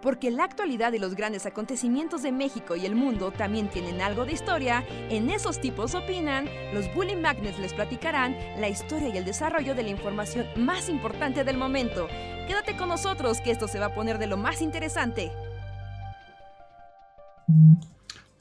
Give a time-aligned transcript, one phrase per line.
[0.00, 4.24] Porque la actualidad y los grandes acontecimientos de México y el mundo también tienen algo
[4.24, 9.24] de historia, en esos tipos opinan, los Bully Magnets les platicarán la historia y el
[9.24, 12.06] desarrollo de la información más importante del momento.
[12.46, 15.32] Quédate con nosotros que esto se va a poner de lo más interesante.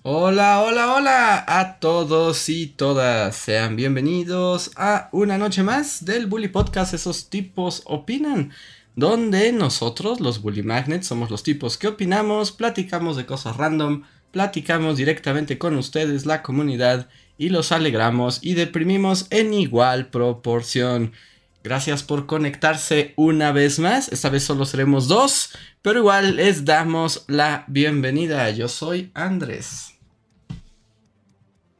[0.03, 3.35] Hola, hola, hola a todos y todas.
[3.35, 6.93] Sean bienvenidos a una noche más del Bully Podcast.
[6.93, 8.53] Esos tipos opinan
[8.98, 14.98] donde nosotros, los Bully Magnets, somos los tipos que opinamos, platicamos de cosas random, platicamos
[14.98, 17.07] directamente con ustedes, la comunidad,
[17.38, 21.13] y los alegramos y deprimimos en igual proporción.
[21.63, 24.12] Gracias por conectarse una vez más.
[24.12, 25.52] Esta vez solo seremos dos,
[25.84, 28.49] pero igual les damos la bienvenida.
[28.49, 29.96] Yo soy Andrés.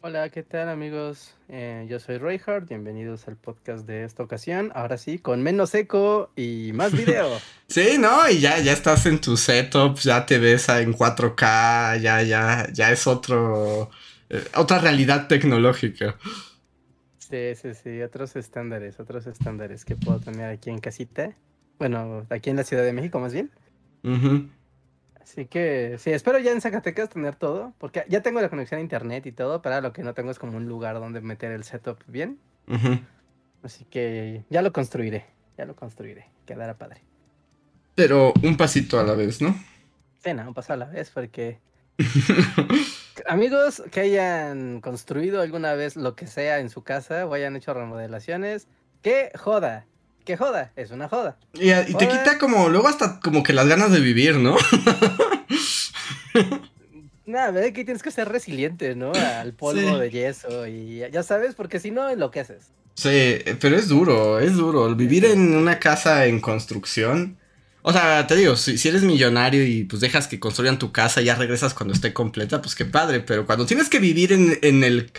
[0.02, 1.34] Hola, ¿qué tal amigos?
[1.50, 4.72] Eh, yo soy Reinhardt, bienvenidos al podcast de esta ocasión.
[4.76, 7.28] Ahora sí, con menos eco y más video.
[7.68, 8.30] sí, ¿no?
[8.30, 12.92] Y ya, ya estás en tu setup, ya te ves en 4K, ya, ya, ya
[12.92, 13.90] es otro,
[14.30, 16.16] eh, otra realidad tecnológica.
[17.18, 21.36] Sí, sí, sí, otros estándares, otros estándares que puedo tener aquí en casita.
[21.80, 23.50] Bueno, aquí en la Ciudad de México más bien.
[25.30, 28.82] Así que sí, espero ya en Zacatecas tener todo, porque ya tengo la conexión a
[28.82, 31.66] internet y todo, pero lo que no tengo es como un lugar donde meter el
[31.66, 32.40] setup bien.
[33.62, 35.26] Así que ya lo construiré,
[35.58, 37.02] ya lo construiré, quedará padre.
[37.94, 39.54] Pero un pasito a la vez, ¿no?
[40.24, 41.60] Sí, no, un paso a la vez, porque
[43.28, 47.74] amigos que hayan construido alguna vez lo que sea en su casa o hayan hecho
[47.74, 48.70] remodelaciones,
[49.02, 49.88] que joda
[50.28, 51.38] que joda, es una joda.
[51.54, 54.58] Y, te quita como, luego hasta como que las ganas de vivir, ¿no?
[57.26, 59.14] Nada, que tienes que ser resiliente, ¿no?
[59.14, 62.72] Al polvo de yeso y ya sabes, porque si no enloqueces.
[62.94, 64.94] Sí, pero es duro, es duro.
[64.96, 67.38] Vivir en una casa en construcción.
[67.82, 71.26] O sea, te digo, si, eres millonario y pues dejas que construyan tu casa y
[71.26, 73.22] ya regresas cuando esté completa, pues qué padre.
[73.22, 75.12] Pero cuando tienes que vivir en, en el.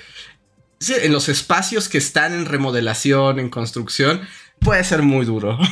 [0.87, 4.21] en los espacios que están en remodelación, en construcción,
[4.61, 5.59] puede ser muy duro.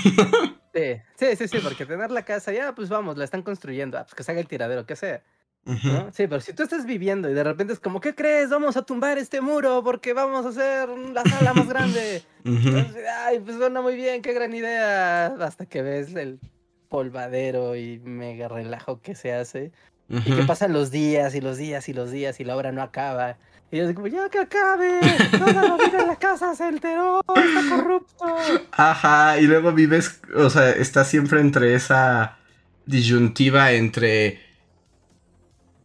[0.77, 4.03] Sí, sí, sí, sí, porque tener la casa, ya, pues vamos, la están construyendo, ah,
[4.03, 5.23] pues que se haga el tiradero, que sea.
[6.13, 8.51] Sí, pero si tú estás viviendo y de repente es como, ¿qué crees?
[8.51, 12.23] Vamos a tumbar este muro porque vamos a hacer la sala más grande.
[13.25, 15.27] ay, pues suena muy bien, qué gran idea.
[15.27, 16.39] Hasta que ves el
[16.89, 19.73] polvadero y mega relajo que se hace.
[20.09, 22.81] Y que pasan los días y los días y los días y la obra no
[22.81, 23.39] acaba.
[23.71, 25.01] Y yo digo, ya que acabe,
[25.33, 28.37] toda la vida en la casa se alteró, está corrupto.
[28.73, 32.39] Ajá, y luego vives, o sea, estás siempre entre esa
[32.87, 34.41] disyuntiva entre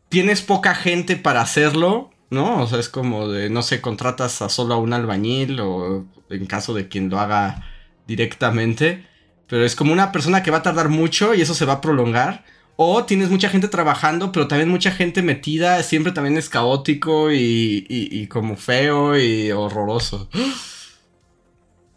[0.09, 2.61] tienes poca gente para hacerlo, ¿no?
[2.61, 6.45] O sea, es como de, no sé, contratas a solo a un albañil o en
[6.45, 7.65] caso de quien lo haga
[8.05, 9.07] directamente,
[9.47, 11.81] pero es como una persona que va a tardar mucho y eso se va a
[11.81, 12.43] prolongar.
[12.75, 18.27] O tienes mucha gente trabajando, pero también mucha gente metida, siempre también es caótico y,
[18.31, 20.29] como feo y horroroso.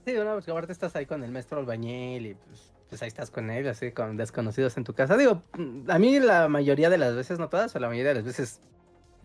[0.05, 3.31] Sí, bueno, porque aparte estás ahí con el maestro albañil y pues, pues, ahí estás
[3.31, 5.17] con él, así con desconocidos en tu casa.
[5.17, 5.43] Digo,
[5.89, 8.61] a mí la mayoría de las veces, no todas, o la mayoría de las veces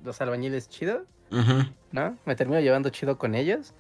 [0.04, 1.06] los albañiles chido,
[1.92, 2.18] ¿no?
[2.26, 3.74] Me termino llevando chido con ellos.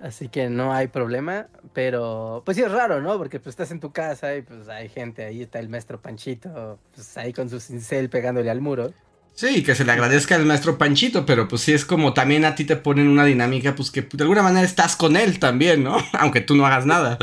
[0.00, 3.16] Así que no hay problema, pero pues sí es raro, ¿no?
[3.16, 6.78] Porque pues estás en tu casa y pues hay gente, ahí está el maestro Panchito,
[6.94, 8.92] pues ahí con su cincel pegándole al muro.
[9.34, 12.54] Sí, que se le agradezca al maestro Panchito, pero pues sí es como también a
[12.54, 15.96] ti te ponen una dinámica, pues que de alguna manera estás con él también, ¿no?
[16.12, 17.18] Aunque tú no hagas nada.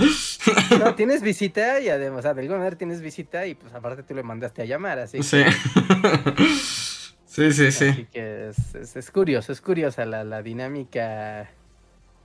[0.78, 4.04] No, tienes visita y además, o sea, de alguna manera tienes visita y pues aparte
[4.04, 5.44] tú le mandaste a llamar, así Sí.
[7.26, 7.86] sí, sí, sí.
[7.86, 11.50] Así que es, es, curioso, es curiosa la, la dinámica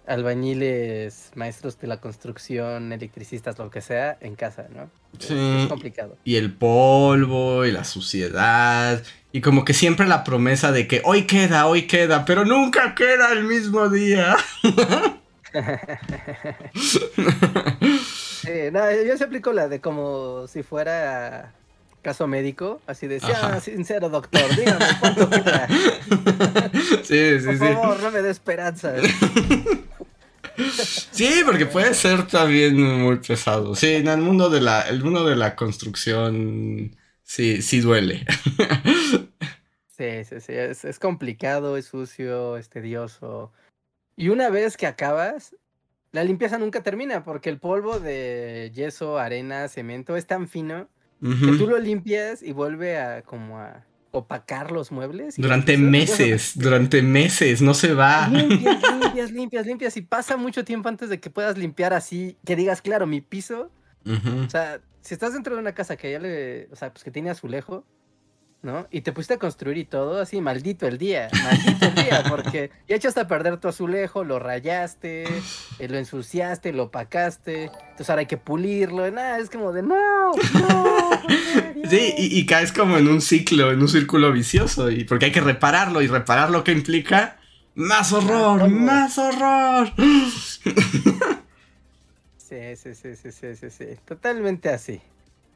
[0.07, 4.91] albañiles, maestros de la construcción, electricistas, lo que sea, en casa, ¿no?
[5.19, 5.35] Sí.
[5.63, 6.17] Es complicado.
[6.25, 9.03] Y el polvo y la suciedad.
[9.33, 13.33] Y como que siempre la promesa de que hoy queda, hoy queda, pero nunca queda
[13.33, 14.37] el mismo día.
[16.73, 21.53] sí, no, yo se aplico la de como si fuera
[22.07, 25.67] caso médico, así decía, ah, sincero doctor, dígame cuánto queda.
[27.03, 28.95] Sí, sí, Por favor, no me dé esperanza.
[31.11, 33.75] Sí, porque puede ser también muy pesado.
[33.75, 38.25] Sí, en el mundo de la, el mundo de la construcción sí, sí duele.
[39.97, 43.51] Sí, sí, sí, es, complicado, es sucio, es tedioso.
[44.15, 45.57] Y una vez que acabas,
[46.13, 50.91] la limpieza nunca termina porque el polvo de yeso, arena, cemento es tan fino
[51.23, 53.87] que tú lo limpias y vuelve a como a
[54.19, 55.37] opacar los muebles.
[55.37, 58.29] Durante meses, durante meses, no se va.
[58.29, 59.97] Limpias, limpias, limpias, limpias.
[59.97, 63.71] Y pasa mucho tiempo antes de que puedas limpiar así, que digas, claro, mi piso.
[64.07, 67.11] O sea, si estás dentro de una casa que ya le, o sea, pues que
[67.11, 67.85] tiene azulejo,
[68.67, 68.87] ¿no?
[68.91, 72.71] Y te pusiste a construir y todo, así, maldito el día, maldito el día, porque
[72.89, 75.25] ya echaste a perder tu azulejo, lo rayaste,
[75.79, 80.33] eh, lo ensuciaste, lo opacaste, entonces ahora hay que pulirlo, nada, es como de, no,
[80.33, 81.11] no.
[81.89, 85.33] Sí, y, y, caes como en un ciclo, en un círculo vicioso, y porque hay
[85.33, 87.39] que repararlo, y reparar lo que implica
[87.77, 89.93] más horror, más horror.
[92.49, 95.01] Sí, sí, sí, sí, sí, sí, sí, totalmente así.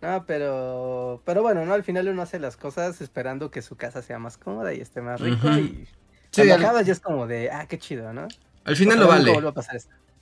[0.03, 4.01] No, pero, pero bueno, no, al final uno hace las cosas esperando que su casa
[4.01, 5.87] sea más cómoda y esté más rico y
[6.31, 8.27] sí, cuando acabas ya es como de, ah, qué chido, ¿no?
[8.65, 9.33] Al final lo vale.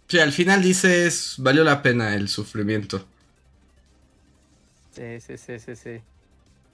[0.08, 3.06] Sí, al final dices, valió la pena el sufrimiento.
[4.90, 6.02] Sí, sí, sí, sí, sí.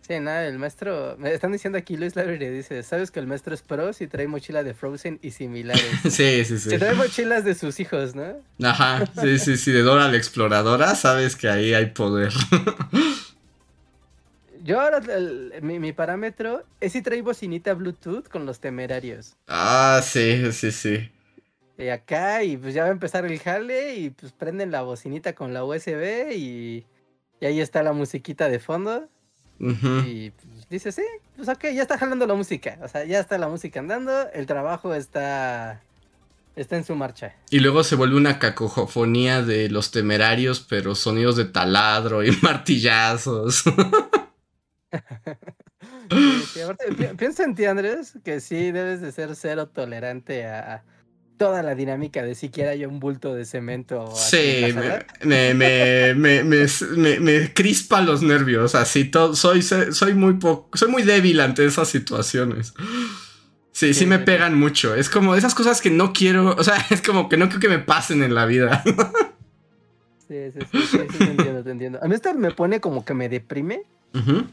[0.06, 3.54] Sí, nada, el maestro, me están diciendo aquí Luis Lavery dice, ¿sabes que el maestro
[3.54, 5.82] es pro si trae mochila de Frozen y similares?
[6.02, 6.70] sí, sí, sí.
[6.70, 8.36] Si trae mochilas de sus hijos, ¿no?
[8.62, 12.34] Ajá, sí, sí, sí, de Dora la exploradora, sabes que ahí hay poder.
[14.62, 15.00] Yo ahora,
[15.62, 19.36] mi, mi, parámetro es si trae bocinita Bluetooth con los temerarios.
[19.48, 21.10] Ah, sí, sí, sí.
[21.78, 25.34] Y acá, y pues ya va a empezar el jale, y pues prenden la bocinita
[25.34, 26.84] con la USB, y,
[27.40, 29.08] y ahí está la musiquita de fondo.
[29.58, 31.02] Y pues, dice, sí,
[31.36, 32.78] pues ok, ya está jalando la música.
[32.82, 35.82] O sea, ya está la música andando, el trabajo está,
[36.56, 37.34] está en su marcha.
[37.50, 43.64] Y luego se vuelve una cacofonía de los temerarios, pero sonidos de taladro y martillazos.
[47.18, 50.84] piensa en ti, Andrés, que sí debes de ser cero tolerante a,
[51.44, 54.10] toda la dinámica de siquiera hay un bulto de cemento.
[54.16, 54.64] Sí,
[55.24, 60.38] me, me, me, me, crispa los nervios, así todo, soy, soy muy
[60.72, 62.72] soy muy débil ante esas situaciones.
[63.72, 64.94] Sí, sí, me pegan mucho.
[64.94, 67.68] Es como esas cosas que no quiero, o sea, es como que no quiero que
[67.68, 68.82] me pasen en la vida.
[70.28, 71.98] Sí, sí, sí, sí, te entiendo, te entiendo.
[72.02, 73.84] A mí esto me pone como que me deprime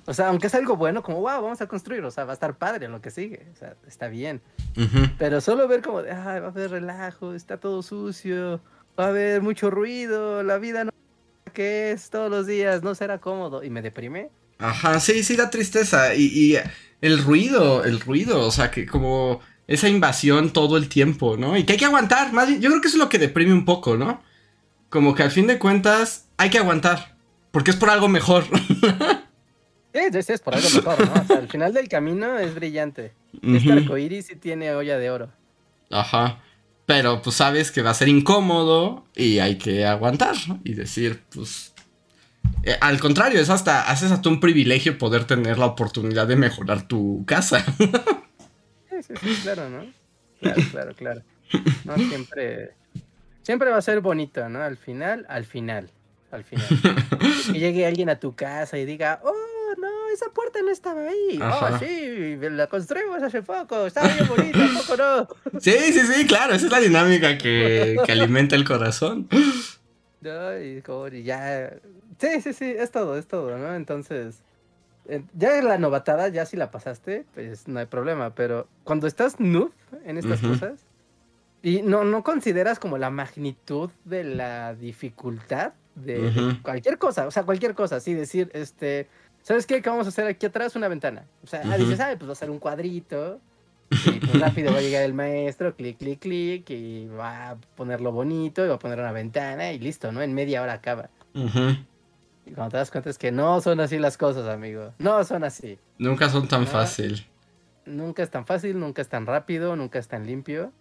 [0.06, 2.33] o sea, aunque es algo bueno, como, wow, vamos a construir, o sea, va a
[2.33, 4.41] estar padre lo que sigue, o sea, está bien.
[5.19, 8.59] Pero solo ver como, de, va a haber relajo, está todo sucio,
[9.00, 10.91] va a haber mucho ruido, la vida no
[11.53, 14.29] que es todos los días, no será cómodo, y me deprime.
[14.57, 16.15] Ajá, sí, sí, da tristeza.
[16.15, 16.57] Y, y
[17.01, 21.57] el ruido, el ruido, o sea, que como esa invasión todo el tiempo, ¿no?
[21.57, 23.53] Y que hay que aguantar, más bien, yo creo que eso es lo que deprime
[23.53, 24.24] un poco, ¿no?
[24.91, 27.15] Como que al fin de cuentas hay que aguantar,
[27.51, 28.43] porque es por algo mejor.
[29.93, 31.21] Sí, sí, es por algo mejor, ¿no?
[31.21, 33.13] O sea, al final del camino es brillante.
[33.43, 35.33] Este arcoíris sí tiene olla de oro.
[35.89, 36.39] Ajá.
[36.85, 41.73] Pero pues sabes que va a ser incómodo y hay que aguantar y decir, pues.
[42.63, 43.91] Eh, al contrario, es hasta.
[43.91, 47.65] Haces hasta un privilegio poder tener la oportunidad de mejorar tu casa.
[47.77, 49.85] sí, sí, sí, claro, ¿no?
[50.39, 51.21] Claro, claro, claro.
[51.83, 52.75] No, siempre.
[53.43, 54.61] Siempre va a ser bonito, ¿no?
[54.61, 55.89] Al final, al final.
[56.31, 56.65] Al final.
[57.51, 59.33] Que llegue alguien a tu casa y diga, oh,
[59.77, 61.39] no, esa puerta no estaba ahí.
[61.41, 65.27] Oh, sí, la construimos hace poco, estaba bien bonita, poco no?
[65.59, 69.27] Sí, sí, sí, claro, esa es la dinámica que, alimenta el corazón.
[70.21, 71.73] No, y como ya.
[72.19, 73.73] Sí, sí, sí, es todo, es todo, ¿no?
[73.73, 74.41] Entonces,
[75.33, 79.71] ya la novatada, ya si la pasaste, pues no hay problema, pero cuando estás noob
[80.05, 80.85] en estas cosas
[81.63, 87.44] y no, no consideras como la magnitud de la dificultad de, cualquier cosa, o sea,
[87.44, 89.08] cualquier cosa, así decir, este,
[89.44, 89.81] ¿sabes qué?
[89.81, 90.75] ¿Qué vamos a hacer aquí atrás?
[90.75, 91.25] Una ventana.
[91.44, 93.39] O sea, uh dices, ah, pues va a hacer un cuadrito.
[93.91, 98.13] Y pues rápido va a llegar el maestro, clic, clic, clic, y va a ponerlo
[98.13, 100.22] bonito, y va a poner una ventana, y listo, ¿no?
[100.22, 101.10] En media hora acaba.
[102.46, 104.94] Y cuando te das cuenta es que no son así las cosas, amigo.
[104.98, 105.77] No son así.
[105.98, 107.27] Nunca son tan fácil.
[107.86, 110.72] Nunca es tan fácil, nunca es tan rápido, nunca es tan limpio.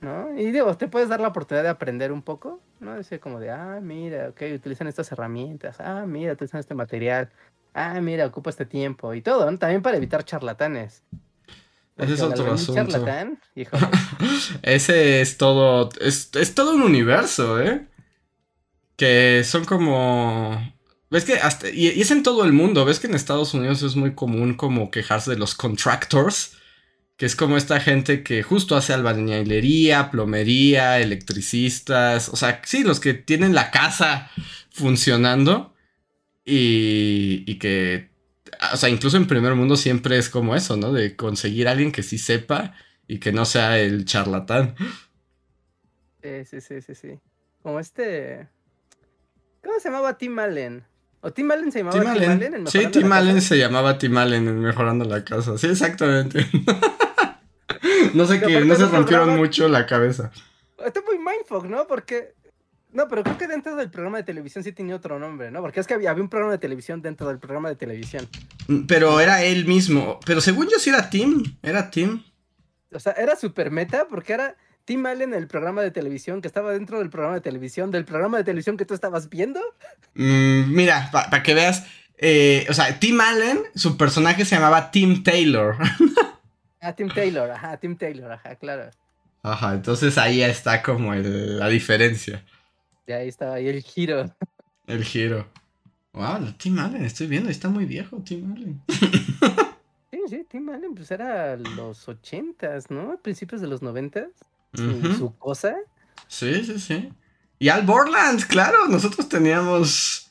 [0.00, 0.38] ¿No?
[0.38, 2.94] Y digo, te puedes dar la oportunidad de aprender un poco, ¿no?
[2.94, 7.30] Decir como de, ah, mira, ok, utilizan estas herramientas, ah, mira, utilizan este material,
[7.72, 9.58] ah, mira, ocupa este tiempo y todo, ¿no?
[9.58, 11.02] También para evitar charlatanes.
[11.96, 12.90] Ese es otro asunto.
[12.90, 13.38] Charlatán,
[14.62, 17.86] Ese es todo, es, todo un universo, ¿eh?
[18.96, 20.72] Que son como...
[21.10, 21.70] ¿Ves que hasta...
[21.70, 24.54] Y, y, es en todo el mundo, ¿ves que en Estados Unidos es muy común
[24.54, 26.56] como quejarse de los contractors?
[27.16, 32.98] Que es como esta gente que justo hace albañilería, plomería, electricistas, o sea, sí, los
[32.98, 34.30] que tienen la casa
[34.70, 35.74] funcionando
[36.44, 38.10] y, que,
[38.72, 40.92] o sea, incluso en primer mundo siempre es como eso, ¿no?
[40.92, 42.74] De conseguir a alguien que sí sepa
[43.06, 44.74] y que no sea el charlatán.
[46.22, 47.20] Sí, sí, sí, sí, sí.
[47.62, 48.48] Como este...
[49.62, 50.84] ¿Cómo se llamaba Tim Allen?
[51.20, 52.66] ¿O Tim Allen se llamaba Tim, Allen?
[52.66, 55.56] sí, Tim Allen se llamaba Tim Allen en Mejorando la Casa.
[55.56, 56.46] Sí, exactamente.
[58.14, 60.30] no sé qué, no se rompieron mucho la cabeza.
[60.84, 61.86] Está muy mindfuck, ¿no?
[61.86, 62.34] Porque
[62.92, 65.60] No, pero creo que dentro del programa de televisión sí tenía otro nombre, ¿no?
[65.60, 68.28] Porque es que había, había un programa de televisión dentro del programa de televisión.
[68.68, 70.20] Mm, pero era él mismo.
[70.24, 71.42] Pero según yo sí era Tim.
[71.62, 72.22] Era Tim.
[72.92, 76.46] O sea, era super meta porque era Tim Allen en el programa de televisión que
[76.46, 79.60] estaba dentro del programa de televisión, del programa de televisión que tú estabas viendo.
[80.14, 81.84] Mm, mira, para que veas.
[82.18, 85.76] eh, o sea, Tim Allen, su personaje se llamaba Tim Taylor.
[86.84, 88.90] Ah, Tim Taylor, ajá, Tim Taylor, ajá, claro.
[89.42, 92.44] Ajá, entonces ahí está como el- la diferencia.
[93.06, 94.34] Y ahí estaba ahí el giro.
[94.86, 95.46] El giro.
[96.12, 98.82] Wow, Tim Allen, estoy viendo, está muy viejo Tim Allen.
[100.10, 103.18] Sí, sí, Tim Allen, pues era los ochentas, ¿no?
[103.20, 104.28] Principios de los noventas.
[104.72, 105.74] Su, cosa.
[106.28, 107.12] Sí, sí, sí.
[107.58, 110.30] Y Al Borland, claro, nosotros teníamos.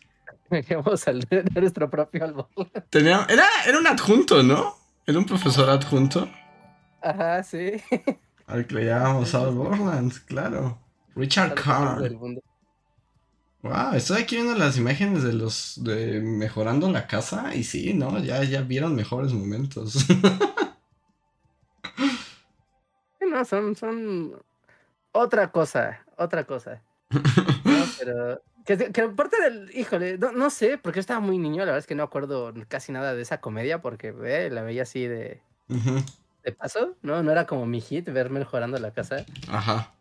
[0.70, 2.46] Vamos a leer nuestro propio álbum.
[2.90, 4.76] teníamos era, era un adjunto, ¿no?
[5.06, 6.30] Era un profesor adjunto.
[7.04, 7.74] Ajá, sí.
[8.48, 10.78] Al que le llamábamos Al Borland, claro.
[11.16, 12.02] Richard Carr.
[13.62, 18.20] Wow, estoy aquí viendo las imágenes de los de mejorando la casa y sí, ¿no?
[18.20, 20.06] Ya, ya vieron mejores momentos.
[23.20, 24.42] Sí, No, son, son
[25.14, 26.84] otra cosa, otra cosa.
[27.66, 31.60] No, pero que, que aparte del, híjole, no, no sé, porque yo estaba muy niño,
[31.62, 34.84] la verdad es que no acuerdo casi nada de esa comedia, porque eh, la veía
[34.84, 36.04] así de, Ujú,
[36.44, 37.24] de paso, ¿no?
[37.24, 39.26] No era como mi hit verme mejorando la casa.
[39.48, 39.94] Ajá.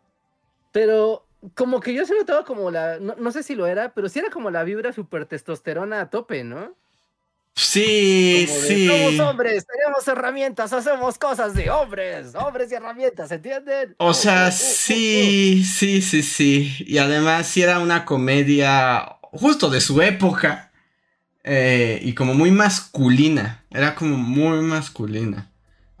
[0.71, 4.09] Pero como que yo se notaba como la, no, no sé si lo era, pero
[4.09, 6.75] sí era como la vibra super testosterona a tope, ¿no?
[7.55, 8.87] Sí, Como de, sí.
[8.87, 13.95] Somos hombres, tenemos herramientas, hacemos cosas de hombres, hombres y herramientas, ¿entienden?
[13.99, 16.75] O uh, sea, uh, uh, sí, sí, sí, sí.
[16.79, 20.71] Y además sí era una comedia justo de su época.
[21.43, 23.65] eh, y como muy masculina.
[23.69, 25.51] Era como muy masculina.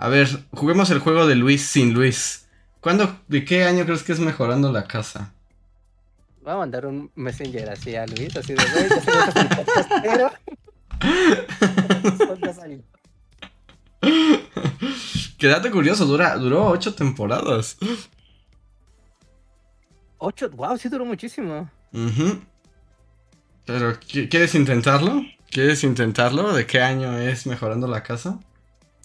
[0.03, 2.45] A ver, juguemos el juego de Luis sin Luis.
[2.81, 5.31] ¿Cuándo, de qué año crees que es mejorando la casa?
[6.41, 8.89] Voy a mandar un messenger así a Luis, así de, güey.
[15.37, 17.77] Quédate curioso, dura, duró ocho temporadas.
[20.17, 21.69] Ocho, wow, sí duró muchísimo.
[23.65, 25.21] Pero, ¿qui- ¿quieres intentarlo?
[25.49, 26.51] ¿Quieres intentarlo?
[26.53, 28.39] ¿De qué año es mejorando la casa?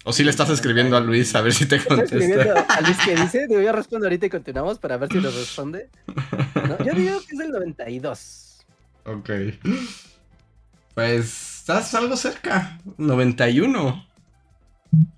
[0.08, 2.74] ¿O si le estás escribiendo a Luis a ver si te Estoy escribiendo contesta?
[2.74, 5.90] a Luis que dice, digo, yo respondo ahorita y continuamos para ver si nos responde.
[6.66, 8.64] No, yo digo que es del 92.
[9.04, 9.30] Ok.
[10.94, 12.78] Pues estás algo cerca.
[12.96, 14.06] 91.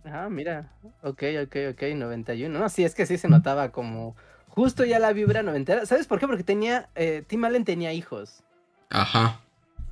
[0.06, 0.72] Ah, mira.
[1.02, 2.58] Ok, ok, ok, 91.
[2.58, 4.16] No, sí, es que sí se notaba como
[4.48, 5.86] justo ya la vibra noventera.
[5.86, 6.26] ¿Sabes por qué?
[6.26, 8.42] Porque tenía, eh, Tim Allen tenía hijos.
[8.90, 9.40] Ajá.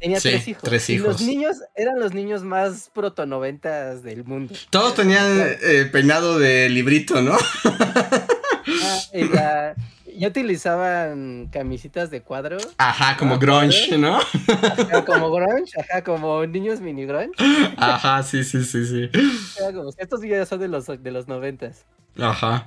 [0.00, 0.62] Tenía Sí, tres hijos.
[0.62, 1.20] tres Y los hijos.
[1.22, 4.54] niños eran los niños más proto noventas del mundo.
[4.70, 5.24] Todos tenían
[5.62, 7.36] eh, peinado de librito, ¿no?
[7.64, 9.74] Ah, la-
[10.16, 14.18] ya utilizaban camisitas de cuadro, Ajá, como Ah, grunge, ¿no?
[14.18, 17.32] ajá, como grunge, ajá, como niños mini grunge.
[17.76, 19.10] Ajá, sí, sí, sí, sí.
[19.58, 21.84] Era como, estos ya son de los de los noventas.
[22.18, 22.66] Ajá.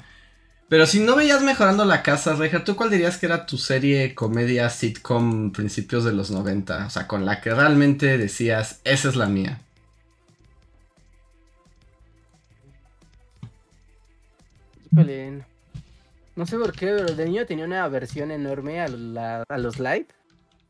[0.72, 4.16] Pero si no veías mejorando la casa, Reja, ¿tú cuál dirías que era tu serie
[4.16, 6.86] comedia sitcom principios de los 90?
[6.86, 9.60] O sea, con la que realmente decías, esa es la mía.
[14.92, 15.44] Híjole,
[16.36, 19.80] No sé por qué, pero de niño tenía una aversión enorme a, la- a los
[19.80, 20.08] live,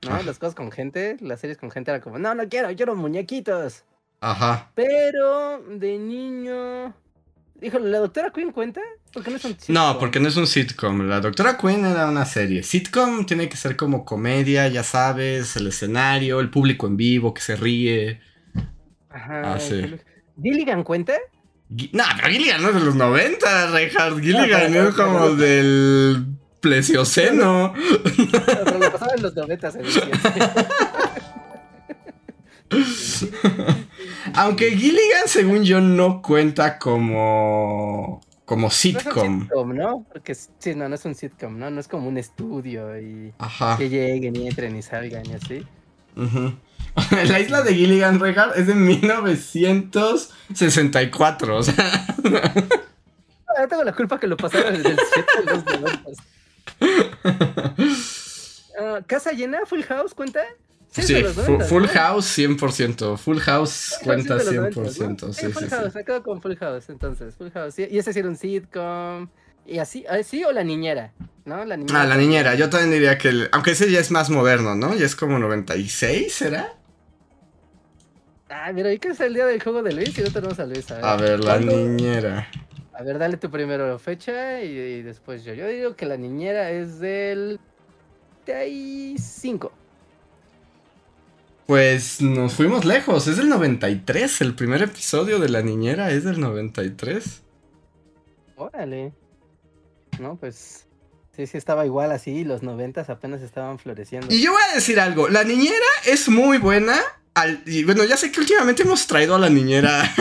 [0.03, 0.15] ¿no?
[0.15, 0.21] Ah.
[0.23, 3.83] Las cosas con gente, las series con gente era como, no, no quiero, quiero muñequitos.
[4.19, 4.71] Ajá.
[4.75, 6.93] Pero de niño.
[7.61, 8.81] Híjole, ¿la doctora Queen cuenta?
[9.13, 9.99] Porque no es un No, sitcom?
[9.99, 11.07] porque no es un sitcom.
[11.07, 12.63] La Doctora Queen era una serie.
[12.63, 17.41] Sitcom tiene que ser como comedia, ya sabes, el escenario, el público en vivo que
[17.41, 18.19] se ríe.
[19.09, 19.53] Ajá.
[19.53, 19.95] Ah, sí.
[20.41, 21.13] ¿Gilligan cuenta?
[21.69, 24.19] No, pero Gilligan no es de los 90, Reinhardt.
[24.21, 26.25] Gilligan es como del
[26.61, 27.73] Plesioceno.
[28.45, 29.91] Pero lo pasaba en los noventas, en el
[34.35, 38.21] Aunque Gilligan, según yo, no cuenta como.
[38.45, 39.41] como No es un sitcom.
[39.41, 40.05] sitcom, ¿no?
[40.11, 41.69] Porque sí, no, no es un sitcom, ¿no?
[41.69, 43.77] No es como un estudio y Ajá.
[43.77, 45.65] que lleguen y entren y salgan y así.
[47.27, 51.57] La isla de Gilligan, Reinhardt, es de 1964.
[51.57, 52.05] O sea.
[53.57, 56.17] Ah, tengo la culpa que lo pasaron desde el 7 a los noventas.
[58.79, 59.65] Ah, ¿Casa llena?
[59.65, 60.39] ¿Full House cuenta?
[60.91, 61.85] Sí, de los fu- 90, Full.
[61.87, 63.17] House 100%.
[63.17, 65.27] Full House Full House cuenta es de los 100%.
[65.27, 65.33] 90, ¿no?
[65.33, 65.97] Sí, Full sí, House, sí.
[65.97, 67.73] me quedo con Full House, entonces, Full House.
[67.75, 69.29] sí, Y ese sí era un sitcom.
[69.65, 71.13] Y así, así o la niñera,
[71.45, 71.63] ¿no?
[71.65, 72.01] La niñera.
[72.01, 72.55] Ah, la niñera.
[72.55, 73.29] Yo también diría que.
[73.29, 74.95] el- aunque ese ya es más moderno, ¿no?
[74.95, 76.73] Ya es como 96, ¿será?
[78.49, 80.65] Ah, mira, hoy que es el día del juego de Luis y no tenemos a
[80.65, 80.91] Luis.
[80.91, 81.71] A ver, A ver, la ¿cuándo?
[81.71, 82.47] niñera.
[82.93, 85.53] A ver, dale tu primero fecha y, y después yo.
[85.53, 87.59] Yo digo que la niñera es del.
[88.47, 89.71] 95.
[91.71, 96.41] Pues nos fuimos lejos, es del 93, el primer episodio de La Niñera es del
[96.41, 97.43] 93.
[98.57, 99.13] Órale.
[100.19, 100.85] No, pues
[101.33, 104.27] sí, sí estaba igual así, los 90 apenas estaban floreciendo.
[104.29, 106.99] Y yo voy a decir algo, La Niñera es muy buena.
[107.65, 110.13] y bueno, ya sé que últimamente hemos traído a La Niñera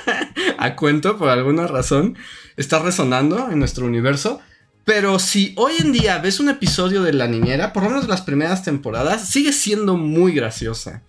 [0.58, 2.18] a cuento por alguna razón.
[2.58, 4.42] Está resonando en nuestro universo.
[4.88, 8.22] Pero si hoy en día ves un episodio de La Niñera, por lo menos las
[8.22, 11.02] primeras temporadas, sigue siendo muy graciosa.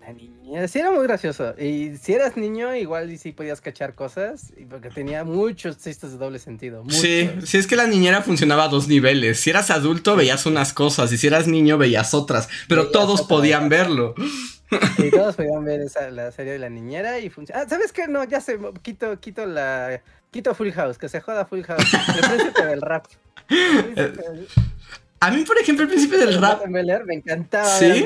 [0.00, 1.54] La Niñera, sí era muy gracioso.
[1.56, 6.18] Y si eras niño, igual y sí podías cachar cosas, porque tenía muchos chistes de
[6.18, 6.82] doble sentido.
[6.88, 9.38] Sí, sí es que La Niñera funcionaba a dos niveles.
[9.38, 13.68] Si eras adulto, veías unas cosas, y si eras niño, veías otras, pero todos podían
[13.68, 14.16] verlo.
[14.98, 17.62] Y todos podían ver esa, la serie de La Niñera y funciona.
[17.62, 18.08] Ah, ¿sabes qué?
[18.08, 20.02] No, ya sé, quito, quito la
[20.34, 21.94] Quito Full House, que se joda Full House.
[21.94, 23.06] El príncipe del rap.
[25.20, 26.66] A mí, por ejemplo, el príncipe del rap.
[26.66, 27.68] me encantaba.
[27.68, 28.04] ¿Sí?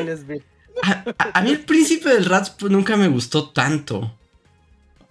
[1.32, 4.14] A, mí el príncipe del rap pues, nunca me gustó tanto.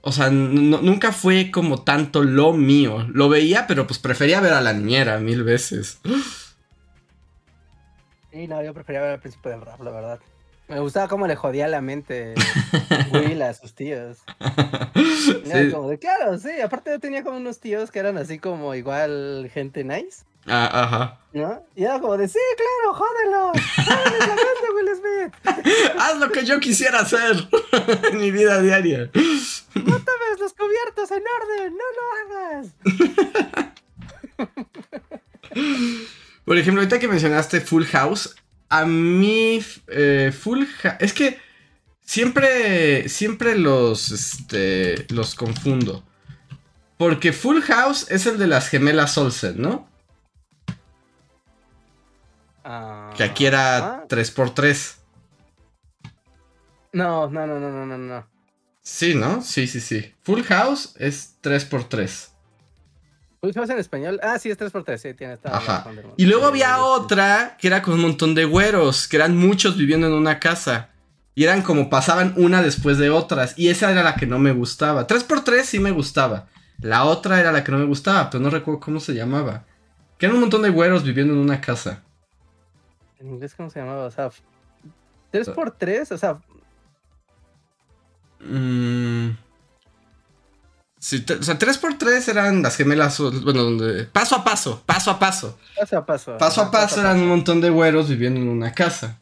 [0.01, 3.07] O sea, nunca fue como tanto lo mío.
[3.11, 5.99] Lo veía, pero pues prefería ver a la niñera mil veces.
[8.31, 10.19] Sí, no, yo prefería ver al príncipe del rap, la verdad.
[10.67, 12.33] Me gustaba cómo le jodía la mente
[13.13, 14.17] Will a sus tíos.
[14.95, 15.71] Sí.
[15.71, 16.59] Como de, claro, sí.
[16.61, 20.25] Aparte yo tenía como unos tíos que eran así como igual gente nice.
[20.45, 21.19] Ah, ajá.
[21.33, 21.63] ¿No?
[21.75, 23.51] Y era como de, sí, claro, jódelo.
[23.85, 25.33] Jódelo la mente, Will Smith.
[25.99, 27.47] Haz lo que yo quisiera hacer
[28.11, 29.09] en mi vida diaria.
[29.09, 32.03] No te ves los cubiertos en orden, no lo
[32.43, 32.67] hagas.
[36.45, 38.35] Por ejemplo, ahorita que mencionaste Full House,
[38.69, 40.63] a mí, eh, Full
[40.99, 41.39] Es que
[42.01, 46.03] siempre, siempre los, este, los confundo.
[46.97, 49.87] Porque Full House es el de las gemelas Olsen, ¿no?
[53.15, 54.95] que aquí era 3x3.
[56.03, 56.11] Ah.
[56.91, 58.27] No, no, no, no, no, no.
[58.81, 59.41] Sí, ¿no?
[59.41, 60.13] Sí, sí, sí.
[60.23, 62.36] Full House es 3x3
[63.41, 64.19] en español?
[64.23, 65.55] Ah, sí, es 3x3, sí, tiene esta.
[65.55, 65.85] Ajá.
[66.17, 70.07] Y luego había otra que era con un montón de güeros, que eran muchos viviendo
[70.07, 70.89] en una casa.
[71.35, 73.57] Y eran como pasaban una después de otras.
[73.57, 75.05] Y esa era la que no me gustaba.
[75.05, 76.47] 3x3 sí me gustaba.
[76.79, 79.63] La otra era la que no me gustaba, pero no recuerdo cómo se llamaba.
[80.17, 82.01] Que eran un montón de güeros viviendo en una casa.
[83.19, 84.05] ¿En inglés cómo se llamaba?
[84.05, 84.31] O sea,
[85.31, 86.39] 3x3, o sea.
[88.39, 89.46] Mmm
[91.13, 95.57] o sea, 3x3 eran las gemelas, bueno, donde, paso a paso, paso a paso.
[95.79, 96.37] Paso a paso.
[96.37, 99.19] Paso a paso eran un montón de güeros viviendo en una casa.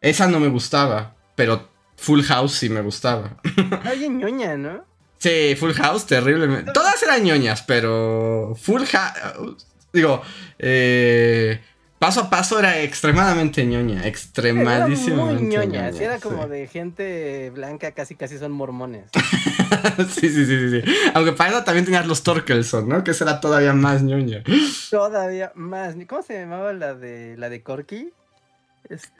[0.00, 3.36] Esa no me gustaba, pero Full House sí me gustaba.
[3.84, 4.84] Ay, ñoña, ¿no?
[5.18, 6.72] Sí, Full House, terriblemente.
[6.72, 10.22] Todas eran ñoñas, pero Full House, digo,
[10.58, 11.60] eh,
[11.98, 15.88] Paso a paso era extremadamente ñoña, extremadísimamente muy ñoña.
[15.88, 19.06] era como de gente blanca, casi casi son mormones.
[20.10, 20.82] sí, sí, sí, sí,
[21.14, 23.02] Aunque para eso también tenías los Torkelson, ¿no?
[23.02, 24.44] Que esa era todavía más ñoña.
[24.90, 25.96] Todavía más.
[26.08, 28.12] ¿Cómo se llamaba la de la de Corky?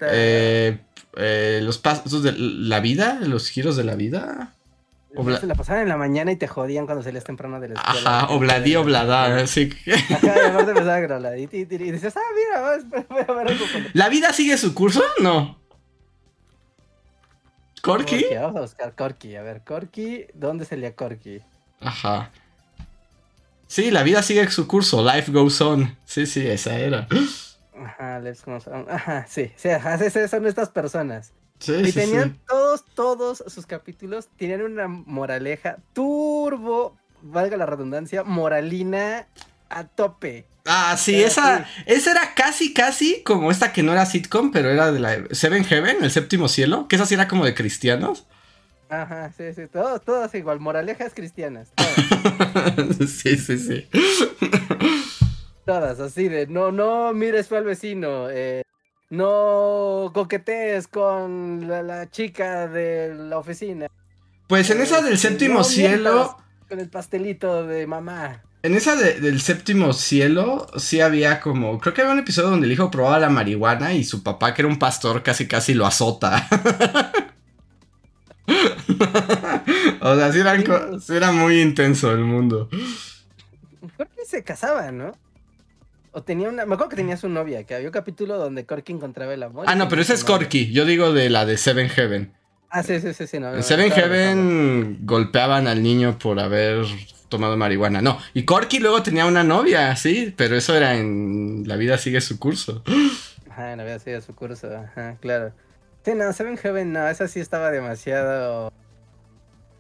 [0.01, 0.79] Eh,
[1.17, 4.55] eh, los pasos de la vida, los giros de la vida.
[5.41, 8.21] Se la pasaban en la mañana y te jodían cuando salías temprano de la escuela.
[8.21, 9.71] Ajá, obladí, oblada, sí.
[9.87, 13.65] Ajá, y aparte empezaba a y, y, y dices, ah, mira, voy a ver algo
[13.95, 15.03] ¿La vida sigue su curso?
[15.21, 15.59] No.
[17.83, 18.27] ¿Corky?
[18.35, 19.37] Vamos a buscar Corky.
[19.37, 21.41] A ver, Corky, ¿dónde salía Corky?
[21.81, 22.31] Ajá.
[23.67, 25.03] Sí, la vida sigue su curso.
[25.03, 25.97] Life goes on.
[26.05, 27.09] Sí, sí, esa era.
[27.77, 28.87] Ajá, let's go on.
[28.89, 31.33] Ajá, sí, sí, ajá, son estas personas
[31.67, 39.27] y tenían todos, todos sus capítulos, tenían una moraleja turbo, valga la redundancia, moralina
[39.69, 40.47] a tope.
[40.65, 44.93] Ah, sí, esa, esa era casi, casi como esta que no era sitcom, pero era
[44.93, 48.27] de la Seven Heaven, el séptimo cielo, que esa sí era como de cristianos.
[48.91, 51.73] Ajá, sí, sí, todos, todos igual, moralejas cristianas.
[53.07, 53.89] sí, sí, sí.
[55.65, 58.63] todas, así de, no, no mires al vecino, eh,
[59.11, 63.87] no coquetees con la, chica de la oficina.
[64.47, 66.37] Pues en esa del este, séptimo cielo.
[66.69, 68.43] Con el pastelito de mamá.
[68.63, 71.79] En esa del séptimo cielo, sí había como.
[71.79, 74.63] Creo que había un episodio donde el hijo probaba la marihuana y su papá, que
[74.63, 76.49] era un pastor, casi casi lo azota.
[80.01, 80.41] o sea, sí,
[81.15, 82.69] era muy intenso el mundo.
[83.97, 85.13] ¿Por qué se casaban, no?
[86.19, 86.67] O tenía una.
[86.67, 89.67] Me acuerdo que tenía su novia, que había un capítulo donde Corky encontraba el amor.
[89.69, 90.73] Ah, no, pero ese es Corky.
[90.73, 92.33] Yo digo de la de Seven Heaven.
[92.71, 93.37] Ah, sí, sí, sí, sí.
[93.37, 96.85] en Seven Heaven golpeaban al niño por haber
[97.29, 98.03] tomado marihuana.
[98.03, 102.21] No, y Corky luego tenía una novia, sí, pero eso era en La vida sigue
[102.21, 102.83] su curso.
[103.49, 105.53] Ajá, La vida sigue su curso, ajá, claro.
[106.05, 108.73] Sí, no, Seven Heaven, no, esa sí estaba demasiado.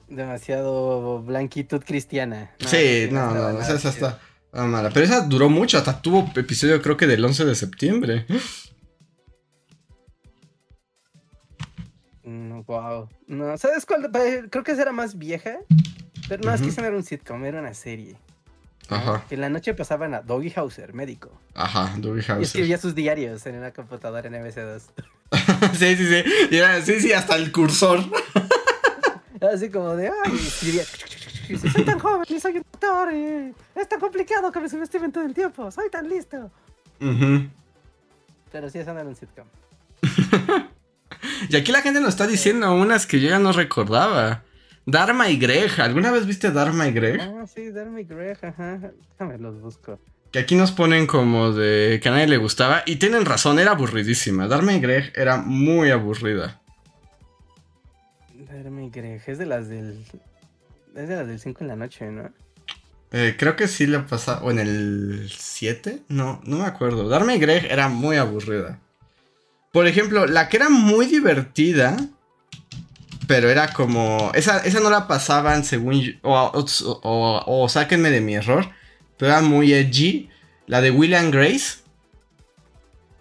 [0.08, 2.52] Demasiado blanquitud cristiana.
[2.60, 4.20] sí, no, no, esa, está
[4.52, 4.90] mala.
[4.90, 8.26] Pero esa duró mucho, hasta tuvo episodio creo que del 11 de septiembre.
[12.24, 13.08] No, wow.
[13.26, 14.10] No, ¿sabes cuál?
[14.50, 15.58] Creo que esa era más vieja.
[16.28, 18.16] Pero no, es que esa no era un sitcom, era una serie.
[18.90, 19.24] Ajá.
[19.28, 21.30] Que en la noche pasaban a Doggy Hauser, médico.
[21.54, 22.40] Ajá, Doggy Hauser.
[22.40, 24.82] Y escribía sus diarios en una computadora en MC2.
[25.78, 26.24] sí, sí, sí.
[26.84, 28.00] sí, sí, hasta el cursor.
[29.52, 30.84] Así como de, ay, escribía.
[31.56, 35.24] Soy tan joven y soy un doctor y es tan complicado que me subestimen todo
[35.24, 35.70] el tiempo.
[35.70, 36.50] Soy tan listo.
[36.98, 39.46] Pero sí, no era un sitcom.
[41.48, 44.42] y aquí la gente nos está diciendo unas que yo ya no recordaba.
[44.86, 45.80] Dharma y Greg.
[45.80, 47.20] ¿Alguna vez viste Dharma y Greg?
[47.20, 48.92] Ah, sí, Dharma y Greg, ajá.
[49.12, 50.00] Déjame los busco.
[50.32, 52.82] Que aquí nos ponen como de que a nadie le gustaba.
[52.86, 54.46] Y tienen razón, era aburridísima.
[54.48, 56.60] Dharma y Greg era muy aburrida.
[58.34, 60.04] Dharma y Greg, es de las del.
[60.98, 62.30] Es de las del 5 en la noche, ¿no?
[63.12, 64.40] Eh, creo que sí le pasa.
[64.42, 66.02] ¿O en el 7?
[66.08, 67.08] No, no me acuerdo.
[67.08, 68.80] Dharma y Greg era muy aburrida.
[69.72, 71.96] Por ejemplo, la que era muy divertida
[73.28, 74.32] pero era como.
[74.34, 76.18] Esa, esa no la pasaban según.
[76.22, 76.66] O,
[77.02, 78.68] o, sáquenme de mi error.
[79.18, 80.30] Pero era muy edgy.
[80.66, 81.78] La de William Grace.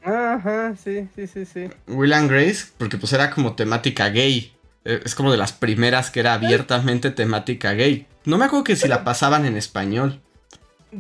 [0.04, 1.70] Ajá, sí, sí, sí, sí.
[1.88, 4.54] William Grace, porque pues era como temática gay.
[4.88, 8.08] E, es como de las primeras que era abiertamente temática gay.
[8.24, 10.22] No me acuerdo que si la pasaban en español.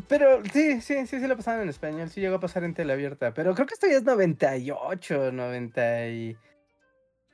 [0.10, 2.10] Pero sí, sí, sí, sí la pasaban en español.
[2.10, 3.34] Sí llegó a pasar en tele abierta.
[3.34, 6.38] Pero creo que esto ya es 98, 90 y...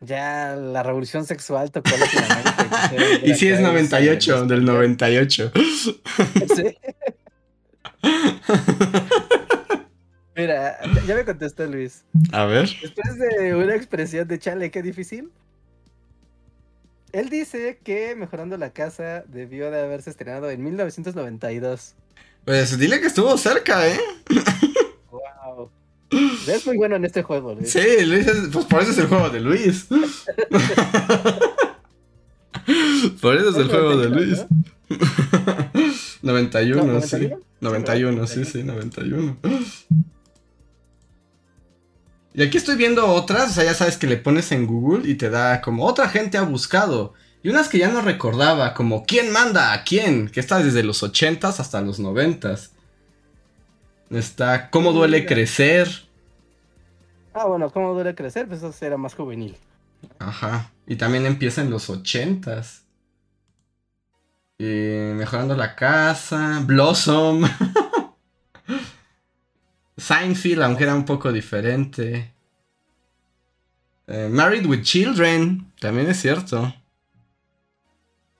[0.02, 2.92] Ya la revolución sexual tocó Latinoamérica.
[3.24, 5.52] y, y sí es 98, del 98.
[6.56, 6.78] Sí.
[10.36, 12.04] Mira, ya me contestó Luis.
[12.32, 12.70] A ver.
[12.82, 15.32] Después de una expresión de chale, qué difícil.
[17.13, 21.93] Él dice que Mejorando la Casa debió de haberse estrenado en 1992.
[22.43, 23.99] Pues dile que estuvo cerca, ¿eh?
[26.47, 27.71] Es muy bueno en este juego, Luis.
[27.71, 29.86] Sí, Luis pues por eso es el juego de Luis.
[33.21, 34.43] por eso es el juego de Luis.
[36.23, 37.30] 91, sí.
[37.62, 39.38] 91, sí, sí, 91.
[42.34, 45.15] Y aquí estoy viendo otras, o sea, ya sabes que le pones en Google y
[45.15, 47.13] te da como otra gente ha buscado.
[47.43, 50.30] Y unas que ya no recordaba, como ¿Quién manda a quién?
[50.30, 52.72] Que está desde los 80s hasta los 90s.
[54.10, 55.88] Está ¿Cómo duele crecer?
[57.34, 58.48] Ah, bueno, ¿cómo duele crecer?
[58.48, 59.58] Pues eso era más juvenil.
[60.19, 60.72] Ajá.
[60.88, 62.84] Y también empieza en los ochentas.
[64.58, 66.62] Y mejorando la casa.
[66.65, 67.43] Blossom.
[69.97, 72.34] Seinfeld, aunque era un poco diferente.
[74.08, 76.73] Eh, Married with Children, también es cierto.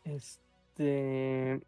[0.03, 1.61] Este.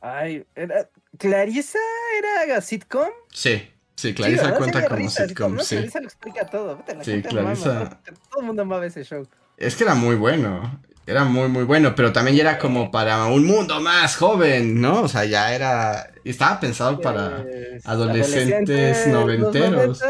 [0.00, 0.88] Ay, ¿era...
[1.18, 1.78] ¿Clarisa
[2.18, 3.08] era sitcom?
[3.30, 3.68] Sí.
[3.96, 5.58] Sí, Clarisa cuenta como sitcom.
[5.60, 5.76] sí.
[5.76, 6.82] Clarisa lo explica todo.
[7.02, 8.00] sí, Clarisa.
[8.30, 9.26] todo el mundo amaba ese show.
[9.56, 10.80] Es que era muy bueno.
[11.06, 15.02] Era muy, muy bueno, pero también era como para un mundo más joven, ¿no?
[15.02, 16.11] O sea, ya era.
[16.24, 20.02] Estaba pensado para pues, adolescentes, noventeros.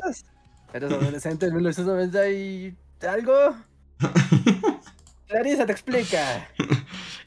[0.72, 3.56] ¿Eres adolescente en 1990 y algo?
[5.28, 6.48] Clarisa te explica.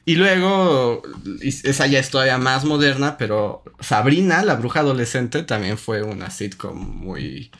[0.04, 1.02] Y luego,
[1.42, 6.78] esa ya es todavía más moderna, pero Sabrina, la bruja adolescente, también fue una sitcom
[6.78, 7.50] muy,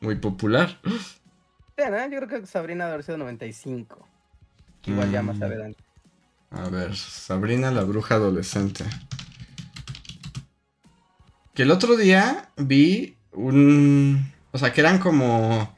[0.00, 0.80] muy popular.
[0.82, 2.10] Sí, ¿no?
[2.10, 4.08] Yo creo que Sabrina debe haber sido 95.
[4.86, 5.42] Igual ya más mm.
[5.42, 5.84] adelante.
[6.50, 8.84] A ver, Sabrina, la bruja adolescente.
[11.60, 14.32] Que el otro día vi un...
[14.50, 15.76] O sea, que eran como...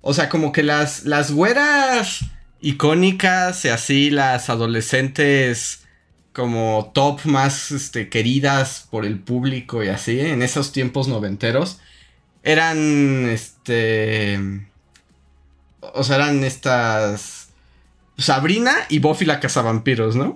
[0.00, 2.24] O sea, como que las, las güeras
[2.62, 5.84] icónicas y así las adolescentes
[6.32, 11.78] como top más este, queridas por el público y así en esos tiempos noventeros
[12.42, 14.40] eran este
[15.80, 17.50] o sea eran estas
[18.16, 20.34] Sabrina y Buffy la cazavampiros no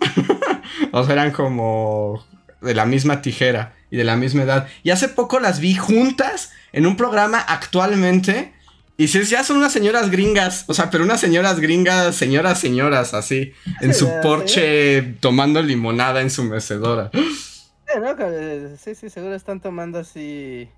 [0.93, 2.23] o sea eran como
[2.63, 6.53] de la misma tijera y de la misma edad y hace poco las vi juntas
[6.73, 8.53] en un programa actualmente
[8.97, 13.15] y si ya son unas señoras gringas, o sea, pero unas señoras gringas, señoras, señoras,
[13.15, 17.11] así, en su porche tomando limonada en su mecedora.
[18.79, 20.69] Sí, sí, seguro están tomando así,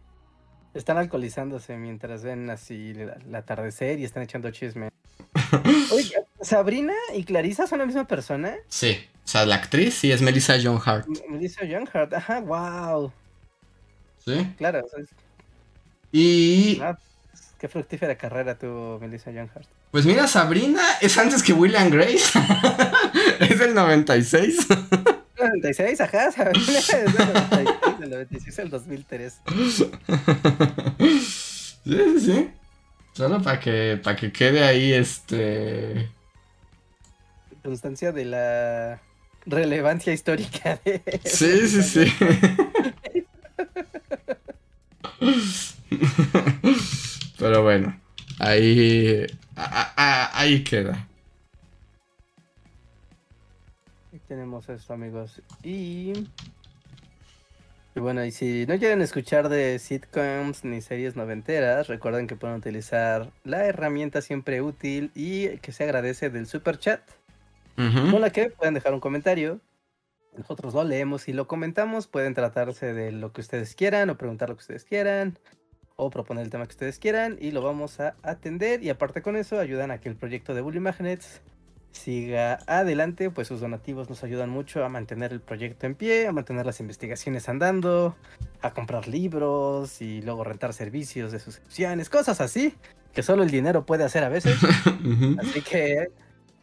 [0.75, 4.89] están alcoholizándose mientras ven así el, atardecer y están echando chisme.
[5.93, 8.55] Oye, ¿Sabrina y Clarisa son la misma persona?
[8.69, 8.97] Sí.
[9.25, 11.07] O sea, la actriz sí es Melissa John Hart.
[11.29, 13.13] Melissa John Hart, ajá, wow.
[14.25, 14.55] Sí.
[14.59, 14.83] Claro.
[16.13, 16.79] Y.
[16.81, 16.99] Ah,
[17.59, 19.67] qué fructífera carrera tuvo Melissa John Hart.
[19.91, 22.39] Pues mira, Sabrina es antes que William Grace.
[23.41, 24.67] es del 96.
[25.39, 29.41] 96, ajá, Sabrina es del 96, del 96 al 2003.
[30.99, 31.21] sí,
[31.85, 32.51] sí, sí.
[33.13, 36.11] Solo para que, para que quede ahí este.
[37.63, 39.01] Constancia de la
[39.47, 41.01] relevancia histórica de.
[41.25, 42.13] Sí, sí, sí.
[47.39, 47.99] Pero bueno,
[48.39, 49.27] ahí.
[49.57, 51.09] ahí queda.
[54.35, 55.41] tenemos esto, amigos.
[55.63, 56.13] Y.
[57.97, 62.57] Y bueno, y si no quieren escuchar de sitcoms ni series noventeras, recuerden que pueden
[62.57, 67.03] utilizar la herramienta siempre útil y que se agradece del super chat,
[67.77, 69.61] con la que pueden dejar un comentario.
[70.37, 72.07] Nosotros lo leemos y lo comentamos.
[72.07, 75.39] Pueden tratarse de lo que ustedes quieran o preguntar lo que ustedes quieran
[75.97, 78.83] o proponer el tema que ustedes quieran y lo vamos a atender.
[78.83, 81.41] Y aparte con eso, ayudan a que el proyecto de Bully Magnets
[81.93, 86.33] siga adelante, pues sus donativos nos ayudan mucho a mantener el proyecto en pie, a
[86.33, 88.17] mantener las investigaciones andando,
[88.63, 92.75] a comprar libros y luego rentar servicios de suscripciones, cosas así,
[93.13, 94.59] que solo el dinero puede hacer a veces.
[95.39, 96.09] así que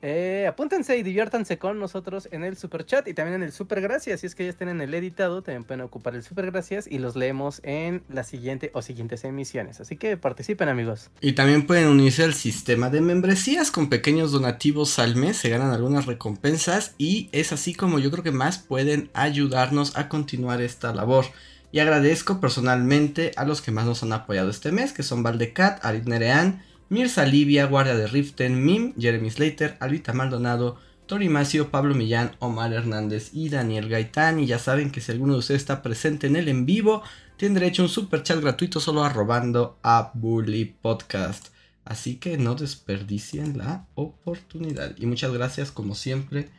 [0.01, 3.81] eh, apúntense y diviértanse con nosotros en el super chat y también en el super
[3.81, 4.21] gracias.
[4.21, 6.97] Si es que ya estén en el editado, también pueden ocupar el super gracias y
[6.97, 9.79] los leemos en la siguiente o siguientes emisiones.
[9.79, 11.09] Así que participen, amigos.
[11.21, 15.37] Y también pueden unirse al sistema de membresías con pequeños donativos al mes.
[15.37, 20.09] Se ganan algunas recompensas y es así como yo creo que más pueden ayudarnos a
[20.09, 21.25] continuar esta labor.
[21.71, 25.83] Y agradezco personalmente a los que más nos han apoyado este mes, que son Valdecat,
[25.85, 26.63] Arit Nerean.
[26.91, 32.73] Mirza Livia, Guardia de Riften, Mim, Jeremy Slater, Alvita Maldonado, Tori Macio, Pablo Millán, Omar
[32.73, 34.41] Hernández y Daniel Gaitán.
[34.41, 37.01] Y ya saben que si alguno de ustedes está presente en el en vivo,
[37.37, 41.47] tiene derecho a un super chat gratuito solo arrobando a Bully Podcast.
[41.85, 44.93] Así que no desperdicien la oportunidad.
[44.97, 46.49] Y muchas gracias como siempre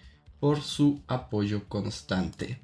[0.40, 2.58] por su apoyo constante.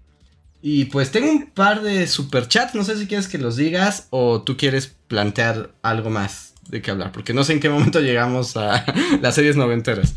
[0.63, 4.07] Y pues tengo un par de super chats, no sé si quieres que los digas
[4.09, 8.01] o tú quieres plantear algo más de qué hablar, porque no sé en qué momento
[8.01, 8.85] llegamos a
[9.21, 10.15] las series noventeras.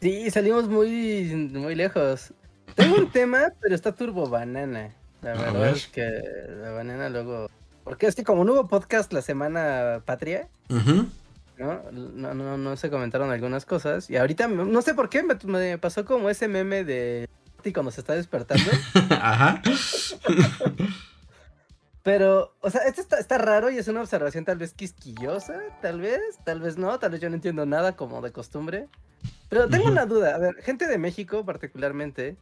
[0.00, 2.32] Sí, salimos muy, muy lejos.
[2.74, 4.94] Tengo un tema, pero está turbo banana.
[5.22, 6.02] La verdad es que
[6.62, 7.48] la banana luego...
[7.84, 11.08] Porque es que como no hubo podcast la semana patria, ¿no?
[11.56, 14.08] No, no, no se comentaron algunas cosas.
[14.08, 17.28] Y ahorita, no sé por qué, me, me pasó como ese meme de
[17.70, 18.68] cuando se está despertando.
[19.10, 19.62] Ajá.
[22.02, 26.00] Pero, o sea, esto está, está, raro y es una observación tal vez quisquillosa, tal
[26.00, 28.88] vez, tal vez no, tal vez yo no entiendo nada como de costumbre.
[29.48, 32.36] Pero tengo una duda, a ver, gente de México particularmente,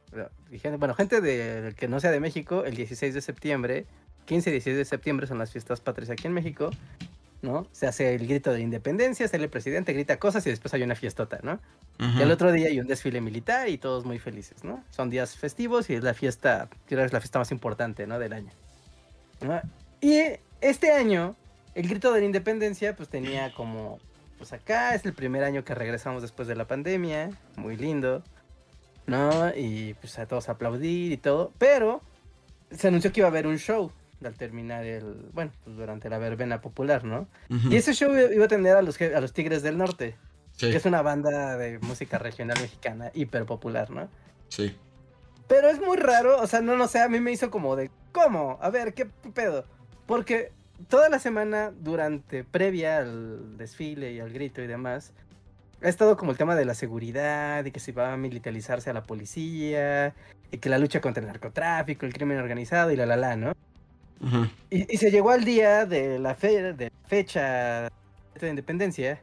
[0.78, 3.86] bueno, gente de, que no sea de México, el 16 de septiembre,
[4.26, 6.70] 15 y 16 de septiembre son las fiestas patrias aquí en México,
[7.42, 7.66] ¿no?
[7.72, 10.94] Se hace el grito de independencia, sale el presidente, grita cosas y después hay una
[10.94, 11.58] fiestota, ¿no?
[11.98, 14.82] Y el otro día hay un desfile militar y todos muy felices, ¿no?
[14.90, 18.18] Son días festivos y es la fiesta, creo que es la fiesta más importante, ¿no?
[18.18, 18.52] Del año.
[20.00, 20.20] Y
[20.61, 21.37] este año,
[21.74, 23.98] el grito de la independencia, pues tenía como,
[24.38, 28.22] pues acá es el primer año que regresamos después de la pandemia, muy lindo,
[29.07, 29.55] ¿no?
[29.57, 32.03] Y pues a todos aplaudir y todo, pero
[32.70, 33.92] se anunció que iba a haber un show
[34.24, 37.26] al terminar el, bueno, pues durante la verbena popular, ¿no?
[37.48, 40.16] Y ese show iba a tener a los, a los Tigres del Norte,
[40.59, 44.09] que es una banda de música regional mexicana hiper popular, ¿no?
[44.48, 44.76] Sí.
[45.48, 47.90] Pero es muy raro, o sea, no, no sé, a mí me hizo como de,
[48.12, 48.58] ¿cómo?
[48.60, 49.64] A ver, ¿qué pedo?
[50.06, 50.52] Porque
[50.88, 55.12] toda la semana, durante, previa al desfile y al grito y demás,
[55.82, 58.92] ha estado como el tema de la seguridad y que se va a militarizarse a
[58.92, 60.14] la policía
[60.50, 63.52] y que la lucha contra el narcotráfico, el crimen organizado y la la la, ¿no?
[64.68, 67.90] y, se llegó al día de la fe, de fecha
[68.38, 69.20] de independencia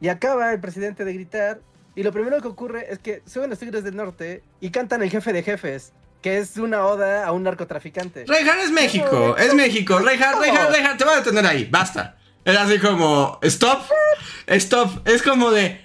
[0.00, 1.60] y acaba el presidente de gritar
[1.94, 5.10] y lo primero que ocurre es que suben los Tigres del Norte y cantan El
[5.10, 5.92] Jefe de Jefes,
[6.24, 8.24] que es una oda a un narcotraficante.
[8.26, 9.98] Reinhardt es México, es México.
[9.98, 12.16] Reinhardt, Reinhardt, Reinhardt, te voy a detener ahí, basta.
[12.46, 13.82] Es así como, stop,
[14.46, 15.06] stop.
[15.06, 15.84] Es como de,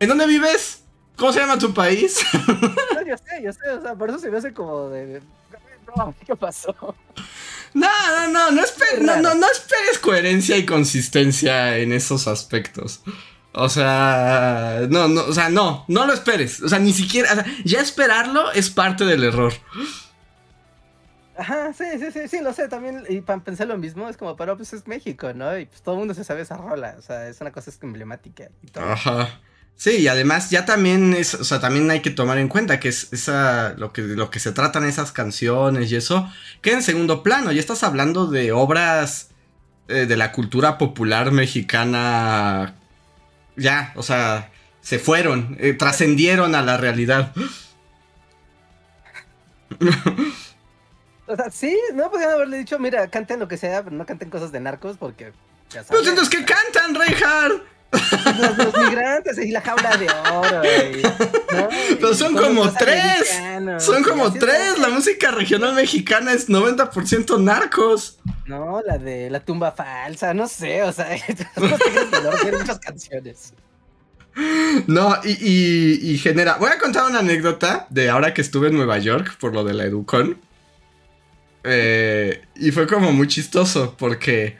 [0.00, 0.82] ¿en dónde vives?
[1.14, 2.26] ¿Cómo se llama tu país?
[3.06, 5.22] yo sé, yo sé, o sea, por eso se me hace como de,
[6.26, 6.74] ¿qué pasó?
[7.72, 7.88] No,
[8.26, 8.62] no, no, no,
[9.00, 13.00] no, no, no esperes coherencia y consistencia en esos aspectos.
[13.58, 16.60] O sea, no, no, o sea, no, no lo esperes.
[16.60, 19.54] O sea, ni siquiera, o sea, ya esperarlo es parte del error.
[21.38, 24.36] Ajá, sí, sí, sí, sí, lo sé, también, y para pensar lo mismo, es como,
[24.36, 25.58] pero pues es México, ¿no?
[25.58, 28.48] Y pues todo el mundo se sabe esa rola, o sea, es una cosa emblemática
[28.62, 28.84] y todo.
[28.84, 29.40] Ajá.
[29.74, 32.88] Sí, y además ya también es, o sea, también hay que tomar en cuenta que
[32.88, 37.22] es esa, lo que, lo que se tratan esas canciones y eso, queda en segundo
[37.22, 39.30] plano, ya estás hablando de obras
[39.88, 42.74] eh, de la cultura popular mexicana,
[43.56, 47.32] ya, o sea, se fueron, eh, trascendieron a la realidad.
[51.28, 54.30] O sea, sí, no podían haberle dicho, mira, canten lo que sea, pero no canten
[54.30, 55.32] cosas de narcos porque
[55.70, 55.88] ya sabes.
[55.88, 57.64] Pues entonces, ¿qué cantan, Reinhardt?
[57.92, 60.62] Los, migrantes y la jaula de oro.
[62.00, 63.40] Pero son como tres.
[63.78, 64.78] Son como tres.
[64.78, 68.18] La música regional mexicana es 90% narcos.
[68.46, 71.08] No, la de la tumba falsa, no sé, o sea,
[71.54, 73.54] tienen muchas canciones.
[74.86, 76.58] No, y, y, genera.
[76.58, 79.74] Voy a contar una anécdota de ahora que estuve en Nueva York por lo de
[79.74, 80.38] la Educon.
[81.64, 84.56] Eh, y fue como muy chistoso porque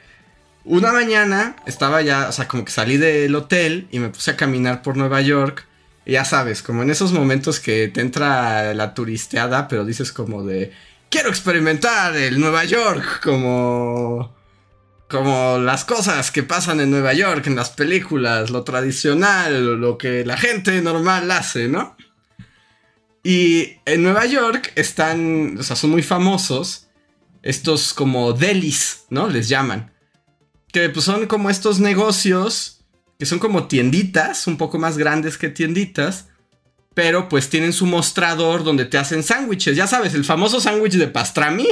[0.67, 4.37] una mañana estaba ya, o sea, como que salí del hotel y me puse a
[4.37, 5.65] caminar por Nueva York.
[6.05, 10.71] Ya sabes, como en esos momentos que te entra la turisteada, pero dices como de,
[11.09, 14.35] quiero experimentar el Nueva York, como...
[15.09, 20.25] Como las cosas que pasan en Nueva York, en las películas, lo tradicional, lo que
[20.25, 21.95] la gente normal hace, ¿no?
[23.23, 26.89] Y en Nueva York están, o sea, son muy famosos
[27.41, 29.29] estos como delis, ¿no?
[29.29, 29.93] Les llaman
[30.77, 32.81] que pues, son como estos negocios
[33.17, 36.27] que son como tienditas, un poco más grandes que tienditas,
[36.93, 39.75] pero pues tienen su mostrador donde te hacen sándwiches.
[39.75, 41.67] Ya sabes, el famoso sándwich de pastrami.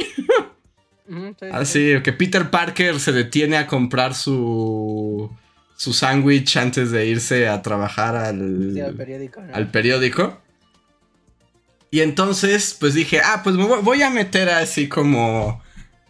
[1.51, 5.29] Así, que Peter Parker se detiene a comprar su
[5.77, 9.43] su sándwich antes de irse a trabajar al, al periódico.
[9.53, 10.41] Al periódico.
[11.91, 15.61] Y entonces, pues dije, ah, pues me voy a meter así como,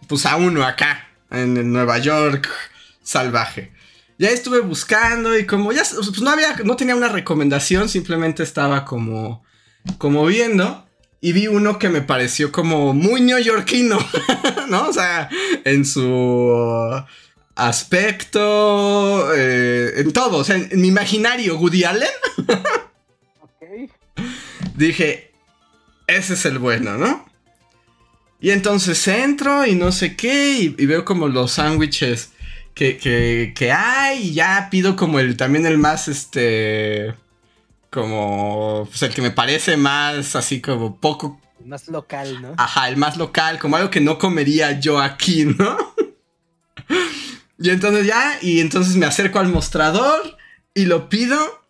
[0.08, 2.47] pues a uno acá, en Nueva York,
[3.06, 3.72] salvaje.
[4.18, 8.84] Ya estuve buscando y como ya pues no había, no tenía una recomendación, simplemente estaba
[8.84, 9.44] como,
[9.98, 10.86] como viendo
[11.22, 13.98] y vi uno que me pareció como muy neoyorquino,
[14.70, 14.89] ¿no?
[14.89, 15.30] O sea,
[15.63, 17.04] en su
[17.56, 22.10] aspecto, eh, en todo, o sea, en, mi imaginario, Woody Allen.
[24.76, 25.34] Dije,
[26.08, 27.26] ese es el bueno, ¿no?
[28.39, 32.30] Y entonces entro y no sé qué, y, y veo como los sándwiches
[32.75, 37.15] que, que, hay y ya pido como el también el más este
[37.89, 42.53] como pues el que me parece más así como poco el más local, ¿no?
[42.57, 45.77] Ajá, el más local, como algo que no comería yo aquí, ¿no?
[47.57, 50.38] y entonces ya, y entonces me acerco al mostrador
[50.75, 51.64] y lo pido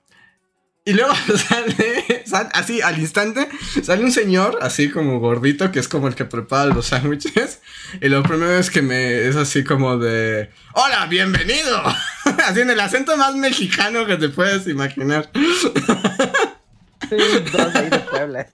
[0.87, 1.13] y luego
[1.49, 3.49] sale, así al instante,
[3.81, 7.59] sale un señor, así como gordito, que es como el que prepara los sándwiches.
[8.01, 11.81] Y lo primero es que me es así como de, hola, bienvenido.
[12.45, 15.29] Así en el acento más mexicano que te puedes imaginar.
[17.09, 18.47] Sí, de Puebla.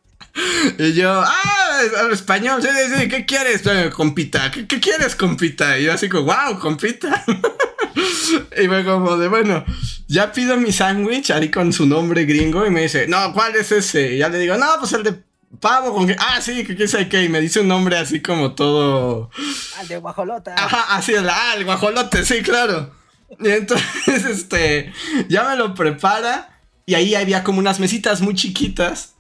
[0.77, 3.63] Y yo, ah, español, sí, sí, sí, ¿qué quieres,
[3.93, 4.51] compita?
[4.51, 5.77] ¿Qué, ¿Qué, quieres, compita?
[5.79, 7.23] Y yo así como, wow, compita.
[8.61, 9.63] y fue como de, bueno,
[10.07, 13.71] ya pido mi sándwich ahí con su nombre gringo y me dice, no, ¿cuál es
[13.71, 14.13] ese?
[14.13, 15.23] Y ya le digo, no, pues el de
[15.59, 18.21] pavo con que, ah, sí, que qué sé qué, y me dice un nombre así
[18.21, 19.29] como todo...
[19.77, 20.55] Al de guajolota.
[20.57, 22.91] Ajá, así, el, ah, el guajolote, sí, claro.
[23.39, 24.91] Y entonces, este,
[25.29, 29.15] ya me lo prepara y ahí había como unas mesitas muy chiquitas.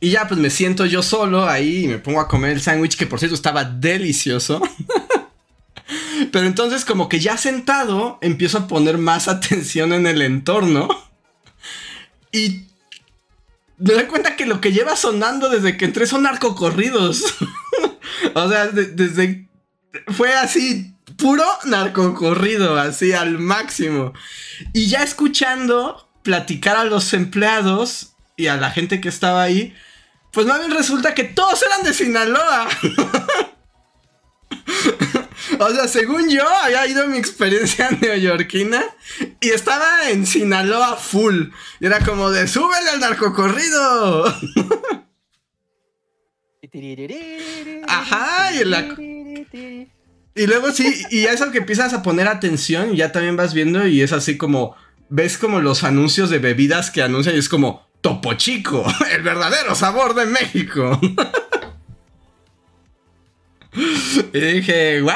[0.00, 2.96] Y ya pues me siento yo solo ahí y me pongo a comer el sándwich
[2.96, 4.60] que por cierto estaba delicioso.
[6.30, 10.88] Pero entonces como que ya sentado empiezo a poner más atención en el entorno.
[12.30, 12.66] Y
[13.78, 17.24] me doy cuenta que lo que lleva sonando desde que entré son narcocorridos.
[18.34, 19.48] o sea, desde...
[20.16, 24.14] Fue así, puro narcocorrido, así al máximo.
[24.72, 29.74] Y ya escuchando platicar a los empleados y a la gente que estaba ahí,
[30.32, 32.68] pues más bien resulta que todos eran de Sinaloa.
[35.58, 38.84] O sea, según yo, había ido mi experiencia neoyorquina
[39.40, 41.48] y estaba en Sinaloa full.
[41.80, 44.24] Y era como de, súbele al narcocorrido.
[47.86, 48.60] Ajá, y,
[50.34, 53.86] y luego sí, y eso que empiezas a poner atención y ya también vas viendo
[53.86, 54.74] y es así como,
[55.10, 59.74] ves como los anuncios de bebidas que anuncian y es como, Topo Chico, el verdadero
[59.74, 60.98] sabor de México.
[64.32, 65.12] y dije, ¡Wow!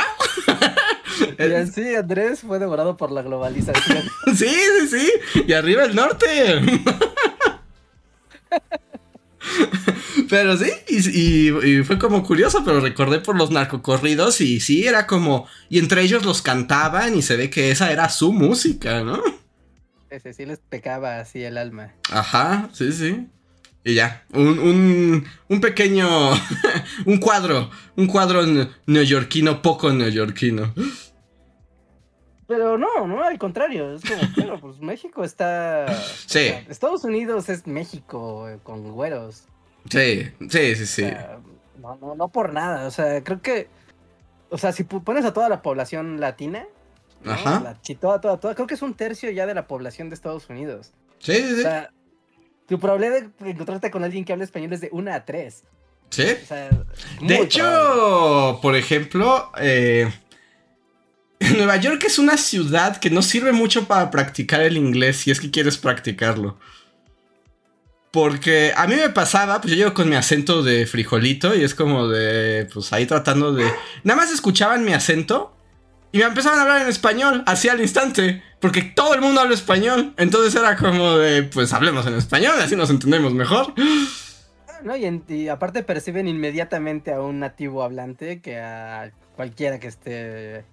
[1.39, 4.03] Y así Andrés fue devorado por la globalización.
[4.37, 5.43] sí, sí, sí.
[5.47, 6.61] Y arriba el norte.
[10.29, 15.47] Pero sí, y, fue como curioso, pero recordé por los narcocorridos y sí, era como,
[15.69, 19.23] y entre ellos los cantaban y se ve que esa era su música, ¿no?
[20.11, 21.93] Ese sí les pecaba así el alma.
[22.11, 23.29] Ajá, sí, sí.
[23.87, 26.09] Y ya, un, un, un pequeño,
[27.07, 28.43] un cuadro, un cuadro
[28.85, 30.75] neoyorquino, poco neoyorquino.
[32.49, 35.87] Pero no, no, al contrario, es como, bueno, pues México está...
[36.27, 36.53] Sí.
[36.69, 39.45] Estados Unidos es México eh, con güeros.
[39.89, 41.07] Sí, sí, sí, sí.
[41.81, 43.69] no, no, no por nada, o sea, creo que,
[44.51, 46.67] o sea, si pones a toda la población latina,
[47.25, 47.77] Ajá.
[48.01, 50.91] toda, toda, toda, creo que es un tercio ya de la población de Estados Unidos.
[51.21, 51.61] Sí, sí, sí.
[51.61, 51.93] O sea,
[52.67, 55.65] tu problema de encontrarte con alguien que habla español es de una a tres.
[56.11, 56.25] Sí.
[57.21, 60.11] de hecho, por ejemplo, eh,
[61.57, 65.41] Nueva York es una ciudad que no sirve mucho para practicar el inglés si es
[65.41, 66.59] que quieres practicarlo.
[68.13, 71.75] Porque a mí me pasaba, pues yo llego con mi acento de frijolito y es
[71.75, 73.65] como de, pues ahí tratando de...
[74.05, 75.56] Nada más escuchaban mi acento
[76.13, 79.55] y me empezaban a hablar en español, así al instante, porque todo el mundo habla
[79.55, 80.15] español.
[80.17, 83.75] Entonces era como de, pues hablemos en español, así nos entendemos mejor.
[84.83, 90.65] No, y, aparte perciben inmediatamente a un nativo hablante que a cualquiera que esté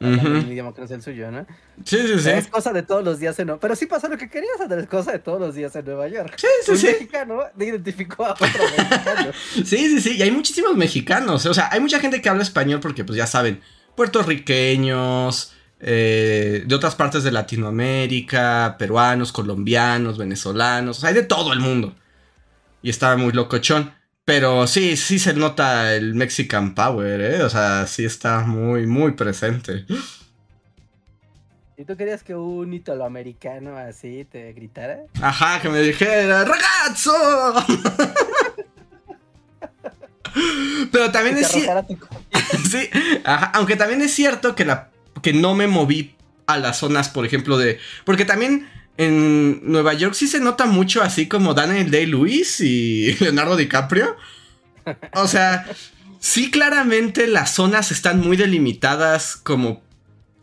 [0.00, 1.46] hablando un idioma que no es el suyo, ¿no?
[1.84, 2.30] Sí, sí, sí.
[2.30, 5.12] Es cosa de todos los días en Pero sí pasa lo que querías es cosa
[5.12, 6.34] de todos los días en Nueva York.
[6.36, 6.86] Sí, sí, un sí.
[6.86, 9.32] mexicano identificó a otro mexicano.
[9.52, 10.16] sí, sí, sí.
[10.16, 11.46] Y hay muchísimos mexicanos.
[11.46, 13.60] O sea, hay mucha gente que habla español porque, pues ya saben,
[13.96, 21.52] puertorriqueños, eh, de otras partes de Latinoamérica, peruanos, colombianos, venezolanos, o sea, hay de todo
[21.52, 21.94] el mundo.
[22.82, 23.92] Y estaba muy locochón.
[24.24, 27.42] Pero sí, sí se nota el Mexican Power, ¿eh?
[27.44, 29.86] O sea, sí está muy, muy presente.
[31.76, 35.02] ¿Y tú querías que un italoamericano así te gritara?
[35.20, 37.12] Ajá, que me dijera, ¡Ragazzo!
[40.90, 41.94] Pero también es cierto.
[42.70, 42.88] sí,
[43.52, 44.90] aunque también es cierto que, la,
[45.22, 46.14] que no me moví
[46.46, 47.78] a las zonas, por ejemplo, de.
[48.04, 53.56] Porque también en Nueva York sí se nota mucho así como Daniel Day-Lewis y Leonardo
[53.56, 54.16] DiCaprio.
[55.14, 55.66] O sea,
[56.20, 59.84] sí, claramente las zonas están muy delimitadas como.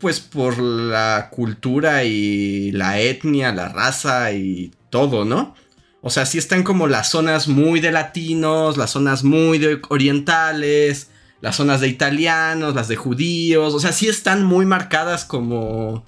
[0.00, 5.54] Pues por la cultura y la etnia, la raza y todo, ¿no?
[6.02, 11.08] O sea, sí están como las zonas muy de latinos, las zonas muy de orientales,
[11.44, 13.74] las zonas de italianos, las de judíos.
[13.74, 16.02] O sea, sí están muy marcadas como.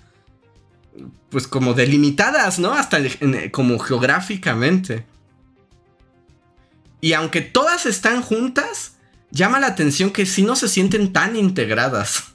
[1.29, 2.73] Pues como delimitadas, ¿no?
[2.73, 2.97] Hasta
[3.53, 5.05] como geográficamente.
[7.03, 8.97] Y aunque todas están juntas,
[9.31, 12.35] llama la atención que sí no se sienten tan integradas.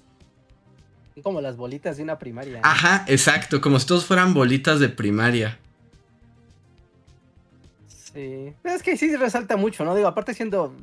[1.23, 2.59] Como las bolitas de una primaria.
[2.61, 5.57] Ajá, exacto, como si todos fueran bolitas de primaria.
[8.13, 8.53] Sí.
[8.63, 9.95] Es que sí resalta mucho, ¿no?
[9.95, 10.75] Digo, aparte siendo,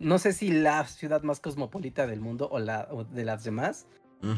[0.00, 3.86] no sé si la ciudad más cosmopolita del mundo o, la, de las demás.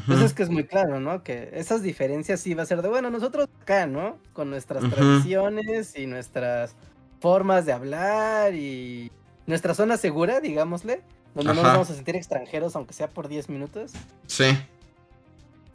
[0.07, 1.23] Pues es que es muy claro, ¿no?
[1.23, 4.17] Que esas diferencias sí va a ser de, bueno, nosotros acá, ¿no?
[4.31, 6.75] Con nuestras tradiciones y nuestras
[7.19, 9.11] formas de hablar y
[9.45, 11.01] nuestra zona segura, digámosle,
[11.35, 13.91] donde no nos vamos a sentir extranjeros, aunque sea por 10 minutos.
[14.25, 14.57] Sí.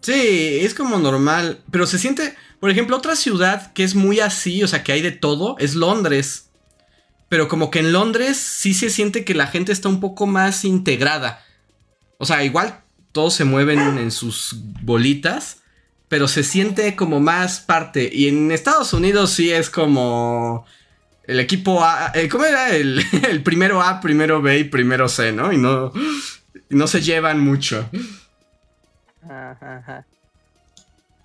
[0.00, 4.62] Sí, es como normal, pero se siente, por ejemplo, otra ciudad que es muy así,
[4.62, 6.47] o sea, que hay de todo, es Londres.
[7.28, 10.64] Pero como que en Londres sí se siente que la gente está un poco más
[10.64, 11.44] integrada.
[12.18, 12.80] O sea, igual
[13.12, 15.58] todos se mueven en sus bolitas,
[16.08, 18.10] pero se siente como más parte.
[18.12, 20.64] Y en Estados Unidos sí es como
[21.24, 22.74] el equipo A, eh, ¿cómo era?
[22.74, 25.52] El, el, primero A, primero B y primero C, ¿no?
[25.52, 25.92] Y no,
[26.70, 27.88] y no se llevan mucho.
[29.22, 30.06] Ajá, ajá.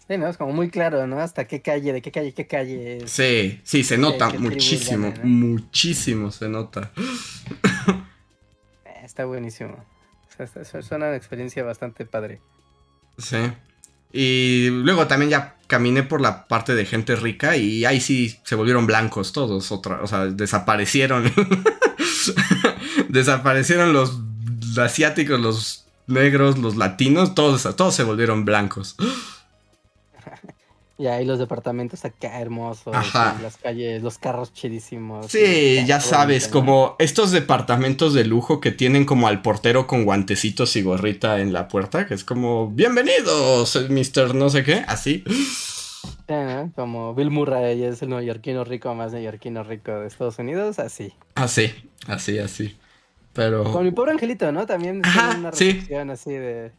[0.07, 0.27] Sí, ¿no?
[0.27, 1.19] Es como muy claro, ¿no?
[1.19, 3.07] Hasta qué calle, de qué calle, qué calle.
[3.07, 6.91] Sí, sí, se nota muchísimo, muchísimo se nota.
[8.85, 9.85] Eh, está buenísimo.
[10.37, 12.41] Es una experiencia bastante padre.
[13.17, 13.37] Sí.
[14.11, 18.55] Y luego también ya caminé por la parte de gente rica y ahí sí se
[18.55, 21.31] volvieron blancos todos, otra, o sea, desaparecieron.
[23.09, 24.19] desaparecieron los
[24.77, 28.95] asiáticos, los negros, los latinos, todos, todos se volvieron blancos.
[30.95, 32.93] Y ahí los departamentos acá hermosos,
[33.41, 35.25] las calles, los carros chidísimos.
[35.25, 40.75] Sí, ya sabes, como estos departamentos de lujo que tienen como al portero con guantecitos
[40.75, 45.23] y gorrita en la puerta, que es como, bienvenidos, mister no sé qué, así.
[46.75, 51.13] Como Bill Murray es el neoyorquino rico más neoyorquino rico de Estados Unidos, así.
[51.33, 51.73] Así,
[52.07, 52.77] así, así.
[53.33, 53.63] Pero...
[53.63, 54.67] Con mi pobre angelito, ¿no?
[54.67, 55.83] También Ajá, una sí.
[56.11, 56.71] así de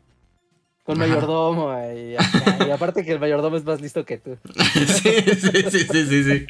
[0.84, 4.36] con mayordomo y, y, aparte que el mayordomo es más listo que tú.
[4.54, 5.10] sí,
[5.40, 6.46] sí, sí, sí, sí,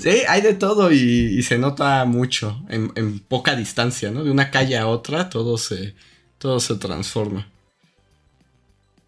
[0.00, 4.24] Sí, hay de todo y, se nota mucho en, poca distancia, ¿no?
[4.24, 5.94] De una calle a otra todo se,
[6.38, 7.46] todo se transforma.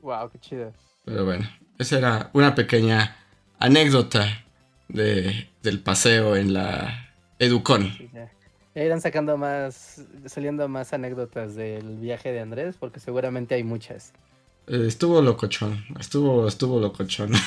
[0.00, 0.72] Wow, qué chido.
[1.04, 1.48] Pero bueno,
[1.78, 3.16] esa era una pequeña
[3.58, 4.44] anécdota
[4.88, 7.92] de, del paseo en la Educon.
[8.74, 14.12] Irán sacando más, saliendo más anécdotas del viaje de Andrés, porque seguramente hay muchas.
[14.66, 17.32] Eh, estuvo locochón, estuvo, estuvo locochón.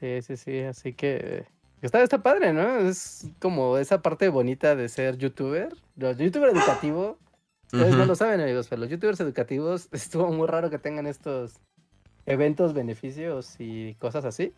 [0.00, 1.44] Sí, sí, sí, así que
[1.82, 2.78] está, está padre, ¿no?
[2.78, 5.76] Es como esa parte bonita de ser youtuber.
[5.94, 7.18] Los youtuber educativo,
[7.66, 11.60] ustedes no lo saben, amigos, pero los youtubers educativos estuvo muy raro que tengan estos
[12.24, 14.54] eventos, beneficios y cosas así.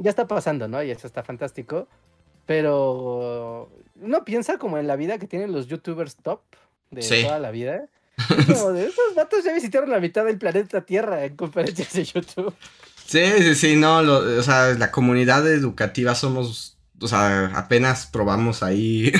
[0.00, 0.82] Ya está pasando, ¿no?
[0.82, 1.88] Y eso está fantástico.
[2.48, 3.68] Pero
[4.00, 6.40] uno piensa como en la vida que tienen los youtubers top
[6.90, 7.88] de toda la vida.
[8.46, 12.52] Como de esos vatos ya visitaron la mitad del planeta Tierra en conferencias de YouTube.
[13.06, 19.12] Sí, sí, sí, no, o sea, la comunidad educativa somos, o sea, apenas probamos ahí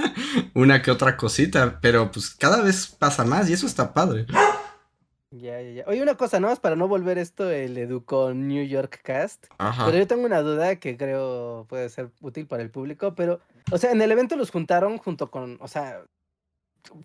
[0.54, 4.26] una que otra cosita, pero pues cada vez pasa más y eso está padre.
[5.30, 5.84] Ya, ya, ya.
[5.86, 6.54] Oye, una cosa, ¿no?
[6.56, 9.46] Para no volver esto el Educo New York Cast.
[9.58, 9.86] Ajá.
[9.86, 13.40] Pero yo tengo una duda que creo puede ser útil para el público, pero,
[13.72, 16.04] o sea, en el evento los juntaron junto con, o sea,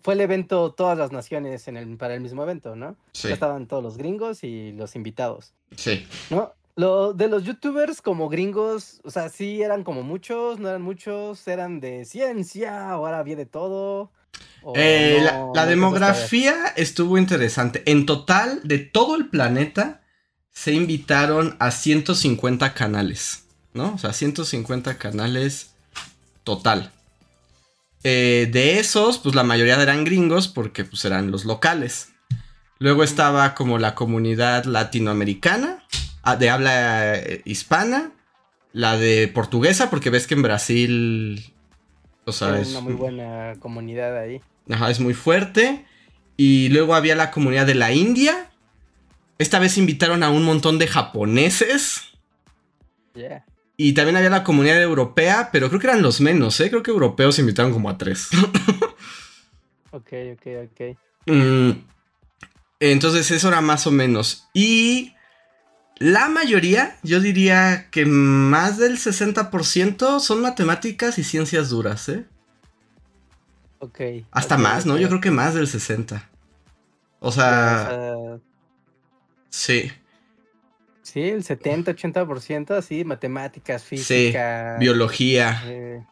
[0.02, 2.96] fue el evento todas las naciones en el, para el mismo evento, ¿no?
[3.12, 3.32] Sí.
[3.32, 5.54] estaban todos los gringos y los invitados.
[5.76, 6.06] Sí.
[6.30, 6.52] ¿No?
[6.74, 11.46] Lo de los youtubers como gringos, o sea, sí eran como muchos, no eran muchos,
[11.46, 14.10] eran de ciencia, ahora había de todo.
[14.74, 17.82] Eh, la, demografía estuvo interesante.
[17.86, 20.02] En total, de todo el planeta,
[20.52, 23.94] se invitaron a 150 canales, ¿no?
[23.94, 25.72] O sea, 150 canales
[26.44, 26.92] total.
[28.04, 32.08] Eh, de esos, pues la mayoría eran gringos porque pues eran los locales.
[32.78, 35.84] Luego estaba como la comunidad latinoamericana,
[36.22, 38.12] ah, de habla eh, hispana,
[38.72, 41.52] la de portuguesa, porque ves que en Brasil,
[42.24, 44.40] o sea, es una muy buena comunidad ahí.
[44.70, 45.84] Ajá, es muy fuerte.
[46.36, 48.50] Y luego había la comunidad de la India.
[49.38, 52.02] Esta vez invitaron a un montón de japoneses.
[53.14, 53.44] Yeah.
[53.76, 56.70] Y también había la comunidad europea, pero creo que eran los menos, ¿eh?
[56.70, 58.28] Creo que europeos invitaron como a tres.
[59.90, 60.96] ok, ok, ok.
[61.26, 61.70] Mm,
[62.80, 64.48] entonces eso era más o menos.
[64.54, 65.14] Y
[65.98, 72.24] la mayoría, yo diría que más del 60% son matemáticas y ciencias duras, ¿eh?
[73.78, 74.00] Ok.
[74.30, 74.96] Hasta más, ¿no?
[74.96, 76.28] Yo creo que más del 60.
[77.20, 78.38] O sea...
[79.48, 79.92] Sí.
[81.02, 84.76] Sí, el 70-80% así, matemáticas, física.
[84.76, 85.62] Sí, biología.
[85.64, 86.02] Eh,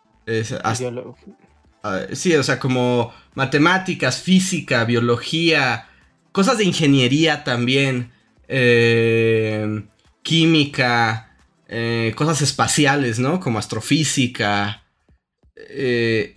[2.12, 5.88] sí, o sea, como matemáticas, física, biología,
[6.32, 8.12] cosas de ingeniería también,
[8.52, 9.84] eh,
[10.22, 11.36] química,
[11.68, 13.38] eh, cosas espaciales, ¿no?
[13.38, 14.82] Como astrofísica.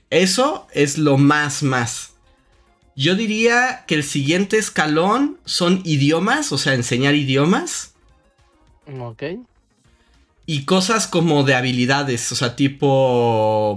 [0.09, 2.13] eso es lo más, más.
[2.95, 7.95] Yo diría que el siguiente escalón son idiomas, o sea, enseñar idiomas.
[8.99, 9.23] Ok.
[10.45, 13.75] Y cosas como de habilidades, o sea, tipo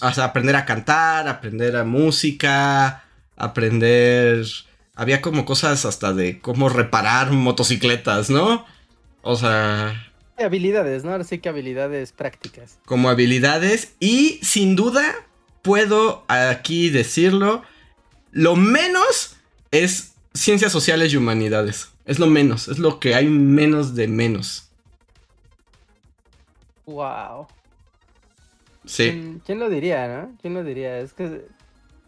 [0.00, 3.04] aprender a cantar, aprender a música,
[3.36, 4.46] aprender...
[4.94, 8.64] Había como cosas hasta de cómo reparar motocicletas, ¿no?
[9.22, 10.10] O sea...
[10.38, 11.12] Habilidades, ¿no?
[11.12, 12.78] Ahora sí que habilidades prácticas.
[12.86, 15.14] Como habilidades y sin duda
[15.62, 17.62] puedo aquí decirlo,
[18.30, 19.36] lo menos
[19.70, 21.88] es ciencias sociales y humanidades.
[22.04, 24.68] Es lo menos, es lo que hay menos de menos.
[26.86, 27.46] Wow.
[28.84, 29.40] Sí.
[29.46, 30.36] ¿Quién, lo diría, no?
[30.42, 30.98] ¿Quién lo diría?
[30.98, 31.46] Es que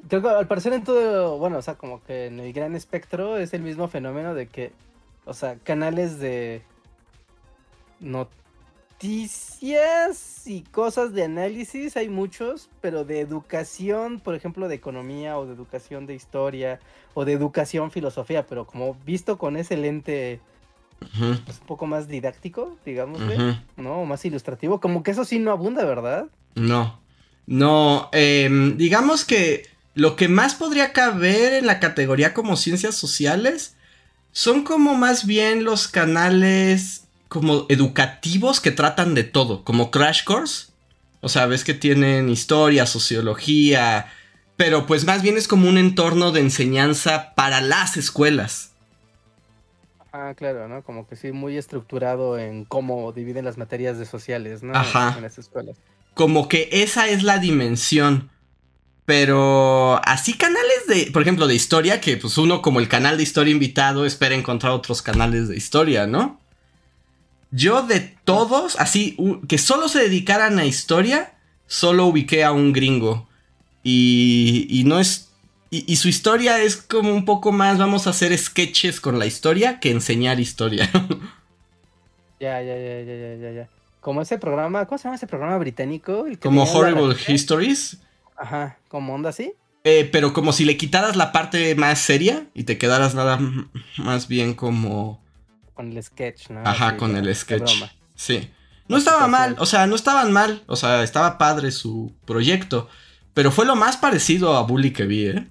[0.09, 3.38] creo que al parecer en todo, bueno, o sea, como que en el gran espectro
[3.38, 4.72] es el mismo fenómeno de que,
[5.24, 6.62] o sea, canales de
[8.00, 8.36] noticias
[10.46, 15.54] y cosas de análisis hay muchos, pero de educación, por ejemplo, de economía o de
[15.54, 16.80] educación de historia
[17.14, 20.40] o de educación filosofía, pero como visto con ese lente
[20.98, 23.20] pues, un poco más didáctico, digamos,
[23.76, 24.04] ¿no?
[24.04, 26.26] Más ilustrativo, como que eso sí no abunda, ¿verdad?
[26.54, 26.98] No,
[27.46, 33.76] no, em, digamos que lo que más podría caber en la categoría como ciencias sociales
[34.30, 40.66] son como más bien los canales como educativos que tratan de todo, como Crash Course.
[41.22, 44.12] O sea, ves que tienen historia, sociología,
[44.59, 48.72] pero pues más bien es como un entorno de enseñanza para las escuelas.
[50.12, 50.82] Ah, claro, ¿no?
[50.82, 54.74] Como que sí, muy estructurado en cómo dividen las materias de sociales, ¿no?
[54.74, 55.14] Ajá.
[55.16, 55.78] En las escuelas.
[56.12, 58.30] Como que esa es la dimensión.
[59.07, 63.22] Pero así canales de, por ejemplo, de historia, que pues uno como el canal de
[63.22, 66.40] historia invitado espera encontrar otros canales de historia, ¿no?
[67.52, 69.16] Yo de todos, así,
[69.48, 71.34] que solo se dedicaran a historia,
[71.68, 73.28] solo ubiqué a un gringo.
[73.84, 75.30] Y, y no es...
[75.70, 79.78] Y, su historia es como un poco más, vamos a hacer sketches con la historia
[79.78, 80.88] que enseñar historia.
[82.40, 83.68] ya, ya, ya, ya, ya, ya, ya.
[84.00, 86.24] Como ese programa, ¿cómo se llama ese programa británico?
[86.40, 87.98] como Horrible Histories.
[88.37, 89.55] Ajá, como onda así.
[89.84, 93.39] Eh, pero como si le quitaras la parte más seria y te quedaras nada
[93.99, 95.22] más bien como...
[95.74, 96.61] Con el sketch, ¿no?
[96.64, 97.84] Ajá, con el sketch.
[98.14, 98.51] Sí.
[98.89, 102.89] No estaba mal, o sea, no estaban mal, o sea, estaba padre su proyecto,
[103.34, 105.47] pero fue lo más parecido a Bully que vi, ¿eh?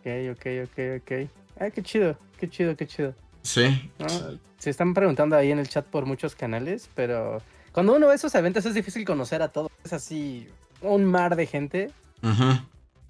[0.00, 1.30] Ok, ok, ok, ok.
[1.60, 3.14] Ah, qué chido, qué chido, qué chido.
[3.42, 3.90] Sí.
[4.58, 7.42] Se están preguntando ahí en el chat por muchos canales, pero
[7.76, 9.70] cuando uno ve esos eventos es difícil conocer a todos.
[9.84, 10.48] Es así
[10.80, 11.90] un mar de gente.
[12.22, 12.64] Ajá.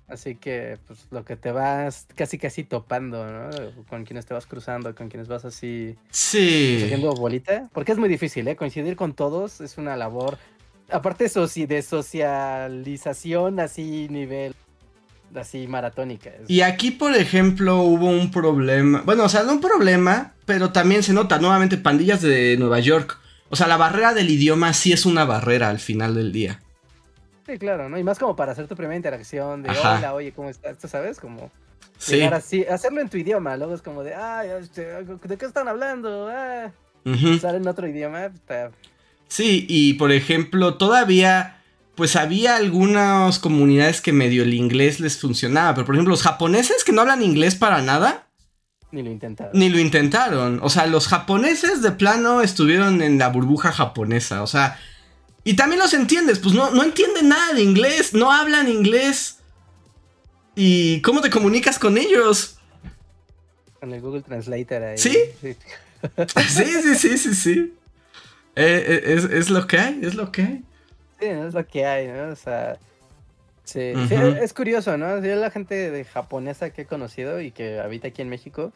[0.08, 3.48] Así que, pues, lo que te vas casi casi topando, ¿no?
[3.88, 5.94] Con quienes te vas cruzando, con quienes vas así...
[6.10, 6.80] Sí.
[6.82, 7.68] Haciendo bolita.
[7.72, 8.56] Porque es muy difícil, ¿eh?
[8.56, 10.36] Coincidir con todos es una labor...
[10.90, 11.30] Aparte
[11.68, 14.52] de socialización, así nivel...
[15.32, 16.32] Así maratónica.
[16.48, 19.02] Y aquí, por ejemplo, hubo un problema...
[19.06, 23.20] Bueno, o sea, no un problema, pero también se nota nuevamente pandillas de Nueva York.
[23.48, 26.60] O sea, la barrera del idioma sí es una barrera al final del día.
[27.46, 27.96] Sí, claro, ¿no?
[27.96, 30.78] Y más como para hacer tu primera interacción de hola, oye, ¿cómo estás?
[30.78, 31.20] ¿Tú sabes?
[31.20, 31.52] Como
[31.96, 32.22] sí.
[32.22, 36.28] así, hacerlo en tu idioma, luego es como de, ay, este, ¿de qué están hablando?
[36.28, 36.72] Ah,
[37.04, 38.32] usar en otro idioma.
[39.28, 41.62] Sí, y por ejemplo, todavía,
[41.94, 46.82] pues había algunas comunidades que medio el inglés les funcionaba, pero por ejemplo, los japoneses
[46.82, 48.25] que no hablan inglés para nada.
[48.92, 49.58] Ni lo intentaron.
[49.58, 50.60] Ni lo intentaron.
[50.62, 54.42] O sea, los japoneses de plano estuvieron en la burbuja japonesa.
[54.42, 54.78] O sea,
[55.44, 59.38] y también los entiendes, pues no, no entienden nada de inglés, no hablan inglés.
[60.54, 62.58] ¿Y cómo te comunicas con ellos?
[63.78, 64.98] Con el Google Translator ahí.
[64.98, 65.16] ¿Sí?
[65.40, 65.56] Sí,
[66.48, 67.74] sí, sí, sí, sí.
[68.56, 70.64] Eh, eh, es, lo que hay, es lo que hay.
[71.20, 72.30] Sí, es lo que hay, ¿no?
[72.30, 72.78] O sea,
[73.66, 75.16] sí, es, curioso, ¿no?
[75.20, 78.72] la gente de japonesa que he conocido y que habita aquí en México,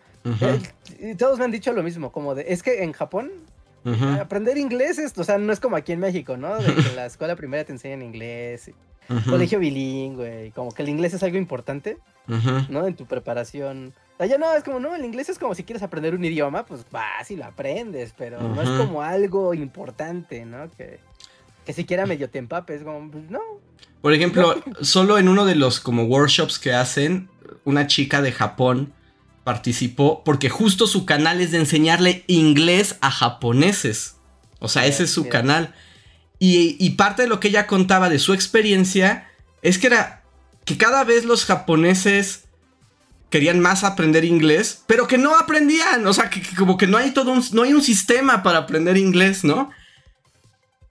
[1.00, 3.30] y todos me han dicho lo mismo, como de, es que en Japón
[4.20, 6.58] Aprender inglés es, o sea, no es como aquí en México, ¿no?
[6.58, 8.70] De que en la escuela primera te enseñan inglés,
[9.28, 11.98] colegio bilingüe, y como que el inglés es algo importante,
[12.68, 12.86] ¿no?
[12.86, 13.94] En tu preparación.
[14.18, 16.84] Allá no, es como, no, el inglés es como si quieres aprender un idioma, pues
[16.90, 20.70] vas y lo aprendes, pero no es como algo importante, ¿no?
[20.76, 21.00] Que,
[21.70, 23.38] que siquiera medio te empapes, como, pues no.
[24.02, 27.28] Por ejemplo, solo en uno de los como workshops que hacen,
[27.64, 28.92] una chica de Japón
[29.44, 34.16] participó porque justo su canal es de enseñarle inglés a japoneses.
[34.58, 35.72] O sea, ese es su canal.
[36.40, 39.28] Y, parte de lo que ella contaba de su experiencia
[39.62, 40.24] es que era
[40.64, 42.46] que cada vez los japoneses
[43.30, 46.04] querían más aprender inglés, pero que no aprendían.
[46.04, 48.96] O sea, que, como que no hay todo un, no hay un sistema para aprender
[48.96, 49.70] inglés, ¿no?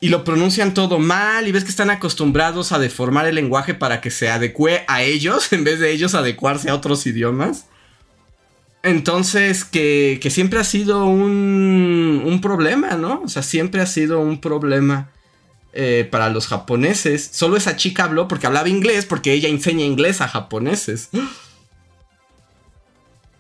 [0.02, 4.00] Y lo pronuncian todo mal y ves que están acostumbrados a deformar el lenguaje para
[4.00, 7.66] que se adecue a ellos en vez de ellos adecuarse a otros idiomas.
[8.82, 13.22] Entonces, que, siempre ha sido un, un, problema, ¿no?
[13.26, 15.10] O sea, siempre ha sido un problema
[15.74, 17.30] eh, para los japoneses.
[17.32, 21.10] Solo esa chica habló porque hablaba inglés, porque ella enseña inglés a japoneses.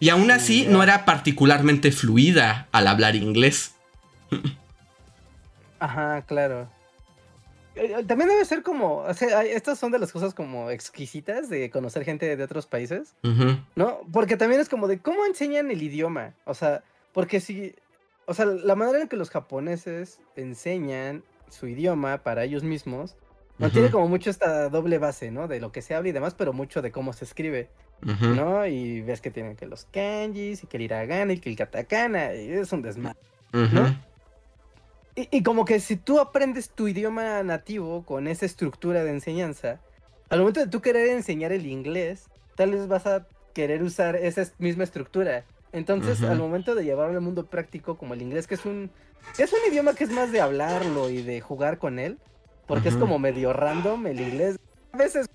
[0.01, 3.74] Y aún así no era particularmente fluida al hablar inglés.
[5.80, 6.69] Ajá, claro.
[7.75, 11.49] Eh, eh, también debe ser como, o sea, estas son de las cosas como exquisitas
[11.49, 13.15] de conocer gente de otros países,
[13.75, 14.01] ¿no?
[14.11, 17.75] Porque también es como de cómo enseñan el idioma, o sea, porque si,
[18.25, 23.15] o sea, la manera en que los japoneses enseñan su idioma para ellos mismos,
[23.59, 25.47] no tiene como mucho esta doble base, ¿no?
[25.47, 27.69] De lo que se habla y demás, pero mucho de cómo se escribe,
[28.01, 28.65] ¿no?
[28.65, 32.34] Y ves que tienen que los kanjis y que el hiragana y que el katakana,
[32.36, 33.19] y es un desmadre,
[33.51, 34.09] ¿no?
[35.32, 39.82] Y, como que si tú aprendes tu idioma nativo con esa estructura de enseñanza,
[40.30, 44.45] al momento de tú querer enseñar el inglés, tal vez vas a querer usar esa
[44.59, 45.43] misma estructura.
[45.74, 48.91] Entonces, al momento de llevarlo al mundo práctico, como el inglés, que es un,
[49.38, 52.17] es un idioma que es más de hablarlo y de jugar con él,
[52.65, 54.57] porque es como medio random el inglés.
[54.93, 55.30] A veces,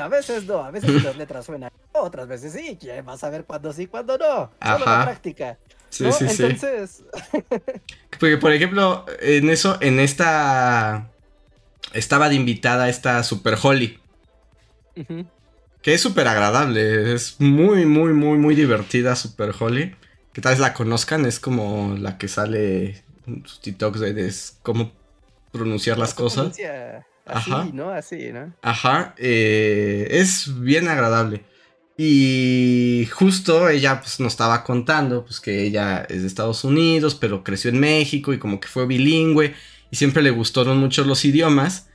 [0.00, 3.72] a veces no, a veces las letras suenan, otras veces sí, vas a ver cuándo
[3.72, 4.50] sí, cuándo no.
[4.62, 5.58] Solo la práctica.
[5.96, 7.02] Sí, sí, Entonces...
[8.20, 11.10] Porque, por ejemplo, en eso, en esta...
[11.92, 13.98] Estaba de invitada esta Super Holly.
[15.82, 17.14] Que es súper agradable.
[17.14, 19.94] Es muy, muy, muy, muy divertida Super Holly.
[20.32, 21.24] Que tal vez la conozcan.
[21.24, 24.92] Es como la que sale en sus TikToks de, cómo
[25.52, 26.56] pronunciar las cosas.
[27.24, 27.68] Así, Ajá.
[27.72, 27.90] ¿no?
[27.90, 28.52] Así, ¿no?
[28.62, 29.14] Ajá.
[29.18, 31.44] Eh, es bien agradable.
[31.98, 37.42] Y justo ella pues, nos estaba contando pues, que ella es de Estados Unidos, pero
[37.42, 39.54] creció en México y como que fue bilingüe
[39.90, 41.88] y siempre le gustaron mucho los idiomas,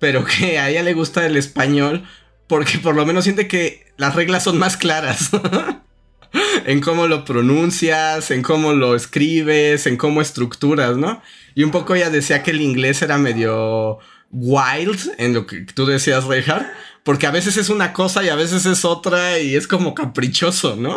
[0.00, 2.04] pero que a ella le gusta el español
[2.48, 5.30] porque por lo menos siente que las reglas son más claras.
[6.66, 11.22] en cómo lo pronuncias, en cómo lo escribes, en cómo estructuras, ¿no?
[11.54, 13.98] Y un poco ella decía que el inglés era medio
[14.30, 16.66] wild, en lo que tú decías, Reinhardt,
[17.08, 20.76] porque a veces es una cosa y a veces es otra y es como caprichoso,
[20.76, 20.94] ¿no?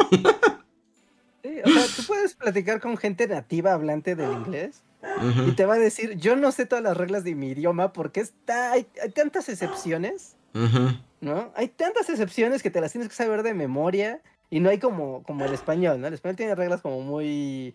[1.41, 4.83] sí, o sea, tú puedes platicar con gente nativa hablante del inglés
[5.47, 8.19] y te va a decir, yo no sé todas las reglas de mi idioma porque
[8.19, 10.35] está, hay, tantas excepciones,
[11.21, 11.53] ¿no?
[11.55, 15.23] Hay tantas excepciones que te las tienes que saber de memoria y no hay como,
[15.23, 16.07] como el español, ¿no?
[16.07, 17.73] El español tiene reglas como muy,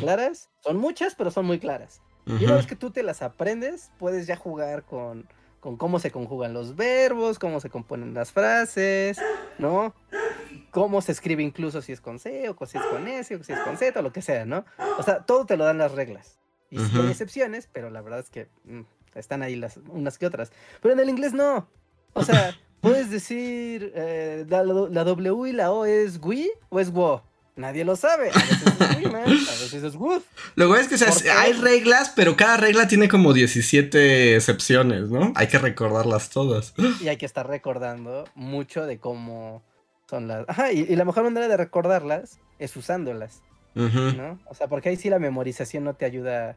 [0.00, 2.00] claras, son muchas, pero son muy claras.
[2.26, 5.28] Y una vez que tú te las aprendes, puedes ya jugar con,
[5.60, 9.20] con cómo se conjugan los verbos, cómo se componen las frases,
[9.58, 9.94] ¿no?
[10.70, 13.52] Cómo se escribe incluso si es con C o si es con S o si
[13.52, 14.64] es con Z o lo que sea, ¿no?
[14.98, 16.38] O sea, todo te lo dan las reglas.
[16.70, 18.82] Y sí hay excepciones, pero la verdad es que mm,
[19.14, 20.52] están ahí las unas que otras.
[20.80, 21.68] Pero en el inglés no.
[22.14, 27.22] O sea, puedes decir eh, la, W y la O es WI o es WO.
[27.56, 28.30] Nadie lo sabe.
[28.30, 28.80] A veces es.
[29.14, 30.22] A veces es good.
[30.54, 30.88] Lo que es
[31.22, 35.32] que hay reglas, pero cada regla tiene como 17 excepciones, ¿no?
[35.36, 36.74] Hay que recordarlas todas.
[37.00, 39.62] Y hay que estar recordando mucho de cómo
[40.08, 40.48] son las.
[40.48, 43.42] Ajá, y, la mejor manera de recordarlas es usándolas.
[43.74, 44.38] ¿No?
[44.46, 46.56] O sea, porque ahí sí la memorización no te ayuda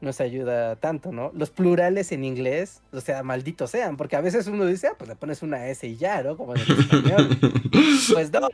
[0.00, 1.32] nos ayuda tanto, ¿no?
[1.34, 5.08] Los plurales en inglés, o sea, malditos sean, porque a veces uno dice, ah, pues
[5.08, 6.36] le pones una S y ya, ¿no?
[6.36, 7.38] Como en el español.
[8.12, 8.48] pues no.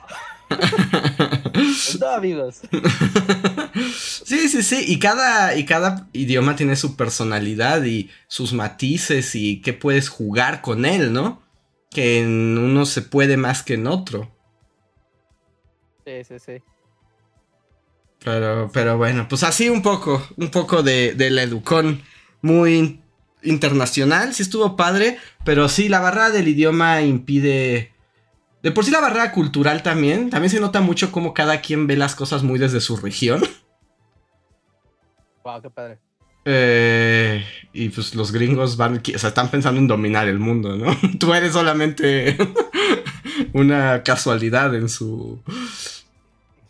[1.52, 2.62] pues no, amigos.
[4.24, 9.60] Sí, sí, sí, y cada, y cada idioma tiene su personalidad y sus matices y
[9.60, 11.42] qué puedes jugar con él, ¿no?
[11.90, 14.30] Que en uno se puede más que en otro.
[16.06, 16.73] Sí, sí, sí.
[18.24, 22.02] Pero, pero bueno, pues así un poco, un poco de, de la educón
[22.40, 23.00] muy
[23.42, 27.92] internacional, sí estuvo padre, pero sí, la barrera del idioma impide...
[28.62, 31.96] De por sí la barrera cultural también, también se nota mucho cómo cada quien ve
[31.96, 33.42] las cosas muy desde su región.
[35.44, 35.98] Wow, qué padre.
[36.46, 37.44] Eh,
[37.74, 40.96] y pues los gringos van, o sea, están pensando en dominar el mundo, ¿no?
[41.18, 42.36] Tú eres solamente
[43.52, 45.42] una casualidad en su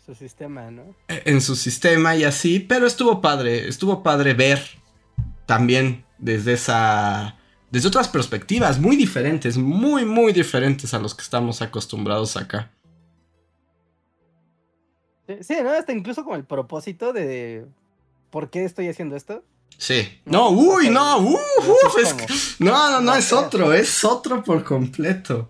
[0.05, 0.95] su sistema, ¿no?
[1.07, 4.61] En su sistema y así, pero estuvo padre, estuvo padre ver
[5.45, 7.37] también desde esa
[7.71, 12.71] desde otras perspectivas muy diferentes, muy muy diferentes a los que estamos acostumbrados acá.
[15.41, 15.71] Sí, ¿no?
[15.71, 17.65] Hasta incluso como el propósito de
[18.29, 19.43] ¿por qué estoy haciendo esto?
[19.77, 20.21] Sí.
[20.25, 21.37] No, uy, no, uh,
[22.59, 25.49] no, no, no, es otro, es otro por completo.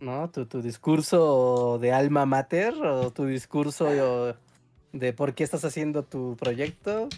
[0.00, 0.30] ¿No?
[0.30, 3.86] Tu, tu discurso de alma mater o tu discurso
[4.92, 7.08] de por qué estás haciendo tu proyecto.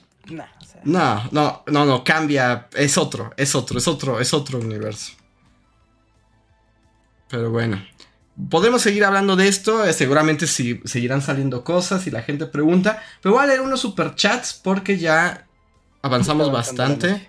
[0.84, 2.68] No, no, no, no, cambia.
[2.74, 5.12] Es otro, es otro, es otro, es otro universo.
[7.28, 7.82] Pero bueno.
[8.50, 9.84] Podemos seguir hablando de esto.
[9.84, 13.02] Eh, seguramente si, seguirán saliendo cosas y la gente pregunta.
[13.20, 15.48] Pero voy a leer unos superchats porque ya
[16.02, 17.28] avanzamos bastante.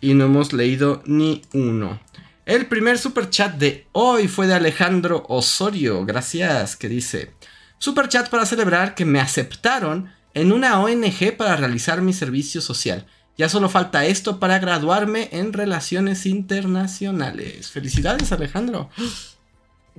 [0.00, 2.00] Y no hemos leído ni uno.
[2.46, 7.32] El primer super chat de hoy fue de Alejandro Osorio, gracias, que dice,
[7.78, 13.08] super chat para celebrar que me aceptaron en una ONG para realizar mi servicio social.
[13.36, 17.72] Ya solo falta esto para graduarme en relaciones internacionales.
[17.72, 18.90] Felicidades, Alejandro.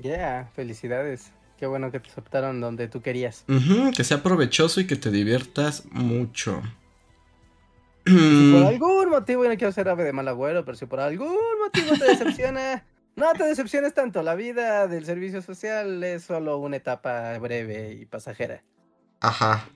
[0.01, 1.31] Yeah, felicidades.
[1.59, 3.43] Qué bueno que te aceptaron donde tú querías.
[3.93, 6.63] que sea provechoso y que te diviertas mucho
[8.07, 10.99] si por algún motivo, y no quiero ser ave de mal agüero, pero si por
[10.99, 12.85] algún motivo te decepciona,
[13.15, 14.23] no te decepciones tanto.
[14.23, 18.63] La vida del servicio social es solo una etapa breve y pasajera.
[19.19, 19.69] Ajá.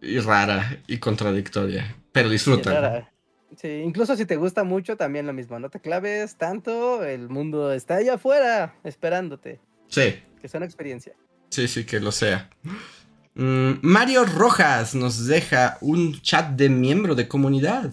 [0.00, 1.96] Y rara y contradictoria.
[2.12, 3.10] Pero disfruta.
[3.56, 5.58] Sí, incluso si te gusta mucho, también lo mismo.
[5.58, 9.60] No te claves tanto, el mundo está allá afuera esperándote.
[9.88, 10.22] Sí.
[10.40, 11.14] Que sea una experiencia.
[11.50, 12.50] Sí, sí, que lo sea.
[13.34, 17.92] Mm, Mario Rojas nos deja un chat de miembro de comunidad.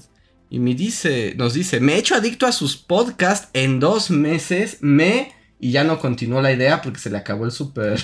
[0.49, 4.77] Y me dice, nos dice, me he hecho adicto a sus podcasts en dos meses,
[4.81, 5.33] me...
[5.63, 7.99] Y ya no continuó la idea porque se le acabó el super.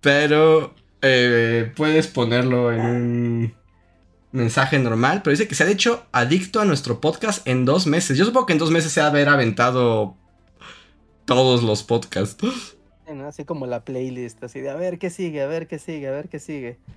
[0.00, 3.54] Pero eh, puedes ponerlo en un
[4.30, 5.22] mensaje normal.
[5.22, 8.16] Pero dice que se ha hecho adicto a nuestro podcast en dos meses.
[8.16, 10.16] Yo supongo que en dos meses se ha haber aventado
[11.24, 12.73] todos los podcasts.
[13.06, 16.10] Así como la playlist, así de a ver qué sigue, a ver qué sigue, a
[16.10, 16.78] ver qué sigue.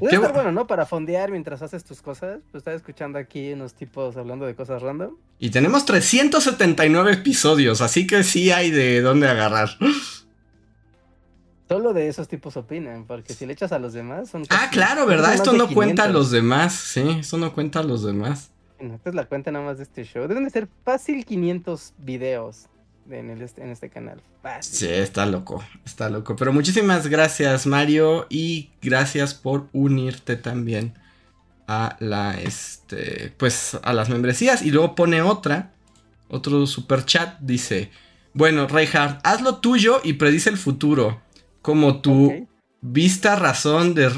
[0.00, 0.66] Debe estar bueno, ¿no?
[0.66, 2.40] Para fondear mientras haces tus cosas.
[2.50, 5.14] Pues estaba escuchando aquí unos tipos hablando de cosas random.
[5.38, 9.70] Y tenemos 379 episodios, así que sí hay de dónde agarrar.
[11.68, 14.44] Solo de esos tipos opinan, porque si le echas a los demás son...
[14.50, 15.34] ah, claro, ¿verdad?
[15.34, 18.50] Esto no cuenta a los demás, sí, esto no cuenta a los demás.
[18.78, 20.26] Esta es la cuenta nada más de este show.
[20.28, 22.66] Deben de ser fácil 500 videos
[23.10, 24.20] en, el, en este canal.
[24.42, 24.74] Fácil.
[24.74, 26.36] Sí, está loco, está loco.
[26.36, 30.94] Pero muchísimas gracias Mario y gracias por unirte también
[31.66, 34.62] a la, este, pues a las membresías.
[34.62, 35.72] Y luego pone otra,
[36.28, 37.90] otro super chat, dice...
[38.36, 41.22] Bueno, Reinhardt, haz lo tuyo y predice el futuro
[41.64, 42.46] como tu
[42.82, 44.12] vista razón de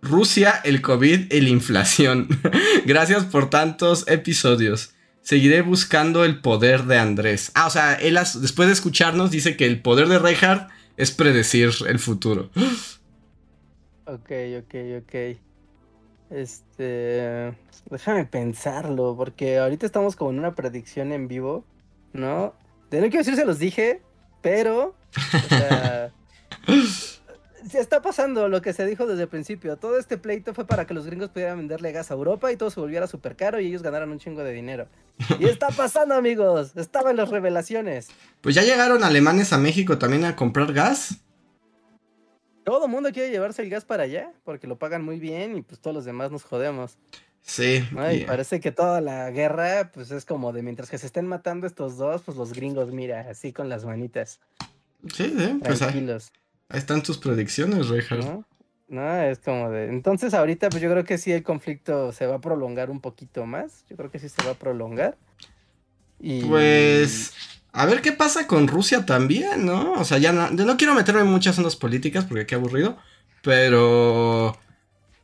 [0.00, 2.28] Rusia, el COVID y la inflación.
[2.86, 4.93] Gracias por tantos episodios.
[5.24, 7.50] Seguiré buscando el poder de Andrés.
[7.54, 11.70] Ah, o sea, él después de escucharnos dice que el poder de Reinhardt es predecir
[11.88, 12.50] el futuro.
[14.06, 15.14] Ok, ok, ok.
[16.28, 17.54] Este.
[17.90, 21.64] Déjame pensarlo, porque ahorita estamos como en una predicción en vivo,
[22.12, 22.52] ¿no?
[22.90, 24.02] De no quiero decir se los dije,
[24.42, 26.12] pero o sea,
[27.68, 29.76] se está pasando lo que se dijo desde el principio.
[29.76, 32.70] Todo este pleito fue para que los gringos pudieran venderle gas a Europa y todo
[32.70, 34.88] se volviera súper caro y ellos ganaran un chingo de dinero.
[35.38, 36.76] Y está pasando, amigos.
[36.76, 38.08] Estaba en las revelaciones.
[38.40, 41.20] Pues ya llegaron alemanes a México también a comprar gas.
[42.64, 45.62] Todo el mundo quiere llevarse el gas para allá porque lo pagan muy bien y
[45.62, 46.98] pues todos los demás nos jodemos.
[47.42, 47.86] Sí.
[48.26, 51.98] parece que toda la guerra, pues es como de mientras que se estén matando estos
[51.98, 54.40] dos, pues los gringos, mira, así con las manitas.
[55.12, 56.06] Sí, sí, pues ahí,
[56.70, 58.24] están tus predicciones, Reinhardt.
[58.24, 58.46] ¿No?
[58.88, 59.20] ¿No?
[59.22, 59.88] es como de.
[59.88, 63.46] Entonces, ahorita, pues yo creo que sí el conflicto se va a prolongar un poquito
[63.46, 63.84] más.
[63.88, 65.16] Yo creo que sí se va a prolongar.
[66.20, 66.44] Y...
[66.44, 67.34] Pues.
[67.72, 69.94] A ver qué pasa con Rusia también, ¿no?
[69.94, 72.98] O sea, ya no, no quiero meterme en muchas ondas políticas porque qué aburrido.
[73.42, 74.56] Pero.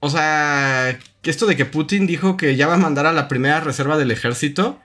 [0.01, 3.29] O sea, que esto de que Putin dijo que ya va a mandar a la
[3.29, 4.81] primera reserva del ejército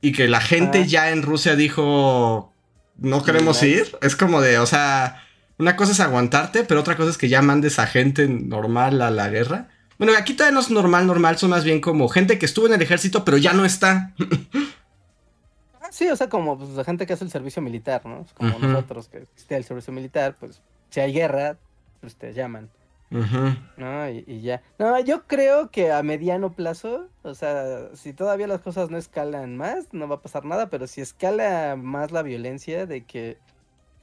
[0.00, 2.52] y que la gente ya en Rusia dijo
[2.98, 5.22] no queremos ir, es como de, o sea,
[5.58, 9.10] una cosa es aguantarte, pero otra cosa es que ya mandes a gente normal a
[9.10, 9.68] la guerra.
[9.98, 12.74] Bueno, aquí todavía no es normal, normal, son más bien como gente que estuvo en
[12.74, 14.14] el ejército, pero ya no está.
[15.90, 18.24] sí, o sea, como pues, la gente que hace el servicio militar, ¿no?
[18.34, 21.56] Como nosotros que existe el servicio militar, pues si hay guerra,
[22.00, 22.70] pues te llaman.
[23.10, 24.10] ¿No?
[24.10, 24.62] Y, ya.
[24.78, 29.56] No, yo creo que a mediano plazo, o sea, si todavía las cosas no escalan
[29.56, 33.38] más, no va a pasar nada, pero si escala más la violencia de que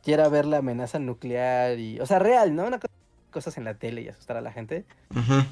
[0.05, 2.65] quiera ver la amenaza nuclear y, o sea, real, ¿no?
[2.65, 2.93] Una cosa
[3.31, 4.85] cosas en la tele y asustar a la gente,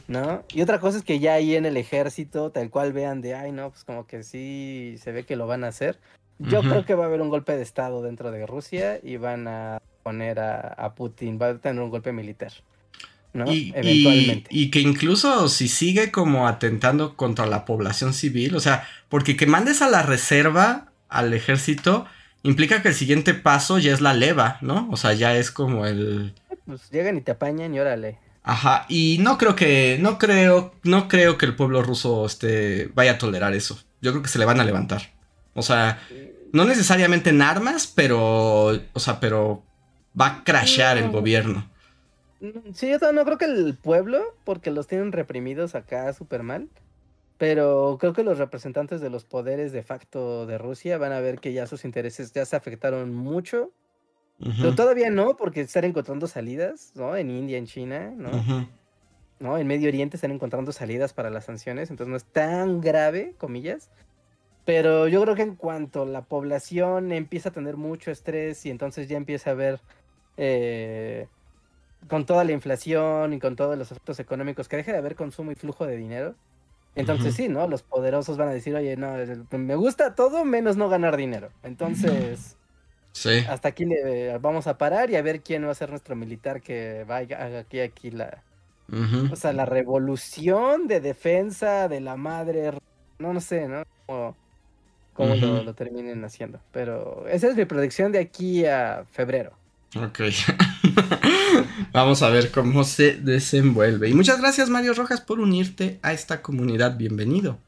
[0.08, 0.46] ¿no?
[0.54, 3.52] Y otra cosa es que ya ahí en el ejército, tal cual vean de, ay,
[3.52, 6.00] no, pues como que sí se ve que lo van a hacer.
[6.40, 9.50] Yo creo que va a haber un golpe de estado dentro de Rusia y van
[9.50, 12.54] a poner a Putin, va a tener un golpe militar.
[13.48, 14.50] Y, Eventualmente.
[14.52, 19.48] Y, que incluso si sigue como atentando contra la población civil, o sea, porque que
[19.48, 22.06] mandes a la reserva al ejército
[22.44, 24.88] implica que el siguiente paso ya es la leva, ¿no?
[24.92, 26.34] O sea, ya es como el...
[26.66, 28.20] Pues llegan y te apañan y órale.
[28.44, 33.14] Ajá, y no creo que, no creo, no creo que el pueblo ruso este, vaya
[33.14, 33.80] a tolerar eso.
[34.02, 35.14] Yo creo que se le van a levantar.
[35.54, 36.00] O sea,
[36.52, 39.64] no necesariamente en armas, pero, o sea, pero
[40.20, 41.70] va a crashear el gobierno.
[42.42, 46.68] Mm, sí, yo no creo que el pueblo, porque los tienen reprimidos acá súper mal.
[47.38, 51.40] Pero creo que los representantes de los poderes de facto de Rusia van a ver
[51.40, 53.72] que ya sus intereses ya se afectaron mucho.
[54.40, 57.16] Pero todavía no, porque están encontrando salidas, ¿no?
[57.16, 58.68] En India, en China, ¿no?
[59.40, 59.58] ¿no?
[59.58, 63.90] En Medio Oriente están encontrando salidas para las sanciones, entonces no es tan grave, comillas.
[64.66, 69.10] Pero yo creo que en cuanto la población empieza a tener mucho estrés y entonces
[69.10, 69.82] ya empieza a ver
[70.38, 71.28] eh,
[72.08, 75.52] con toda la inflación y con todos los efectos económicos, que deje de haber consumo
[75.52, 76.36] y flujo de dinero.
[76.96, 77.68] Entonces sí, ¿no?
[77.68, 79.14] Los poderosos van a decir, oye, no,
[79.52, 81.50] me gusta todo menos no ganar dinero.
[81.64, 82.56] Entonces,
[83.12, 83.44] sí.
[83.50, 86.62] hasta aquí le vamos a parar y a ver quién va a ser nuestro militar
[86.62, 88.44] que vaya aquí, aquí la...
[89.32, 92.74] O sea, la revolución de defensa de la madre,
[93.18, 93.84] no, no sé, ¿no?
[95.14, 96.60] Cómo, lo, lo terminen haciendo.
[96.72, 99.54] Pero esa es mi predicción de aquí a febrero.
[99.96, 100.20] Ok.
[101.94, 104.10] Vamos a ver cómo se desenvuelve.
[104.10, 106.98] Y muchas gracias Mario Rojas por unirte a esta comunidad.
[106.98, 107.60] Bienvenido.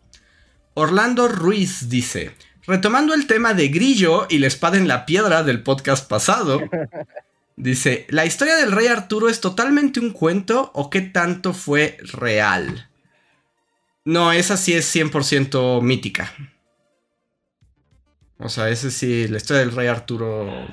[0.73, 2.31] Orlando Ruiz dice,
[2.65, 6.59] retomando el tema de Grillo y la espada en la piedra del podcast pasado,
[7.55, 12.89] dice, ¿la historia del rey Arturo es totalmente un cuento o qué tanto fue real?
[14.05, 16.33] No, esa sí es 100% mítica.
[18.39, 20.65] O sea, ese sí, la historia del rey Arturo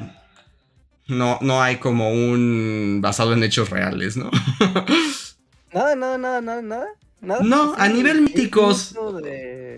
[1.12, 4.30] no, no hay como un basado en hechos reales, ¿no?
[5.72, 6.86] Nada, nada, nada, nada, nada.
[7.22, 7.40] ¿Nada?
[7.42, 8.94] No, a nivel míticos.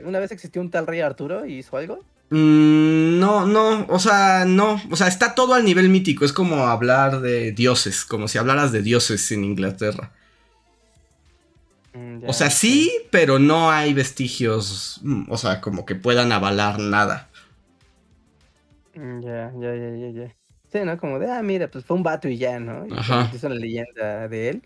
[0.05, 2.01] ¿Una vez existió un tal rey Arturo y hizo algo?
[2.31, 6.67] Mm, no, no, o sea, no, o sea, está todo al nivel mítico, es como
[6.67, 10.11] hablar de dioses, como si hablaras de dioses en Inglaterra.
[11.93, 16.81] Mm, o sea, sí, pero no hay vestigios, mm, o sea, como que puedan avalar
[16.81, 17.29] nada.
[18.95, 20.35] Ya, ya, ya, ya, ya.
[20.75, 20.99] Sí, ¿no?
[20.99, 22.85] Como de, ah, mira, pues fue un vato y ya, ¿no?
[22.85, 23.31] Y Ajá.
[23.33, 24.63] Hizo la leyenda de él.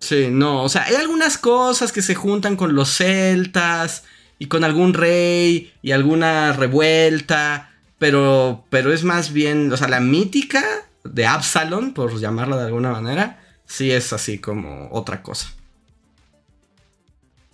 [0.00, 4.02] Sí, no, o sea, hay algunas cosas que se juntan con los celtas
[4.40, 10.00] y con algún rey y alguna revuelta, pero, pero es más bien, o sea, la
[10.00, 10.64] mítica
[11.04, 15.48] de Absalón, por llamarla de alguna manera, sí es así como otra cosa.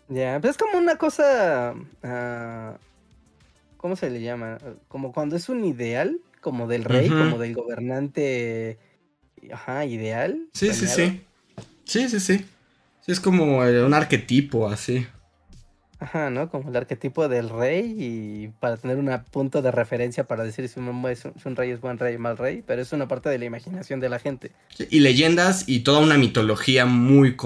[0.08, 2.78] Ya, pues es como una cosa, uh,
[3.76, 4.56] ¿cómo se le llama?
[4.88, 8.78] Como cuando es un ideal, como del rey, como del gobernante,
[9.50, 10.48] ajá, ideal.
[10.52, 11.22] Sí, sí, sí.
[11.84, 12.44] Sí, sí, sí.
[13.00, 15.06] Sí, es como eh, un arquetipo así.
[15.98, 16.50] Ajá, ¿no?
[16.50, 20.80] Como el arquetipo del rey y para tener un punto de referencia para decir si
[20.80, 21.02] un,
[21.56, 24.08] rey es buen rey o mal rey, pero es una parte de la imaginación de
[24.08, 24.50] la gente.
[24.90, 27.36] y leyendas y toda una mitología muy,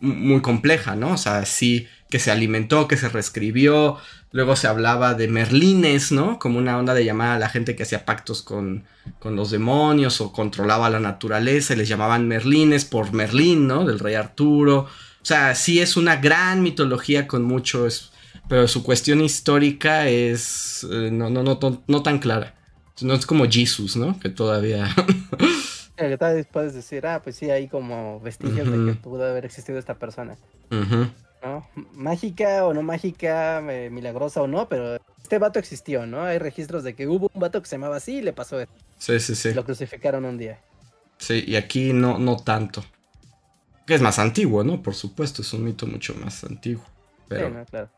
[0.00, 1.12] muy compleja, ¿no?
[1.12, 3.98] O sea, sí que se alimentó, que se reescribió,
[4.30, 6.38] luego se hablaba de merlines, ¿no?
[6.38, 8.84] Como una onda de llamar a la gente que hacía pactos con,
[9.18, 13.84] con los demonios o controlaba la naturaleza y les llamaban merlines por Merlín, ¿no?
[13.84, 14.80] Del rey Arturo.
[14.80, 17.88] O sea, sí es una gran mitología con mucho,
[18.48, 22.54] pero su cuestión histórica es eh, no, no, no, no, tan clara.
[23.00, 24.18] No es como Jesus, ¿no?
[24.20, 24.94] Que todavía...
[25.96, 29.44] que tal vez puedes decir, ah, pues sí, hay como vestigios de que pudo haber
[29.44, 30.36] existido esta persona.
[30.70, 31.66] ¿No?
[31.92, 36.22] Mágica o no mágica, eh, milagrosa o no, pero este vato existió, ¿no?
[36.22, 38.74] Hay registros de que hubo un vato que se llamaba así y le pasó esto.
[38.98, 39.54] Sí, sí, sí.
[39.54, 40.60] Lo crucificaron un día.
[41.18, 42.84] Sí, y aquí no, no tanto.
[43.86, 44.82] Que es más antiguo, ¿no?
[44.82, 46.84] Por supuesto, es un mito mucho más antiguo.
[47.28, 47.90] Pero claro.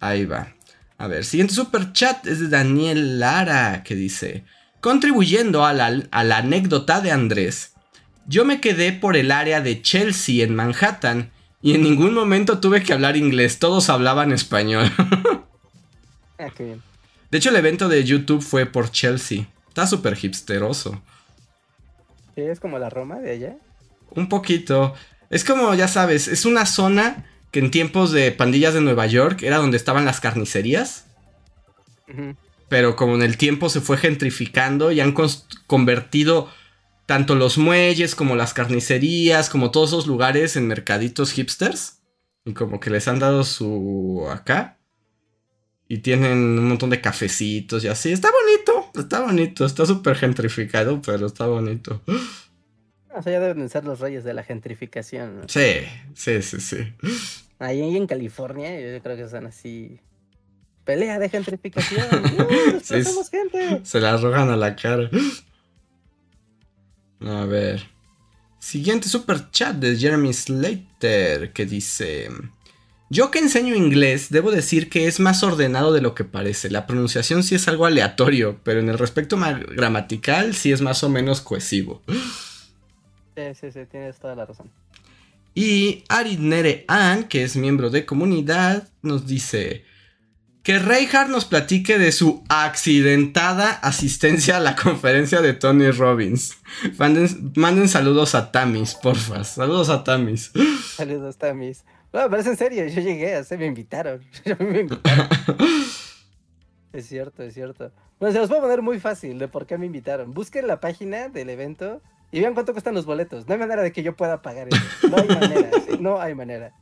[0.00, 0.54] ahí va.
[0.98, 4.44] A ver, siguiente super chat es de Daniel Lara que dice,
[4.80, 7.74] contribuyendo a la, a la anécdota de Andrés,
[8.26, 12.82] yo me quedé por el área de Chelsea en Manhattan y en ningún momento tuve
[12.82, 14.90] que hablar inglés, todos hablaban español.
[16.38, 16.82] ah, qué bien.
[17.30, 19.46] De hecho, el evento de YouTube fue por Chelsea.
[19.68, 21.02] Está súper hipsteroso.
[22.34, 23.56] ¿Sí, ¿Es como la Roma de allá?
[24.10, 24.94] Un poquito.
[25.30, 29.42] Es como, ya sabes, es una zona que en tiempos de pandillas de Nueva York
[29.42, 31.06] era donde estaban las carnicerías.
[32.68, 35.14] Pero como en el tiempo se fue gentrificando y han
[35.66, 36.50] convertido
[37.06, 42.02] tanto los muelles como las carnicerías, como todos esos lugares en mercaditos hipsters.
[42.44, 44.78] Y como que les han dado su acá.
[45.88, 48.12] Y tienen un montón de cafecitos y así.
[48.12, 52.02] Está bonito, está bonito, está súper gentrificado, pero está bonito.
[53.14, 55.44] O sea, ya deben ser los reyes de la gentrificación.
[55.48, 56.76] Sí, sí, sí, sí.
[57.58, 59.98] Ahí en California, yo creo que son así.
[60.88, 62.08] Pelea de gentrificación.
[62.38, 63.80] Uh, somos gente.
[63.84, 65.10] Se la arrojan a la cara.
[67.20, 67.86] A ver.
[68.58, 72.30] Siguiente super chat de Jeremy Slater que dice.
[73.10, 76.70] Yo que enseño inglés, debo decir que es más ordenado de lo que parece.
[76.70, 81.10] La pronunciación sí es algo aleatorio, pero en el respecto gramatical sí es más o
[81.10, 82.02] menos cohesivo.
[83.36, 84.70] Sí, sí, sí, tienes toda la razón.
[85.54, 89.84] Y Aridnere Ann, que es miembro de comunidad, nos dice
[90.62, 96.58] que Reinhardt nos platique de su accidentada asistencia a la conferencia de Tony Robbins.
[96.98, 99.44] Manden, saludos a Tamis, porfa.
[99.44, 100.52] Saludos a Tamis.
[100.94, 101.84] Saludos a Tamis.
[102.12, 104.24] No, pero es en serio, yo llegué, se me invitaron.
[104.58, 105.28] me invitaron.
[106.92, 107.92] es cierto, es cierto.
[108.18, 110.32] Bueno, se los puedo poner muy fácil de por qué me invitaron.
[110.32, 112.02] Busquen la página del evento
[112.32, 113.46] y vean cuánto cuestan los boletos.
[113.46, 115.08] No hay manera de que yo pueda pagar eso.
[115.08, 116.72] No hay manera, no hay manera.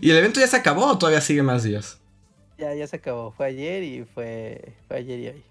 [0.00, 2.00] ¿Y el evento ya se acabó o todavía sigue más días?
[2.58, 3.32] Ya, ya se acabó.
[3.32, 5.44] Fue ayer y fue, fue ayer y hoy.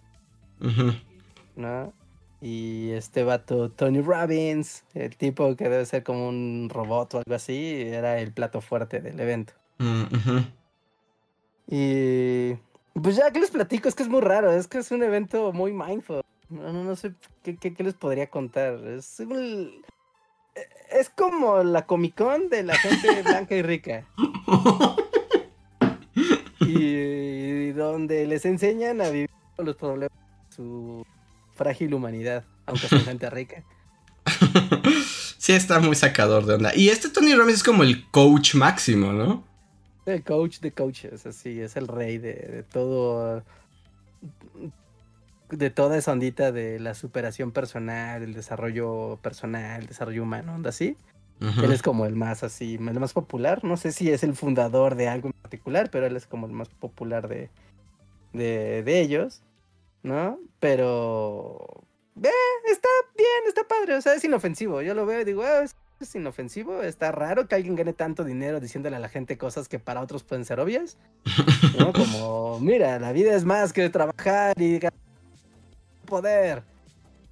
[1.55, 1.93] ¿No?
[2.41, 7.33] Y este vato, Tony Robbins, el tipo que debe ser como un robot o algo
[7.33, 9.53] así, era el plato fuerte del evento.
[9.79, 10.03] Mm,
[11.67, 12.53] y
[13.01, 15.51] pues ya que les platico, es que es muy raro, es que es un evento
[15.53, 16.21] muy mindful.
[16.49, 18.75] No, no, no sé qué, qué, les podría contar.
[18.85, 19.19] Es,
[20.91, 24.05] es como la Comic Con de la gente blanca y rica.
[26.65, 30.17] y, donde les enseñan a vivir los problemas
[30.49, 31.05] de su
[31.55, 33.63] frágil humanidad, aunque sea gente rica.
[35.37, 36.75] sí, está muy sacador de onda.
[36.75, 39.43] Y este Tony Robbins es como el coach máximo, ¿no?
[40.05, 43.43] El coach de coaches, así, es el rey de, de todo
[45.49, 50.69] de toda esa ondita de la superación personal, el desarrollo personal, el desarrollo humano, onda
[50.69, 50.97] así.
[51.39, 53.63] Él es como el más así, el más popular.
[53.63, 56.53] No sé si es el fundador de algo en particular, pero él es como el
[56.53, 57.49] más popular de,
[58.33, 59.41] de, ellos,
[60.03, 60.39] ¿no?
[60.59, 61.83] Pero...
[62.23, 62.29] Eh,
[62.71, 64.81] está bien, está padre, o sea, es inofensivo.
[64.81, 68.59] Yo lo veo y digo, ah, es, inofensivo, está raro que alguien gane tanto dinero
[68.59, 70.97] diciéndole a la gente cosas que para otros pueden ser obvias,
[71.77, 71.91] ¿no?
[71.93, 74.79] Como, mira, la vida es más que trabajar y
[76.05, 76.63] poder.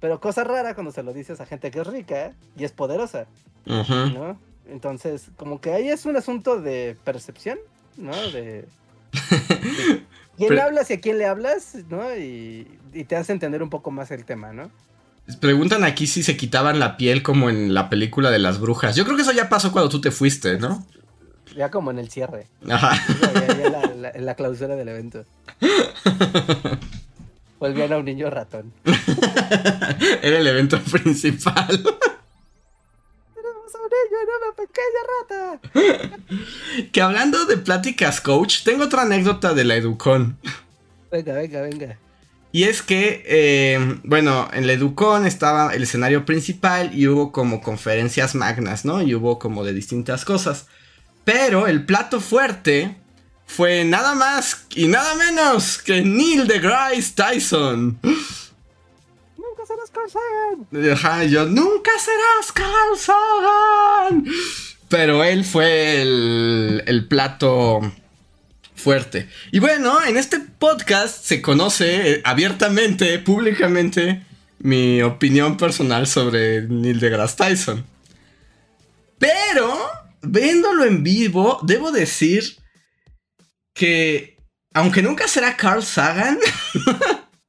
[0.04, 3.24] Pero cosa rara cuando se lo dices a gente que es rica y es poderosa,
[3.64, 4.38] ¿no?
[4.68, 7.58] Entonces, como que ahí es un asunto de percepción,
[7.96, 8.14] ¿no?
[8.30, 8.68] De,
[10.36, 12.14] quién hablas y a quién le hablas, ¿no?
[12.14, 12.68] Y,
[13.08, 14.70] te hace entender un poco más el tema, ¿no?
[15.40, 18.96] Preguntan aquí si se quitaban la piel como en la película de las brujas.
[18.96, 20.84] Yo creo que eso ya pasó cuando tú te fuiste, ¿no?
[21.56, 22.46] Ya como en el cierre.
[22.68, 22.92] Ajá.
[23.22, 25.24] Ya, en la clausura del evento.
[27.64, 28.74] Volvían a un niño ratón.
[30.22, 31.66] era el evento principal.
[31.66, 35.40] Tenemos a un niño en una pequeña rata.
[36.92, 40.36] que hablando de pláticas coach, tengo otra anécdota de la Educon.
[41.10, 41.98] Venga, venga, venga.
[42.52, 47.62] Y es que, eh, bueno, en la Educon estaba el escenario principal y hubo como
[47.62, 49.00] conferencias magnas, ¿no?
[49.00, 50.66] Y hubo como de distintas cosas.
[51.24, 52.94] Pero el plato fuerte
[53.46, 57.98] fue nada más y nada menos que Neil deGrasse Tyson.
[59.36, 61.30] Nunca serás Carl Sagan.
[61.30, 64.24] yo, nunca serás Carl Sagan.
[64.88, 67.80] Pero él fue el, el plato
[68.74, 69.28] fuerte.
[69.52, 74.22] Y bueno, en este podcast se conoce eh, abiertamente, públicamente,
[74.58, 77.84] mi opinión personal sobre Neil deGrasse Tyson.
[79.18, 79.78] Pero,
[80.22, 82.58] viéndolo en vivo, debo decir
[83.74, 84.38] que,
[84.72, 86.38] aunque nunca será Carl Sagan,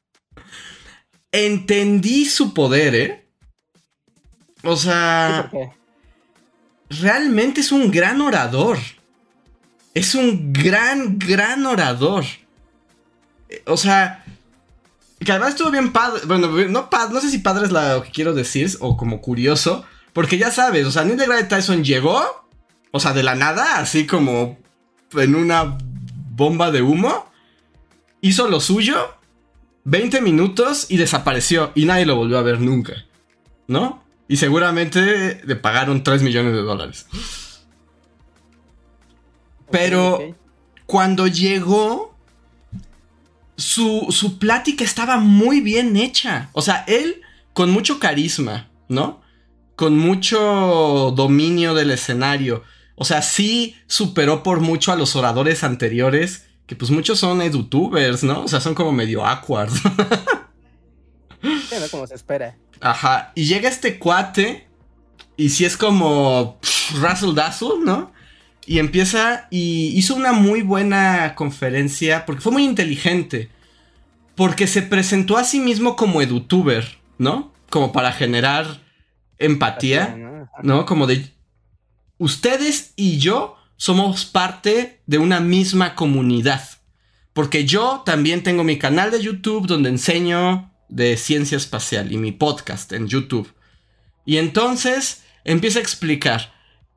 [1.32, 3.30] entendí su poder, ¿eh?
[4.63, 5.51] O sea,
[6.89, 8.80] realmente es un gran orador.
[9.93, 12.26] Es un gran, gran orador.
[13.65, 14.26] O sea,
[15.23, 16.21] que además estuvo bien padre.
[16.26, 19.86] Bueno, no, no sé si padre es lo que quiero decir, o como curioso.
[20.13, 22.23] Porque ya sabes, o sea, Neil deGrasse Tyson llegó,
[22.91, 24.57] o sea, de la nada, así como
[25.13, 25.78] en una
[26.36, 27.32] bomba de humo,
[28.22, 29.16] hizo lo suyo,
[29.86, 33.06] 20 minutos y desapareció y nadie lo volvió a ver nunca,
[33.68, 34.04] ¿no?
[34.28, 37.06] Y seguramente le pagaron 3 millones de dólares.
[39.70, 40.36] Pero
[40.86, 42.16] cuando llegó,
[43.56, 46.50] su, su plática estaba muy bien hecha.
[46.54, 47.22] O sea, él
[47.54, 49.22] con mucho carisma, ¿no?
[49.76, 52.64] Con mucho dominio del escenario
[52.96, 58.24] o sea, sí superó por mucho a los oradores anteriores, que pues muchos son edutubers,
[58.24, 58.43] ¿no?
[58.43, 59.72] O sea, son como medio awkward.
[61.41, 62.58] sí, como se espera.
[62.80, 64.68] Ajá, y llega este cuate,
[65.38, 66.60] y sí es como
[66.93, 68.14] Russell Dazzle, ¿no?
[68.66, 73.50] Y empieza y hizo una muy buena conferencia, porque fue muy inteligente,
[74.36, 77.54] porque se presentó a sí mismo como edutuber, ¿no?
[77.70, 78.82] Como para generar
[79.38, 80.86] empatía, ¿no?
[80.86, 81.35] Como de
[82.18, 86.61] ustedes y yo somos parte de una misma comunidad.
[87.34, 92.32] Porque yo también tengo mi canal de YouTube donde enseño de ciencia espacial y mi
[92.32, 93.51] podcast en YouTube.
[94.26, 96.53] Y entonces empieza a explicar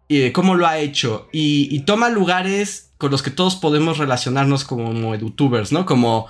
[0.08, 5.14] eh, cómo lo ha hecho y, toma lugares con los que todos podemos relacionarnos como
[5.14, 5.84] edutubers, ¿no?
[5.84, 6.26] Como,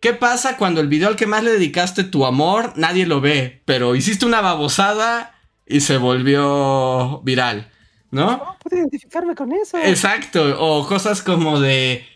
[0.00, 3.62] ¿qué pasa cuando el video al que más le dedicaste tu amor nadie lo ve,
[3.64, 5.34] pero hiciste una babosada
[5.66, 7.70] y se volvió viral?
[8.12, 8.56] ¿No?
[8.62, 9.78] puedo identificarme con eso.
[9.78, 12.06] Exacto, o cosas como de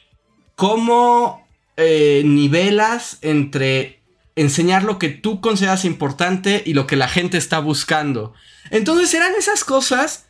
[0.54, 1.44] cómo
[1.76, 4.00] eh, nivelas entre
[4.36, 8.34] enseñar lo que tú consideras importante y lo que la gente está buscando.
[8.70, 10.26] Entonces eran esas cosas,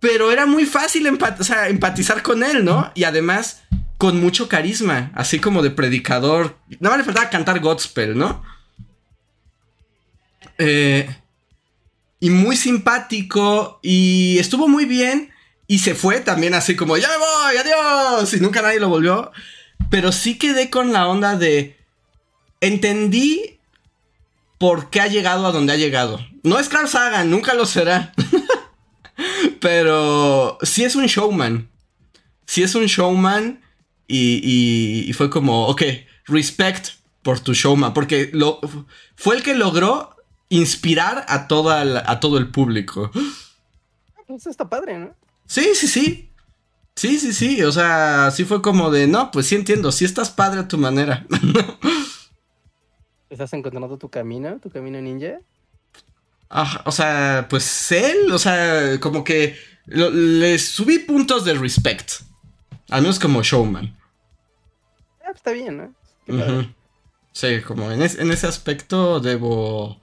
[0.00, 2.90] pero era muy fácil empatizar con él, ¿no?
[2.94, 3.62] Y además
[3.98, 6.58] con mucho carisma, así como de predicador.
[6.80, 8.42] Nada más le faltaba cantar Godspell, ¿no?
[10.58, 11.08] Eh,
[12.20, 15.30] y muy simpático y estuvo muy bien
[15.66, 19.32] y se fue también así como ya me voy, adiós y nunca nadie lo volvió.
[19.90, 21.76] Pero sí quedé con la onda de
[22.60, 23.58] entendí
[24.58, 26.24] por qué ha llegado a donde ha llegado.
[26.42, 28.12] No es Carl Sagan, nunca lo será.
[29.60, 31.68] Pero sí es un showman.
[32.46, 33.60] Sí es un showman
[34.06, 35.82] y, y, fue como, ok,
[36.26, 36.90] respect
[37.22, 37.92] por tu showman.
[37.92, 38.60] Porque lo,
[39.16, 40.15] fue el que logró
[40.48, 43.10] inspirar a, toda a todo el público.
[44.28, 45.14] Eso está padre, ¿no?
[45.46, 46.30] Sí, sí, sí.
[46.94, 47.62] Sí, sí, sí.
[47.62, 50.78] O sea, sí fue como de, no, pues sí entiendo, sí estás padre a tu
[50.78, 51.26] manera.
[53.30, 55.40] ¿Estás encontrando tu camino, tu camino ninja?
[56.84, 59.56] o sea, pues él, o sea, como que
[59.86, 62.22] le subí puntos de respect.
[62.88, 63.96] Al menos como showman.
[65.24, 65.92] Ah, está bien,
[66.26, 66.74] ¿no?
[67.32, 70.00] Sí, como en, ese aspecto debo...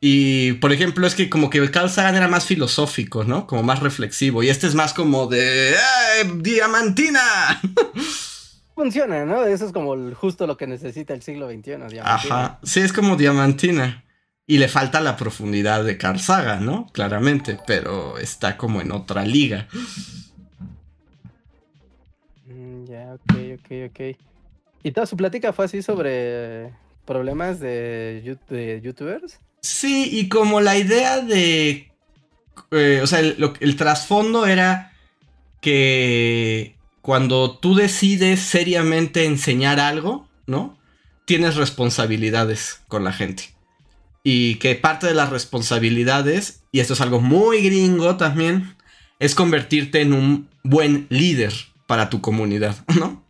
[0.00, 3.46] Y, por ejemplo, es que como que Carl Sagan era más filosófico, ¿no?
[3.46, 4.42] Como más reflexivo.
[4.42, 5.70] Y este es más como de...
[5.72, 5.76] ¡Eh,
[6.36, 7.60] ¡Diamantina!
[8.74, 9.46] Funciona, ¿no?
[9.46, 12.02] Eso es como justo lo que necesita el siglo XXI, Diamantina.
[12.04, 14.04] Ajá, sí, es como Diamantina.
[14.46, 16.86] Y le falta la profundidad de Carl Sagan, ¿no?
[16.92, 19.66] Claramente, pero está como en otra liga.
[22.44, 24.16] Mm, ya, ok, ok, ok.
[24.82, 26.70] ¿Y toda su plática fue así sobre
[27.06, 28.22] problemas de,
[28.84, 29.40] youtubers?
[29.66, 31.90] Sí, y como la idea de...
[32.70, 34.92] Eh, o sea, el trasfondo era
[35.60, 40.78] que cuando tú decides seriamente enseñar algo, ¿no?
[41.24, 43.56] Tienes responsabilidades con la gente
[44.22, 48.76] y que parte de las responsabilidades, y esto es algo muy gringo también,
[49.18, 51.52] es convertirte en un buen líder
[51.88, 53.24] para tu comunidad, ¿no?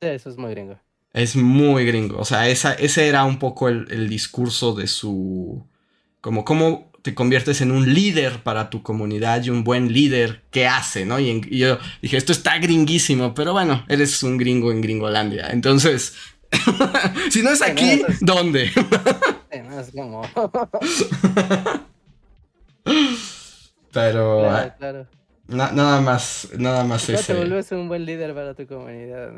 [0.00, 0.78] Eso es muy gringo.
[1.12, 2.18] Es muy gringo.
[2.18, 5.66] O sea, esa, ese era un poco el, discurso de su.
[6.20, 10.66] Como cómo te conviertes en un líder para tu comunidad y un buen líder que
[10.66, 11.18] hace, ¿no?
[11.18, 15.48] Y, y, yo dije, esto está gringuísimo, pero bueno, eres un gringo en Gringolandia.
[15.50, 16.14] Entonces,
[17.30, 18.70] si no es aquí, ¿dónde?
[23.92, 24.74] Pero ah,
[25.48, 27.32] nada más, nada más ese.
[27.32, 29.32] te vuelves un buen líder para tu comunidad,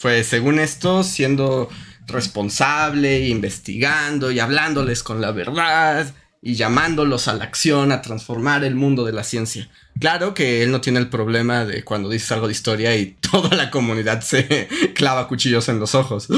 [0.00, 1.68] Pues según esto, siendo
[2.06, 8.74] responsable, investigando y hablándoles con la verdad y llamándolos a la acción, a transformar el
[8.74, 9.68] mundo de la ciencia.
[9.98, 13.56] Claro que él no tiene el problema de cuando dices algo de historia y toda
[13.56, 16.28] la comunidad se clava cuchillos en los ojos.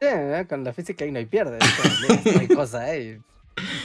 [0.00, 0.06] Sí,
[0.48, 1.58] con la física ahí no hay pierde.
[2.38, 3.20] Hay cosa, ¿eh?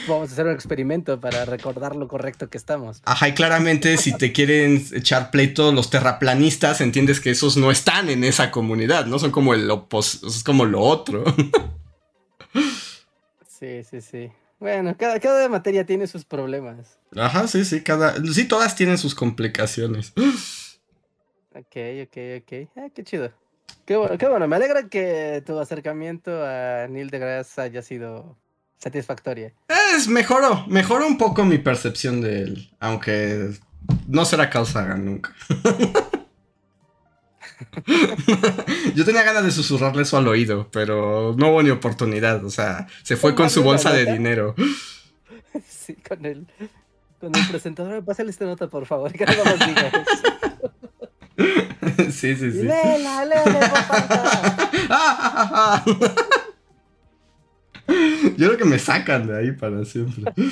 [0.06, 3.00] Vamos a hacer un experimento para recordar lo correcto que estamos.
[3.04, 8.10] Ajá, y claramente si te quieren echar pleito los terraplanistas, entiendes que esos no están
[8.10, 9.18] en esa comunidad, ¿no?
[9.18, 11.24] Son como el opos es como lo otro.
[13.46, 14.30] Sí, sí, sí.
[14.58, 16.98] Bueno, cada, cada materia tiene sus problemas.
[17.16, 18.14] Ajá, sí, sí, cada.
[18.32, 20.12] Sí, todas tienen sus complicaciones.
[21.54, 22.68] Ok, ok, ok.
[22.76, 23.32] Ah, qué chido.
[23.84, 24.48] Qué bueno, qué bueno.
[24.48, 28.36] Me alegra que tu acercamiento a Neil deGrasse haya sido
[28.82, 29.52] satisfactoria.
[29.94, 33.50] Es mejoró, mejoró un poco mi percepción de él, aunque
[34.08, 35.32] no será Carl Sagan nunca.
[38.96, 42.44] Yo tenía ganas de susurrarle eso al oído, pero no hubo ni oportunidad.
[42.44, 44.54] O sea, se fue con su bolsa de dinero.
[45.68, 46.46] Sí, con el,
[47.20, 48.02] con el presentador.
[48.02, 49.92] Pásale esta nota, por favor, que no más digas.
[52.12, 52.62] Sí, sí, sí.
[52.62, 53.72] Léela, léela,
[58.36, 60.32] Yo creo que me sacan de ahí para siempre.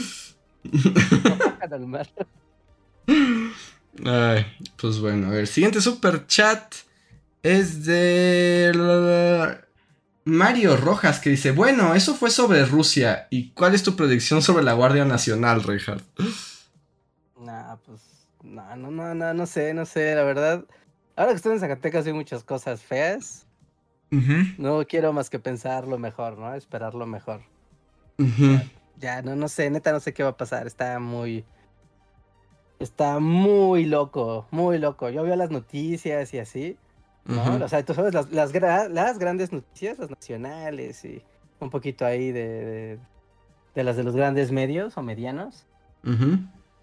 [4.05, 4.47] Ay,
[4.77, 6.75] pues bueno, a ver, siguiente super chat
[7.43, 8.73] es de
[10.25, 13.27] Mario Rojas que dice, bueno, eso fue sobre Rusia.
[13.31, 16.03] ¿Y cuál es tu predicción sobre la Guardia Nacional, Richard?
[17.39, 18.01] Nah, pues,
[18.43, 20.65] no, no, no, no, no sé, no sé, la verdad.
[21.17, 23.47] Ahora que estoy en Zacatecas hay muchas cosas feas.
[24.59, 26.55] No quiero más que pensar lo mejor, ¿no?
[26.55, 27.43] Esperar lo mejor.
[28.99, 30.66] ya, no, no sé, neta no sé qué va a pasar.
[30.66, 31.45] Está muy...
[32.78, 35.11] Está muy loco, muy loco.
[35.11, 36.77] Yo veo las noticias y así.
[37.27, 37.65] ¿no?
[37.65, 41.23] O sea, tú sabes, las, las, grandes noticias, las nacionales y
[41.61, 42.99] un poquito ahí de,
[43.74, 45.66] de, las de los grandes medios o medianos.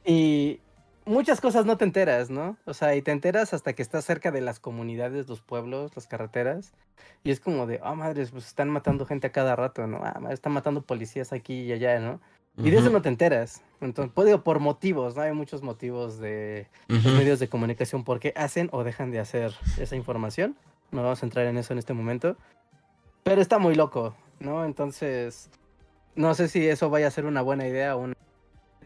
[0.05, 0.59] Y
[1.07, 2.57] muchas cosas no te enteras, ¿no?
[2.65, 6.07] O sea, y te enteras hasta que estás cerca de las comunidades, los pueblos, las
[6.07, 6.73] carreteras.
[7.23, 10.01] Y es como de, ah, oh, madres, pues están matando gente a cada rato, ¿no?
[10.03, 12.19] Ah, están matando policías aquí y allá, ¿no?
[12.57, 13.61] Y de eso no te enteras.
[13.81, 15.21] Entonces, puedo por motivos, ¿no?
[15.21, 19.53] Hay muchos motivos de los medios de comunicación por qué hacen o dejan de hacer
[19.77, 20.55] esa información.
[20.91, 22.35] No vamos a entrar en eso en este momento.
[23.23, 24.65] Pero está muy loco, ¿no?
[24.65, 25.51] Entonces,
[26.15, 28.15] no sé si eso vaya a ser una buena idea o una...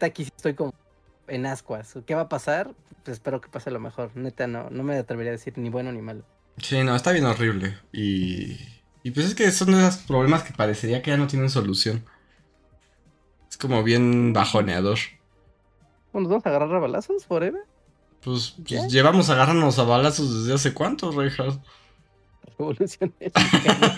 [0.00, 0.74] Aquí estoy como
[1.28, 1.94] en ascuas.
[2.06, 2.74] ¿Qué va a pasar?
[3.04, 4.10] Pues espero que pase lo mejor.
[4.14, 6.24] Neta, no, no me atrevería a decir ni bueno ni malo.
[6.58, 7.78] Sí, no, está bien horrible.
[7.92, 8.58] Y,
[9.02, 12.04] y pues es que son de esos problemas que parecería que ya no tienen solución.
[13.50, 14.98] Es como bien bajoneador.
[16.12, 17.62] ¿Nos vamos a agarrar a balazos forever?
[18.22, 21.58] Pues, pues llevamos a agarrarnos a balazos desde hace cuánto, Rejas.
[22.58, 23.14] Revolución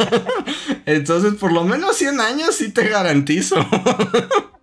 [0.87, 3.57] Entonces, por lo menos 100 años sí te garantizo.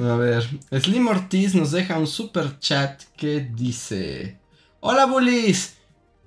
[0.00, 4.38] a ver, Slim Ortiz nos deja un super chat que dice:
[4.80, 5.76] Hola, bullies.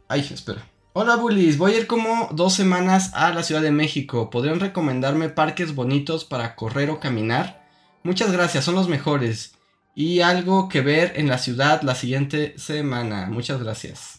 [0.08, 0.64] Ay, espera.
[0.92, 4.32] Hola Bullies, voy a ir como dos semanas a la Ciudad de México.
[4.32, 7.64] ¿Podrían recomendarme parques bonitos para correr o caminar?
[8.02, 9.54] Muchas gracias, son los mejores.
[9.94, 13.28] Y algo que ver en la ciudad la siguiente semana.
[13.28, 14.19] Muchas gracias.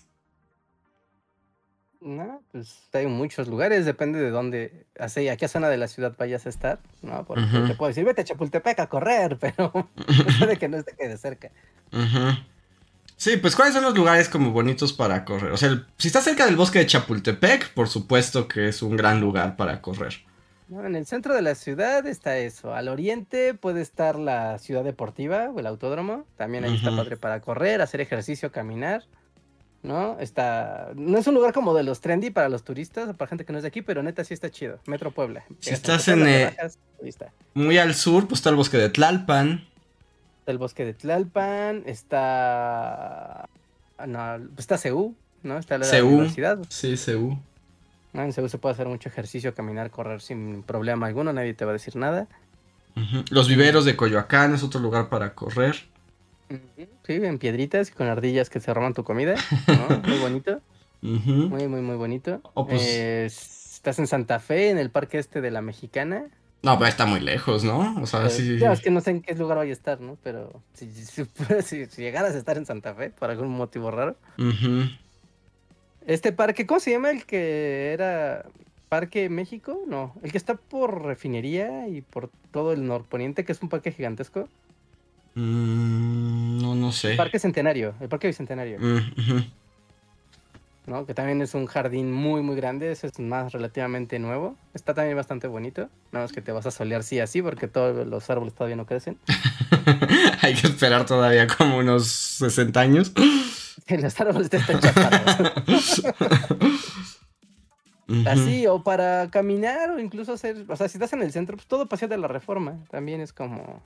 [2.01, 6.15] No, pues hay muchos lugares, depende de dónde, así, a qué zona de la ciudad
[6.19, 7.25] vayas a estar, ¿no?
[7.27, 9.71] Porque te puedo decir, vete a Chapultepec a correr, pero
[10.39, 11.51] puede que no esté de cerca.
[13.17, 15.53] Sí, pues ¿cuáles son los lugares como bonitos para correr?
[15.53, 19.21] O sea, si estás cerca del bosque de Chapultepec, por supuesto que es un gran
[19.21, 20.15] lugar para correr.
[20.71, 22.75] en el centro de la ciudad está eso.
[22.75, 26.25] Al oriente puede estar la ciudad deportiva o el autódromo.
[26.39, 29.05] También ahí está padre para correr, hacer ejercicio, caminar.
[29.83, 30.19] ¿No?
[30.19, 30.91] Está.
[30.95, 33.59] No es un lugar como de los trendy para los turistas, para gente que no
[33.59, 34.79] es de aquí, pero neta sí está chido.
[34.87, 35.45] Metro Puebla.
[35.61, 36.27] Si estás en.
[36.27, 36.57] Eh,
[37.55, 39.67] muy al sur, pues está el bosque de Tlalpan.
[40.41, 43.49] Está el bosque de Tlalpan, está.
[44.07, 45.59] No, está Ceú, ¿no?
[45.59, 46.59] Está la, universidad.
[46.69, 47.39] Sí, Ceú.
[48.13, 51.71] En Ceú se puede hacer mucho ejercicio, caminar, correr sin problema alguno, nadie te va
[51.71, 52.27] a decir nada.
[53.31, 55.90] Los viveros de Coyoacán es otro lugar para correr.
[57.07, 59.37] Sí, en piedritas y con ardillas que se roban tu comida.
[60.07, 60.61] Muy bonito.
[61.03, 62.43] Muy, muy, muy bonito.
[62.53, 66.27] Oh, pues estás en Santa Fe, en el parque este de la Mexicana.
[66.63, 68.03] No, pero está muy lejos, ¿no?
[68.03, 68.59] O sea, sí.
[68.59, 70.19] Ya, es que no sé en qué lugar vaya a estar, ¿no?
[70.23, 74.17] Pero si, si, llegaras a estar en Santa Fe por algún motivo raro.
[76.07, 78.45] Este parque, ¿cómo se llama el que era
[78.91, 79.81] Parque México?
[79.87, 83.93] No, el que está por refinería y por todo el norponiente, que es un parque
[83.93, 84.47] gigantesco.
[85.35, 87.13] Mm, no, no sé.
[87.13, 88.79] El Parque Centenario, el Parque Bicentenario.
[88.81, 89.43] Mm,
[90.87, 91.07] ¿no?
[91.07, 92.91] Que también es un jardín muy, muy grande.
[92.91, 94.57] Ese es más relativamente nuevo.
[94.75, 95.89] Está también bastante bonito.
[96.13, 98.87] Nada más que te vas a solear sí así porque todos los árboles todavía no
[98.87, 99.19] crecen.
[100.43, 103.13] Hay que esperar todavía como unos 60 años.
[103.89, 106.03] los árboles te están chapados.
[108.27, 111.69] Así, o para caminar, o incluso hacer, o sea, si estás en el centro, pues
[111.69, 113.85] todo Paseo de la Reforma también es como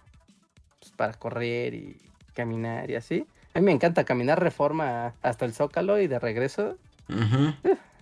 [0.97, 1.97] para correr y
[2.35, 3.27] caminar y así.
[3.55, 6.77] A mí me encanta caminar reforma hasta el Zócalo y de regreso.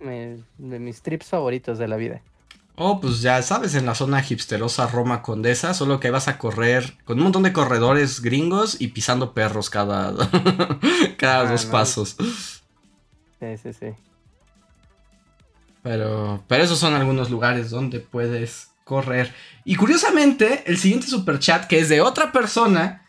[0.01, 2.23] de mis trips favoritos de la vida.
[2.74, 6.97] Oh, pues ya sabes, en la zona hipsterosa Roma Condesa, solo que vas a correr
[7.05, 10.14] con un montón de corredores gringos y pisando perros cada,
[11.19, 12.16] cada ah, dos pasos.
[13.39, 13.89] Sí, sí, sí.
[15.82, 19.33] Pero, pero esos son algunos lugares donde puedes correr.
[19.65, 23.03] Y curiosamente, el siguiente super chat, que es de otra persona,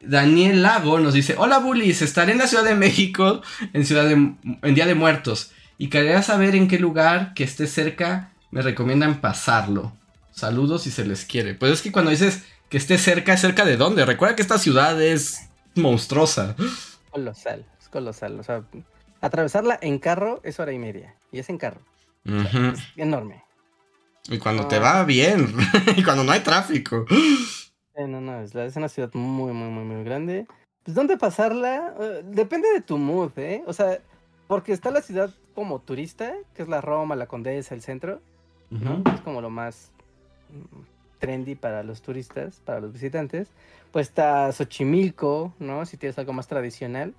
[0.00, 3.42] Daniel Lago, nos dice: Hola Bullies, estaré en la Ciudad de México
[3.72, 5.52] en, ciudad en Día de Muertos.
[5.76, 9.92] Y quería saber en qué lugar que esté cerca me recomiendan pasarlo.
[10.32, 11.54] Saludos si se les quiere.
[11.54, 14.04] Pues es que cuando dices que esté cerca, ¿es cerca de dónde?
[14.04, 16.54] Recuerda que esta ciudad es monstruosa.
[17.10, 18.38] Colosal, es colosal.
[18.38, 18.62] O sea,
[19.20, 21.14] atravesarla en carro es hora y media.
[21.32, 21.80] Y es en carro.
[22.24, 23.42] es enorme.
[24.28, 25.54] Y cuando te va bien.
[25.96, 27.06] y cuando no hay tráfico.
[27.96, 30.46] no, no, es, una ciudad muy, muy, muy, muy grande.
[30.84, 31.94] Pues, ¿dónde pasarla?
[31.98, 33.62] Eh, depende de tu mood, ¿eh?
[33.66, 33.98] O sea,
[34.46, 38.20] porque está la ciudad como turista, que es la Roma, la Condesa, el centro,
[38.70, 39.02] ¿no?
[39.12, 39.90] Es como lo más
[40.50, 40.80] mm,
[41.18, 43.48] trendy para los turistas, para los visitantes.
[43.92, 45.86] Pues está Xochimilco, ¿no?
[45.86, 47.14] Si tienes algo más tradicional,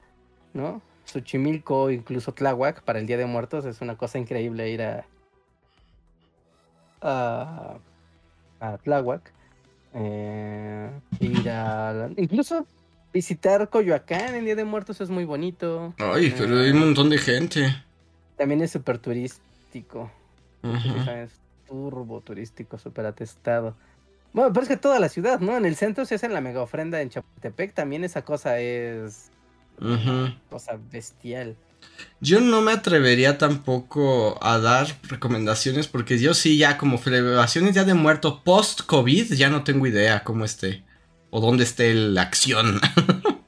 [0.53, 0.81] ¿no?
[1.05, 5.05] Xochimilco, incluso Tláhuac, para el Día de Muertos, es una cosa increíble ir a,
[7.01, 7.77] a,
[8.59, 9.31] a Tláhuac,
[9.93, 12.65] eh, ir a, incluso
[13.13, 15.93] visitar Coyoacán en Día de Muertos es muy bonito.
[15.97, 17.83] Ay, pero hay un montón de gente.
[18.37, 20.11] También es súper turístico.
[20.63, 21.31] Es
[21.67, 23.75] turbo turístico, súper atestado.
[24.33, 25.57] Bueno, pero es que toda la ciudad, ¿no?
[25.57, 29.31] En el centro se hace la mega ofrenda en Chapultepec, también esa cosa es
[30.49, 31.55] cosa bestial.
[32.21, 37.85] Yo no me atrevería tampoco a dar recomendaciones porque yo sí ya como celebraciones ya
[37.85, 40.83] de muerto post-COVID ya no tengo idea cómo esté
[41.29, 42.81] o dónde esté la acción.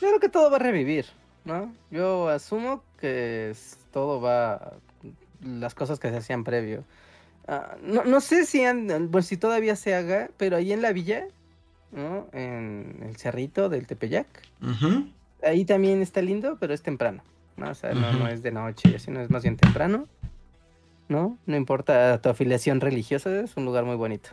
[0.00, 1.06] creo que todo va a revivir,
[1.44, 1.74] ¿no?
[1.90, 3.54] Yo asumo que
[3.92, 4.74] todo va
[5.42, 6.84] las cosas que se hacían previo.
[7.48, 8.62] Ah, no, sé si,
[9.22, 11.26] si todavía se haga, pero ahí en la villa,
[11.90, 12.28] ¿no?
[12.32, 14.26] En el cerrito del Tepeyac.
[15.42, 17.22] Ahí también está lindo, pero es temprano.
[17.56, 17.70] ¿No?
[17.70, 20.08] O sea, no, es de noche, sino es más bien temprano,
[21.08, 21.38] ¿no?
[21.46, 24.30] No importa tu afiliación religiosa, es un lugar muy bonito.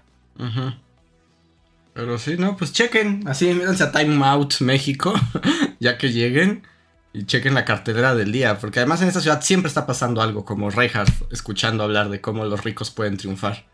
[1.94, 5.14] Pero sí, no, pues chequen, así mírense a Time Out México,
[5.80, 6.64] ya que lleguen
[7.12, 10.46] y chequen la cartelera del día, porque además en esta ciudad siempre está pasando algo,
[10.46, 13.66] como Reinhardt escuchando hablar de cómo los ricos pueden triunfar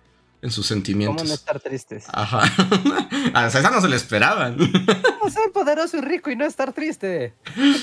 [0.46, 1.18] en sus sentimientos.
[1.24, 2.06] ¿Cómo no estar tristes?
[2.14, 2.42] Ajá.
[3.34, 4.56] A esa no se le esperaban.
[4.58, 7.34] ¿Cómo ser poderoso y rico y no estar triste?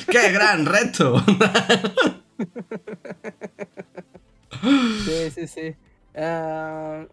[0.08, 1.22] ¡Qué gran reto!
[5.04, 5.74] Sí, sí, sí.
[6.14, 7.04] Ah,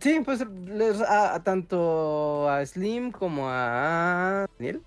[0.00, 4.80] sí, pues les, a, tanto a Slim como a Daniel.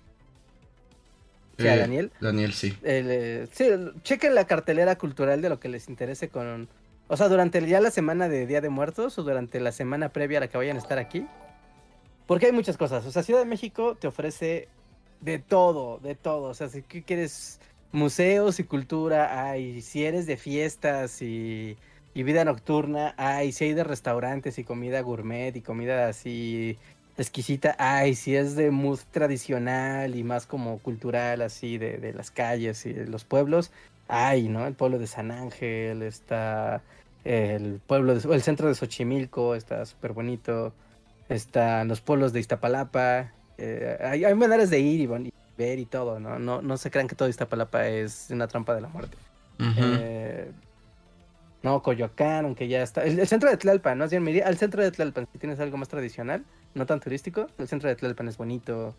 [1.58, 2.12] Sí, a Eh, Daniel.
[2.20, 2.76] Daniel, sí.
[2.82, 3.66] El, eh, sí,
[4.02, 6.68] chequen la cartelera cultural de lo que les interese con...
[7.08, 10.38] O sea, durante ya la semana de Día de Muertos o durante la semana previa
[10.38, 11.26] a la que vayan a estar aquí.
[12.26, 13.04] Porque hay muchas cosas.
[13.06, 14.68] O sea, Ciudad de México te ofrece
[15.20, 16.44] de todo, de todo.
[16.50, 17.60] O sea, si qu- quieres
[17.92, 19.82] museos y cultura, hay.
[19.82, 21.76] Si eres de fiestas y,
[22.14, 23.52] y vida nocturna, hay.
[23.52, 26.78] Si hay de restaurantes y comida gourmet y comida así
[27.18, 28.14] exquisita, hay.
[28.14, 32.92] Si es de mood tradicional y más como cultural, así, de, de las calles y
[32.92, 33.72] de los pueblos,
[34.12, 34.66] hay, ¿no?
[34.66, 36.82] El pueblo de San Ángel, está
[37.24, 40.72] el pueblo, de- el centro de Xochimilco, está súper bonito.
[41.28, 43.32] Están los pueblos de Iztapalapa.
[43.58, 46.38] eh, hay, hay maneras de ir y, ver y todo, ¿no?
[46.38, 46.60] ¿no?
[46.62, 49.16] No se crean que todo Iztapalapa es una trampa de la muerte.
[49.78, 50.50] Eh,
[51.62, 53.04] no, Coyoacán, aunque ya está.
[53.04, 55.28] El, el centro de Tlalpan, más bien me iría al centro de Tlalpan.
[55.32, 56.44] Si tienes algo más tradicional,
[56.74, 58.94] no tan turístico, el centro de Tlalpan es bonito.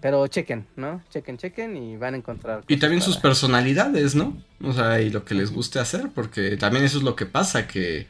[0.00, 1.02] Pero chequen, ¿no?
[1.10, 2.64] Chequen, chequen y van a encontrar.
[2.66, 4.36] Y también sus personalidades, ¿no?
[4.62, 7.68] O sea, y lo que les guste hacer, porque también eso es lo que pasa,
[7.68, 8.08] que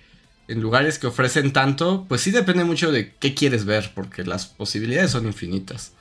[0.49, 4.47] en lugares que ofrecen tanto, pues sí depende mucho de qué quieres ver, porque las
[4.47, 5.93] posibilidades son infinitas.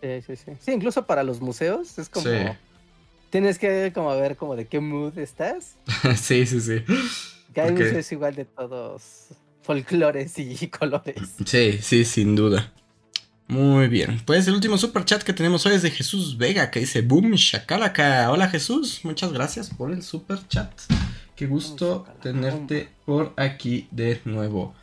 [0.00, 0.52] Sí, sí, sí.
[0.60, 2.26] Sí, incluso para los museos es como.
[2.26, 2.36] Sí.
[3.30, 5.76] Tienes que como ver como de qué mood estás.
[6.16, 6.84] sí, sí, sí.
[7.52, 9.28] Que hay Porque- museos igual de todos
[9.62, 11.16] folclores y colores.
[11.46, 12.72] Sí, sí, sin duda.
[13.46, 14.20] Muy bien.
[14.24, 17.32] Pues el último super chat que tenemos hoy es de Jesús Vega, que dice Boom
[17.32, 18.30] Shakalaka.
[18.30, 20.72] Hola Jesús, muchas gracias por el super chat.
[21.36, 24.74] Qué gusto tenerte por aquí de nuevo.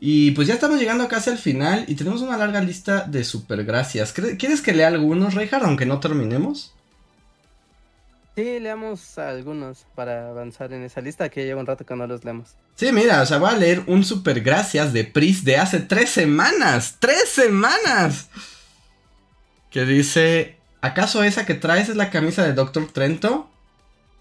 [0.00, 3.62] Y pues ya estamos llegando casi al final y tenemos una larga lista de super
[3.64, 4.12] gracias.
[4.16, 6.72] ¿Cre- ¿Quieres que lea algunos, Reinhardt, aunque no terminemos?
[8.34, 12.24] Sí, leamos algunos para avanzar en esa lista que lleva un rato que no los
[12.24, 12.56] leemos.
[12.76, 16.08] Sí, mira, o sea, voy a leer un super gracias de Pris de hace tres
[16.08, 16.96] semanas.
[16.98, 18.28] ¡Tres semanas!
[19.70, 23.50] Que dice, ¿acaso esa que traes es la camisa de Doctor Trento?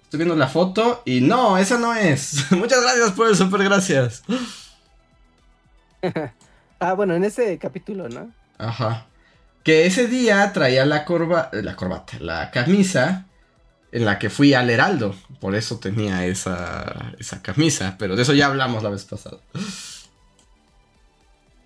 [0.04, 2.52] Estoy viendo la foto y no, esa no es.
[2.52, 4.24] Muchas gracias por el super gracias.
[6.84, 8.32] Ah, bueno, en ese capítulo, ¿no?
[8.58, 9.06] Ajá.
[9.64, 13.28] Que ese día traía la corba, la corbata, la camisa
[13.92, 15.16] en la que fui al Heraldo.
[15.40, 17.96] Por eso tenía esa, esa camisa.
[17.98, 19.38] Pero de eso ya hablamos la vez pasada.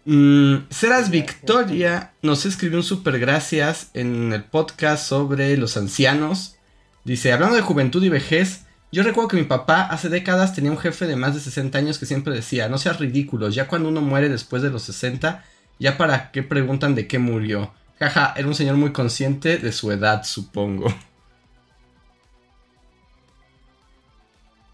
[0.05, 6.55] Mm, Seras Victoria nos escribió un super gracias en el podcast sobre los ancianos.
[7.03, 8.61] Dice, hablando de juventud y vejez,
[8.91, 11.97] yo recuerdo que mi papá hace décadas tenía un jefe de más de 60 años
[11.97, 15.43] que siempre decía, no seas ridículos, ya cuando uno muere después de los 60,
[15.79, 17.73] ya para qué preguntan de qué murió.
[17.99, 20.93] Jaja, era un señor muy consciente de su edad, supongo.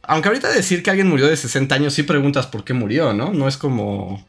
[0.04, 3.32] Aunque ahorita decir que alguien murió de 60 años sí preguntas por qué murió, ¿no?
[3.34, 4.26] No es como...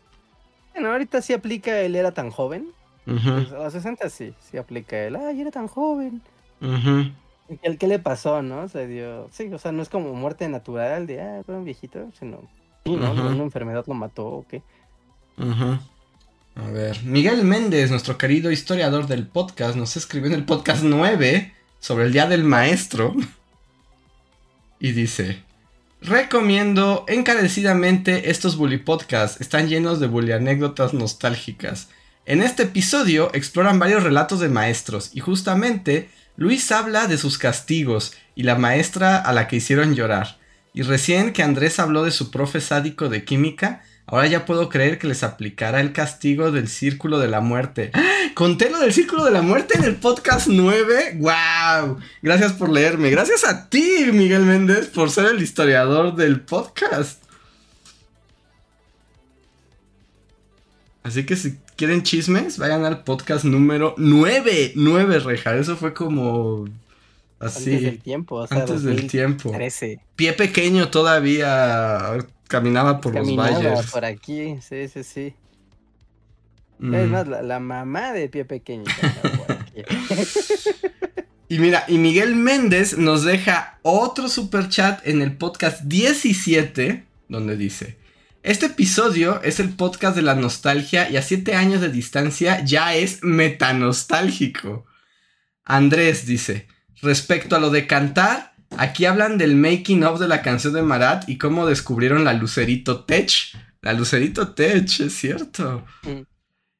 [0.75, 2.69] Bueno, ahorita sí aplica el era tan joven.
[3.05, 6.23] Pues, a los 60 sí, sí aplica el, ay, era tan joven.
[6.61, 7.11] ujú.
[7.49, 8.69] ¿Y ¿Qué, qué le pasó, no?
[8.69, 12.09] Se dio, sí, o sea, no es como muerte natural de, ah, fue un viejito,
[12.19, 12.49] sino,
[12.85, 13.07] sí, ¿no?
[13.07, 13.23] Ajá.
[13.23, 14.63] Una enfermedad lo mató o qué.
[15.37, 15.79] Ujú.
[16.55, 21.53] A ver, Miguel Méndez, nuestro querido historiador del podcast, nos escribió en el podcast 9
[21.81, 23.15] sobre el Día del Maestro.
[24.79, 25.45] Y dice,
[26.03, 31.89] recomiendo encarecidamente estos bully podcasts, están llenos de bully anécdotas nostálgicas.
[32.27, 38.15] En este episodio exploran varios relatos de maestros y justamente Luis habla de sus castigos
[38.35, 40.39] y la maestra a la que hicieron llorar.
[40.75, 43.83] Y recién que Andrés habló de su profe sádico de química,
[44.13, 47.91] ahora ya puedo creer que les aplicará el castigo del círculo de la muerte.
[47.95, 48.03] ¡Ah!
[48.35, 51.17] Conté lo del círculo de la muerte en el podcast 9.
[51.19, 51.99] ¡Wow!
[52.21, 53.11] Gracias por leerme.
[53.11, 57.23] Gracias a ti, Miguel Méndez, por ser el historiador del podcast.
[61.03, 64.73] Así que si quieren chismes, vayan al podcast número 9.
[64.77, 65.57] 9, Reja.
[65.57, 66.67] Eso fue como...
[67.41, 67.71] Así.
[67.71, 69.45] Antes del tiempo, o sea, Antes del tiempo.
[69.45, 70.01] 2013.
[70.17, 72.19] Pie pequeño todavía
[72.53, 73.91] caminaba por Caminaba los valles.
[73.91, 75.35] por aquí, sí, sí, sí.
[76.79, 76.95] Mm.
[76.95, 78.85] Es más, la, la mamá de pie pequeño.
[79.39, 79.83] por aquí.
[81.49, 87.57] Y mira, y Miguel Méndez nos deja otro super chat en el podcast 17, donde
[87.57, 87.99] dice:
[88.43, 92.95] Este episodio es el podcast de la nostalgia y a 7 años de distancia ya
[92.95, 94.87] es metanostálgico.
[95.65, 96.67] Andrés dice:
[97.03, 101.29] Respecto a lo de cantar, aquí hablan del making of de la canción de Marat
[101.29, 103.31] y cómo descubrieron la Lucerito Tech.
[103.81, 105.85] La Lucerito Tech, es cierto.
[106.03, 106.23] Mm.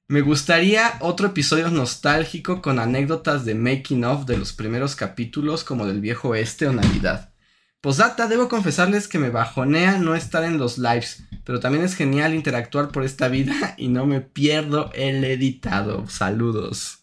[0.09, 5.87] Me gustaría otro episodio nostálgico con anécdotas de making of de los primeros capítulos como
[5.87, 7.33] del viejo oeste o Navidad.
[7.81, 12.35] Posdata, debo confesarles que me bajonea no estar en los lives, pero también es genial
[12.35, 16.07] interactuar por esta vida y no me pierdo el editado.
[16.09, 17.01] Saludos.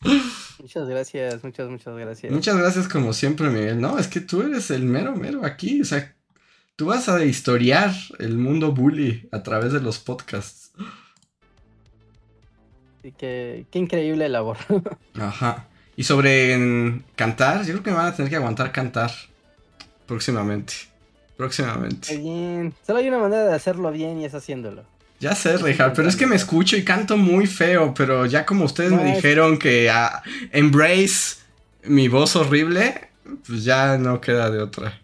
[0.59, 2.31] Muchas gracias, muchas, muchas gracias.
[2.31, 3.79] Muchas gracias como siempre, Miguel.
[3.79, 5.81] No, es que tú eres el mero, mero aquí.
[5.81, 6.15] O sea,
[6.75, 10.71] tú vas a historiar el mundo bully a través de los podcasts.
[13.03, 14.57] Y qué, qué increíble labor.
[15.15, 15.67] Ajá.
[15.95, 19.11] Y sobre cantar, yo creo que me van a tener que aguantar cantar
[20.05, 20.73] próximamente.
[21.37, 22.17] Próximamente.
[22.17, 22.73] bien.
[22.85, 24.83] Solo hay una manera de hacerlo bien y es haciéndolo.
[25.19, 28.63] Ya sé, Rejar, pero es que me escucho y canto muy feo, pero ya como
[28.63, 31.37] ustedes me dijeron que ah, embrace
[31.83, 33.09] mi voz horrible,
[33.45, 35.01] pues ya no queda de otra.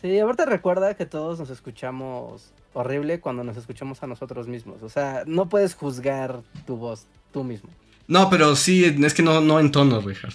[0.00, 4.82] Sí, aparte recuerda que todos nos escuchamos horrible cuando nos escuchamos a nosotros mismos.
[4.82, 7.70] O sea, no puedes juzgar tu voz tú mismo.
[8.06, 10.34] No, pero sí, es que no, no entono, Richard.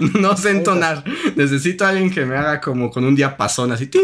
[0.20, 1.04] no sé entonar.
[1.36, 3.90] Necesito a alguien que me haga como con un diapasón así.
[3.92, 4.00] Sí,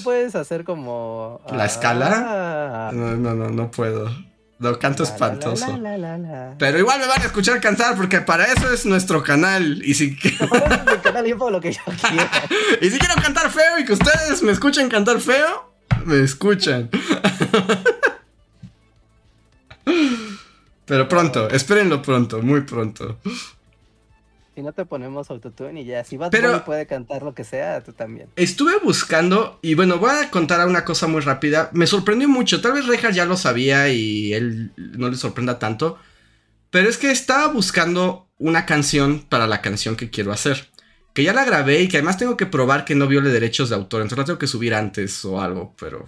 [0.00, 1.40] lo puedes hacer como.
[1.52, 2.10] ¿La escala?
[2.26, 2.90] Ah.
[2.92, 4.10] No, no, no, no puedo.
[4.60, 5.66] Lo canto espantoso.
[6.58, 9.82] Pero igual me van a escuchar cantar porque para eso es nuestro canal.
[9.82, 10.14] Y si
[11.02, 11.80] canal lo que yo
[12.82, 15.72] y si quiero cantar feo y que ustedes me escuchen cantar feo,
[16.04, 16.90] me escuchan.
[20.84, 23.16] Pero pronto, espérenlo pronto, muy pronto.
[24.60, 27.82] Si no te ponemos autotune y ya, si Bad Pero puede cantar lo que sea,
[27.82, 28.28] tú también.
[28.36, 31.70] Estuve buscando, y bueno, voy a contar una cosa muy rápida.
[31.72, 35.98] Me sorprendió mucho, tal vez Rejas ya lo sabía y él no le sorprenda tanto.
[36.68, 40.68] Pero es que estaba buscando una canción para la canción que quiero hacer.
[41.14, 43.76] Que ya la grabé y que además tengo que probar que no viole derechos de
[43.76, 44.02] autor.
[44.02, 46.06] Entonces la tengo que subir antes o algo, pero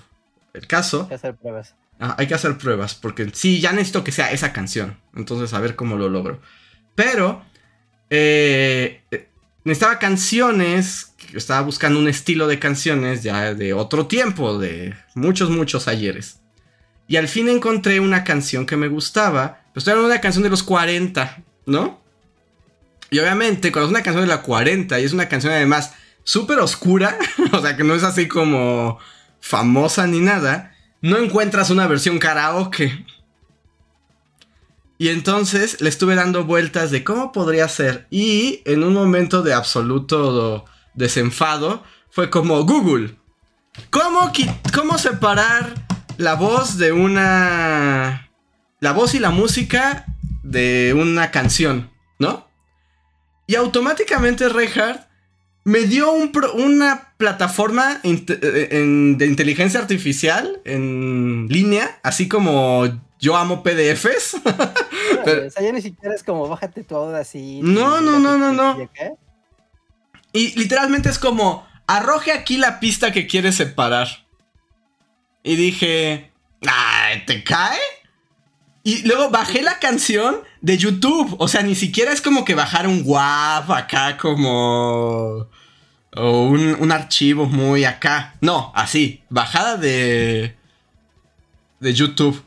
[0.53, 1.05] el caso.
[1.05, 1.75] Hay que hacer pruebas.
[1.99, 4.99] Ah, hay que hacer pruebas, porque sí, ya necesito que sea esa canción.
[5.17, 6.43] Entonces, a ver cómo lo logro.
[6.95, 7.43] Pero,
[8.15, 9.01] eh,
[9.65, 15.89] necesitaba canciones, estaba buscando un estilo de canciones ya de otro tiempo, de muchos, muchos
[15.89, 16.41] ayeres.
[17.09, 19.63] Y al fin encontré una canción que me gustaba.
[19.73, 22.03] Pues era una canción de los 40, ¿no?
[23.11, 26.59] Y obviamente, cuando es una canción de la 40 y es una canción además súper
[26.59, 27.17] oscura,
[27.53, 28.99] o sea que no es así como
[29.41, 33.07] famosa ni nada, no encuentras una versión karaoke.
[35.03, 38.07] Y entonces le estuve dando vueltas de cómo podría ser.
[38.09, 40.65] Y en un momento de absoluto
[40.95, 43.19] desenfado, fue como Google.
[43.91, 44.31] ¿Cómo,
[44.73, 45.75] cómo separar
[46.19, 48.31] la voz de una...
[48.79, 50.07] La voz y la música
[50.45, 52.49] de una canción, ¿no?
[53.49, 55.09] Y automáticamente Reinhardt
[55.65, 62.85] me dio una plataforma eh, de inteligencia artificial en línea, así como
[63.21, 64.37] yo amo PDFs.
[65.25, 67.61] Pero, o sea, ya ni siquiera es como bájate todo así.
[67.63, 68.91] No, no, no, no, no.
[70.33, 74.09] Y literalmente es como arroje aquí la pista que quieres separar.
[75.45, 76.33] Y dije,
[76.67, 77.79] ¡ay, te cae!
[78.85, 81.37] Y luego bajé la canción de YouTube.
[81.39, 85.49] O sea, ni siquiera es como que bajar un WAV acá como...
[86.15, 88.35] O un, archivo muy acá.
[88.41, 89.23] No, así.
[89.31, 90.57] Bajada de...
[91.81, 92.43] De YouTube.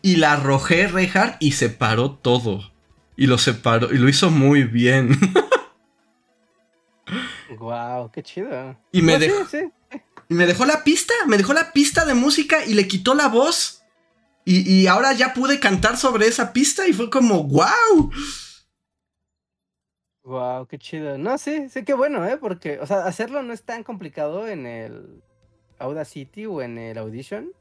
[0.00, 2.70] Y la arrojé, Reinhardt, y separó todo.
[3.16, 3.92] Y lo separó.
[3.92, 5.18] Y lo hizo muy bien.
[7.58, 8.76] wow, qué chido.
[8.92, 9.46] Y me dejó...
[10.28, 11.14] Y me dejó la pista.
[11.26, 13.83] Me dejó la pista de música y le quitó la voz.
[14.46, 18.10] Y, ahora ya pude cantar sobre esa pista y fue como, wow.
[20.22, 21.16] Wow, qué chido.
[21.16, 22.36] No, sí, sí, qué bueno, ¿eh?
[22.36, 25.22] Porque, o sea, hacerlo no es tan complicado en el
[25.78, 27.52] Audacity o en el Audition.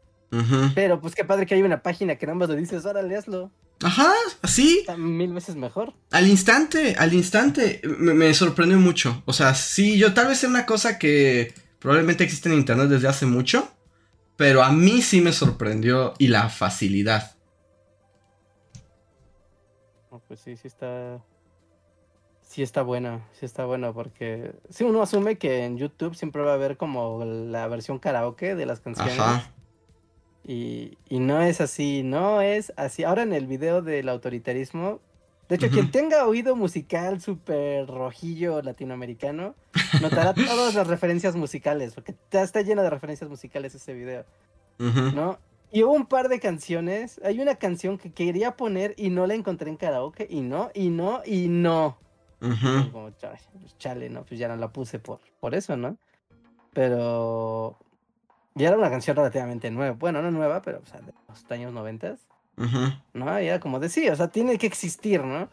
[0.74, 3.52] Pero pues qué padre que hay una página que nada más lo dices, órale, hazlo.
[3.84, 4.12] Ajá,
[4.42, 4.80] así.
[4.80, 5.94] Está mil veces mejor.
[6.12, 7.82] Al instante, al instante.
[7.84, 9.22] Me, me, sorprendió mucho.
[9.26, 13.08] O sea, sí, yo tal vez sea una cosa que probablemente existe en internet desde
[13.08, 13.72] hace mucho.
[14.36, 17.36] Pero a mí sí me sorprendió y la facilidad.
[20.28, 21.22] pues sí, sí está.
[22.42, 26.52] Sí está bueno, sí está bueno, porque si uno asume que en YouTube siempre va
[26.52, 29.20] a haber como la versión karaoke de las canciones.
[29.20, 29.52] Ajá.
[30.46, 33.04] Y, y no es así, no es así.
[33.04, 35.00] Ahora en el video del autoritarismo
[35.54, 39.54] de hecho, quien tenga oído musical súper rojillo latinoamericano,
[40.02, 44.26] notará todas las referencias musicales, porque está lleno de referencias musicales ese video,
[44.80, 45.38] ¿no?
[45.72, 49.36] Y hubo un par de canciones, hay una canción que quería poner y no la
[49.36, 52.00] encontré en karaoke, y no, y no, y no.
[52.40, 54.26] Como, pues, chale, ¿no?
[54.26, 55.98] Pues ya no la puse por, por eso, ¿no?
[56.74, 57.78] Pero
[58.56, 62.28] ya era una canción relativamente nueva, bueno, no nueva, pero de los años noventas.
[62.56, 63.42] ¿No?
[63.42, 65.50] Y era como decía, o sea, tiene que existir, ¿no?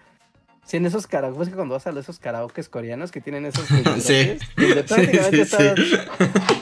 [0.64, 3.66] Sí, en esos karaoke, que cuando vas a esos karaokes coreanos que tienen esos
[4.00, 4.36] sí.
[4.56, 5.74] donde prácticamente está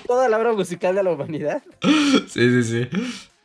[0.06, 1.62] toda la obra musical de la humanidad.
[1.82, 2.88] Sí, sí, sí.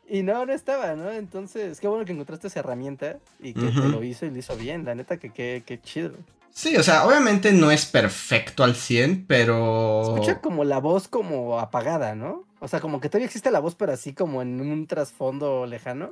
[0.07, 1.11] Y no, no estaba, ¿no?
[1.11, 4.55] Entonces, qué bueno que encontraste esa herramienta y que te lo hizo y lo hizo
[4.55, 4.85] bien.
[4.85, 6.13] La neta, que qué chido.
[6.53, 10.03] Sí, o sea, obviamente no es perfecto al 100, pero...
[10.03, 12.45] Escucha como la voz como apagada, ¿no?
[12.59, 16.11] O sea, como que todavía existe la voz, pero así como en un trasfondo lejano.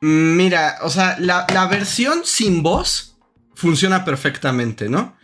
[0.00, 3.16] Mm, mira, o sea, la, la versión sin voz
[3.54, 5.16] funciona perfectamente, ¿no?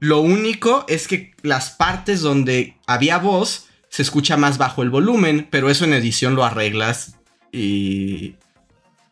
[0.00, 5.46] Lo único es que las partes donde había voz se escucha más bajo el volumen,
[5.50, 7.16] pero eso en edición lo arreglas
[7.52, 8.34] y,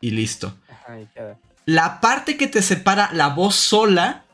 [0.00, 0.54] y listo.
[1.64, 4.24] La parte que te separa la voz sola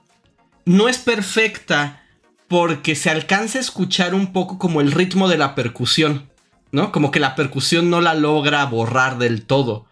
[0.65, 2.03] no es perfecta
[2.49, 6.31] porque se alcanza a escuchar un poco como el ritmo de la percusión,
[6.73, 6.91] ¿no?
[6.93, 9.87] Como que la percusión no la logra borrar del todo.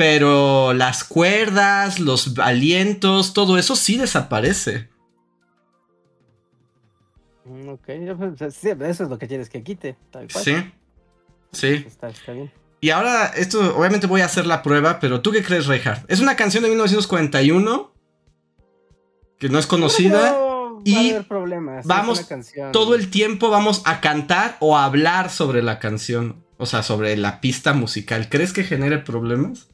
[0.00, 4.88] Pero las cuerdas, los alientos, todo eso sí desaparece.
[7.44, 7.86] Mm, ok,
[8.16, 9.98] pues, eso es lo que quieres que quite.
[10.28, 10.54] Sí.
[11.52, 11.84] Sí.
[11.86, 12.50] Está, bien.
[12.80, 16.10] Y ahora, esto, obviamente voy a hacer la prueba, pero ¿tú qué crees, Reinhardt?
[16.10, 17.92] Es una canción de 1941
[19.38, 20.34] que no es conocida.
[20.82, 21.14] y
[21.84, 22.26] vamos
[22.72, 27.18] todo el tiempo vamos a cantar o a hablar sobre la canción, o sea, sobre
[27.18, 28.30] la pista musical.
[28.30, 29.68] ¿Crees que genere problemas?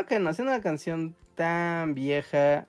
[0.00, 0.30] Creo que no.
[0.30, 2.66] Es una canción tan vieja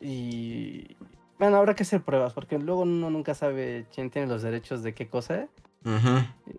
[0.00, 0.96] y
[1.38, 4.92] bueno, habrá que hacer pruebas porque luego uno nunca sabe quién tiene los derechos de
[4.92, 5.46] qué cosa.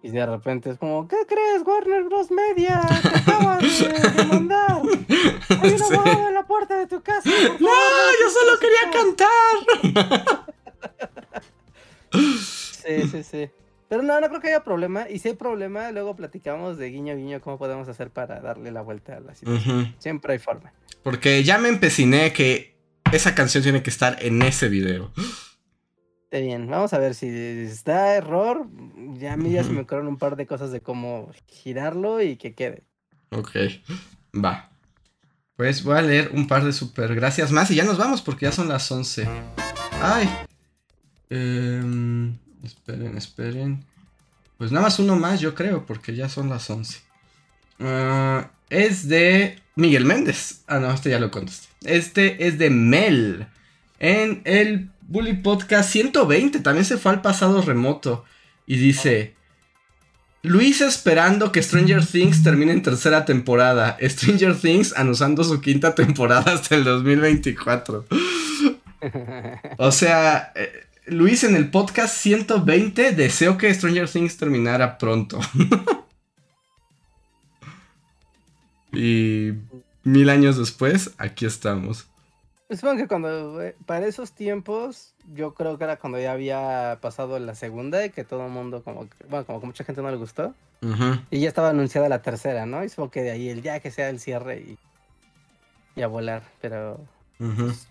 [0.01, 2.31] Y de repente es como, ¿qué crees, Warner Bros.
[2.31, 2.81] Media?
[3.01, 4.81] Te acaban de, mandar.
[5.49, 5.95] Hay una sí.
[6.27, 7.29] en la puerta de tu casa.
[7.29, 7.69] no,
[8.21, 10.45] yo solo quería cantar.
[12.85, 13.49] sí, sí, sí.
[13.93, 15.07] Pero no, no creo que haya problema.
[15.07, 18.81] Y si hay problema, luego platicamos de guiño guiño cómo podemos hacer para darle la
[18.81, 19.93] vuelta a la situación.
[19.99, 20.73] Siempre hay forma.
[21.03, 22.75] Porque ya me empeciné que
[23.11, 25.11] esa canción tiene que estar en ese video
[26.41, 26.67] bien.
[26.67, 28.67] Vamos a ver si está error.
[29.19, 32.37] Ya a mí ya se me ocurrieron un par de cosas de cómo girarlo y
[32.37, 32.83] que quede.
[33.29, 33.51] Ok,
[34.33, 34.71] va.
[35.55, 38.47] Pues voy a leer un par de super gracias más y ya nos vamos porque
[38.47, 39.27] ya son las 11.
[40.01, 40.27] Ay.
[41.29, 43.83] Em, esperen, esperen.
[44.57, 46.99] Pues nada más uno más, yo creo, porque ya son las 11.
[47.79, 50.61] Ah, es de Miguel Méndez.
[50.67, 51.67] Ah, no, este ya lo contesté.
[51.83, 53.47] Este es de Mel.
[53.99, 58.25] En el Bully Podcast 120 también se fue al pasado remoto.
[58.65, 59.35] Y dice:
[60.43, 63.97] Luis esperando que Stranger Things termine en tercera temporada.
[64.01, 68.05] Stranger Things anusando su quinta temporada hasta el 2024.
[69.77, 75.39] o sea, eh, Luis en el podcast 120 deseo que Stranger Things terminara pronto.
[78.93, 79.51] y
[80.03, 82.07] mil años después, aquí estamos.
[82.69, 87.37] Supongo que cuando, eh, para esos tiempos, yo creo que era cuando ya había pasado
[87.37, 90.17] la segunda y que todo el mundo, como, bueno, como que mucha gente no le
[90.17, 90.55] gustó.
[91.31, 92.83] Y ya estaba anunciada la tercera, ¿no?
[92.83, 94.77] Y supongo que de ahí el ya que sea el cierre y,
[95.95, 96.99] y a volar, pero...
[97.37, 97.87] Pues,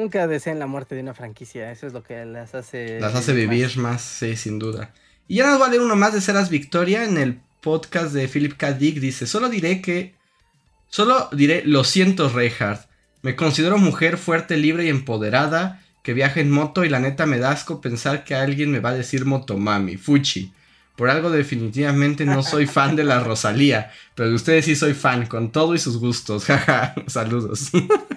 [0.00, 2.98] nunca deseen la muerte de una franquicia, eso es lo que las hace...
[3.00, 4.02] Las hace vivir más.
[4.02, 4.92] sí, sin duda.
[5.28, 8.26] Y ahora nos va a leer uno más de Ceras Victoria en el podcast de
[8.26, 8.72] Philip K.
[8.72, 8.98] Dick.
[8.98, 10.14] Dice, solo diré que
[10.90, 12.88] Solo diré, lo siento, Reinhardt.
[13.22, 17.38] Me considero mujer fuerte, libre y empoderada, que viaja en moto y la neta me
[17.38, 20.52] da asco pensar que alguien me va a decir motomami, fuchi.
[20.96, 25.26] Por algo definitivamente no soy fan de la Rosalía, pero de ustedes sí soy fan,
[25.26, 26.44] con todo y sus gustos.
[26.46, 27.70] Jaja, saludos.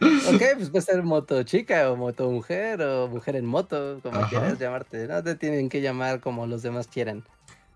[0.00, 4.58] ok, pues puede ser moto chica o moto mujer o mujer en moto, como quieras
[4.58, 5.06] llamarte.
[5.06, 7.24] No te tienen que llamar como los demás quieran.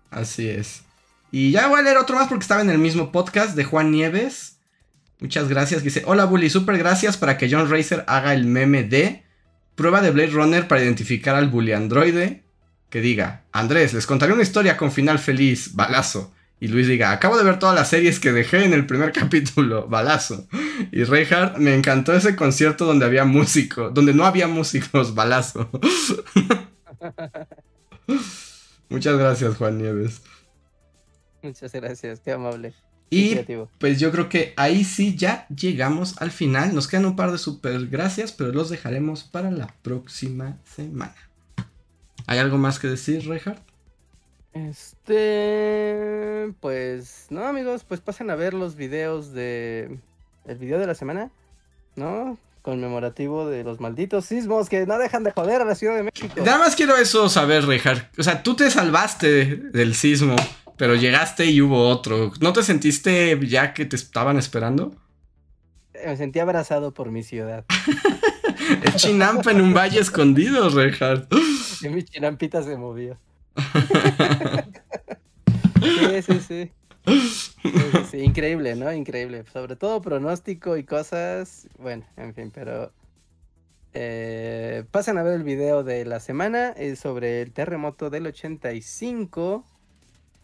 [0.09, 0.83] Así es.
[1.31, 3.91] Y ya voy a leer otro más porque estaba en el mismo podcast de Juan
[3.91, 4.57] Nieves.
[5.19, 5.83] Muchas gracias.
[5.83, 9.23] Dice, hola Bully, super gracias para que John Racer haga el meme de
[9.75, 12.43] prueba de Blade Runner para identificar al Bully androide.
[12.89, 16.33] Que diga, Andrés, les contaré una historia con final feliz, balazo.
[16.65, 19.87] Y Luis diga, acabo de ver todas las series que dejé en el primer capítulo,
[19.87, 20.47] balazo.
[20.91, 25.69] Y Reinhardt, me encantó ese concierto donde había músicos, donde no había músicos, balazo.
[28.89, 30.23] Muchas gracias, Juan Nieves.
[31.43, 32.73] Muchas gracias, qué amable.
[33.11, 33.37] Y
[33.77, 36.73] pues yo creo que ahí sí ya llegamos al final.
[36.73, 41.13] Nos quedan un par de super gracias, pero los dejaremos para la próxima semana.
[42.25, 43.74] ¿Hay algo más que decir, Reinhardt?
[44.55, 49.99] Este, pues no, amigos, pues pasen a ver los videos de
[50.45, 51.29] el video de la semana,
[51.95, 52.39] ¿no?
[52.63, 56.33] Conmemorativo de los malditos sismos que no dejan de joder a la Ciudad de México.
[56.37, 58.17] Nada más quiero eso saber, Reinhardt.
[58.17, 60.35] O sea, tú te salvaste del sismo
[60.77, 62.31] pero llegaste y hubo otro.
[62.39, 64.95] ¿No te sentiste ya que te estaban esperando?
[66.05, 67.65] Me sentí abrazado por mi ciudad.
[68.83, 71.33] es Chinampa en un valle escondido, Reinhardt.
[71.81, 73.17] Y mi chinampita se movió.
[75.81, 76.71] Sí, sí, sí.
[78.17, 78.91] Increíble, ¿no?
[78.91, 79.43] Increíble.
[79.51, 81.67] Sobre todo pronóstico y cosas.
[81.77, 82.91] Bueno, en fin, pero.
[83.97, 86.69] Eh, pasen a ver el video de la semana.
[86.69, 89.63] Es sobre el terremoto del 85.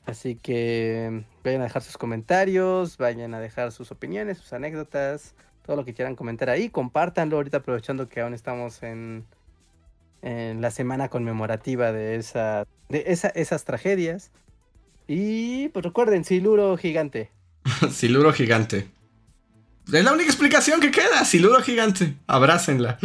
[0.05, 5.35] Así que vayan a dejar sus comentarios, vayan a dejar sus opiniones, sus anécdotas,
[5.65, 6.69] todo lo que quieran comentar ahí.
[6.69, 9.25] Compártanlo ahorita aprovechando que aún estamos en,
[10.21, 14.31] en la semana conmemorativa de, esa, de esa, esas tragedias.
[15.07, 17.31] Y pues recuerden, Siluro gigante.
[17.91, 18.87] siluro gigante.
[19.91, 22.15] Es la única explicación que queda, Siluro gigante.
[22.27, 22.97] Abrácenla.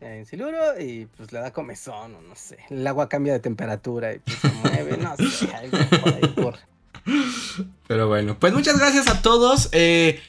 [0.00, 2.58] En Siluro y pues le da comezón o no sé.
[2.70, 6.58] El agua cambia de temperatura y pues, se mueve, no sé, algo por ahí por...
[7.88, 9.68] Pero bueno, pues muchas gracias a todos.
[9.72, 10.20] Eh,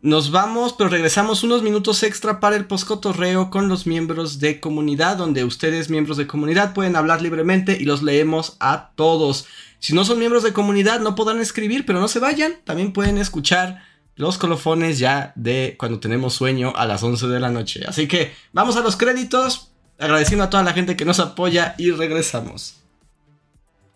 [0.00, 5.16] nos vamos, pero regresamos unos minutos extra para el poscotorreo con los miembros de comunidad,
[5.16, 9.46] donde ustedes, miembros de comunidad, pueden hablar libremente y los leemos a todos.
[9.80, 12.54] Si no son miembros de comunidad, no podrán escribir, pero no se vayan.
[12.64, 13.82] También pueden escuchar
[14.14, 17.80] los colofones ya de cuando tenemos sueño a las 11 de la noche.
[17.86, 21.90] Así que vamos a los créditos, agradeciendo a toda la gente que nos apoya y
[21.90, 22.76] regresamos.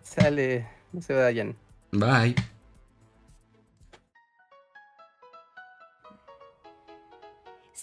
[0.02, 1.56] Sale, no se vayan.
[1.92, 2.34] Bye.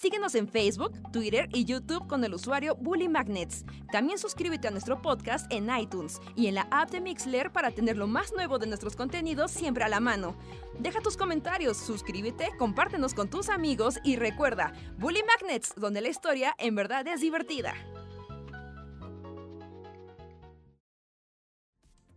[0.04, 3.64] Síguenos en Facebook, Twitter y YouTube con el usuario Bully Magnets.
[3.90, 7.96] También suscríbete a nuestro podcast en iTunes y en la app de Mixler para tener
[7.96, 10.36] lo más nuevo de nuestros contenidos siempre a la mano.
[10.78, 16.54] Deja tus comentarios, suscríbete, compártenos con tus amigos y recuerda, Bully Magnets, donde la historia
[16.58, 17.72] en verdad es divertida.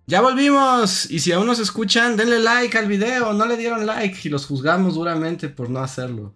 [0.08, 4.20] Ya volvimos y si aún nos escuchan, denle like al video, no le dieron like
[4.26, 6.34] y los juzgamos duramente por no hacerlo.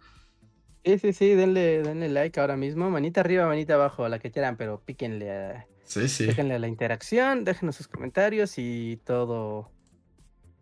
[0.84, 2.90] Sí, sí, sí, denle, denle like ahora mismo.
[2.90, 6.26] Manita arriba, manita abajo, la que quieran, pero píquenle a, sí, sí.
[6.26, 9.70] Déjenle a la interacción, déjenos sus comentarios y todo,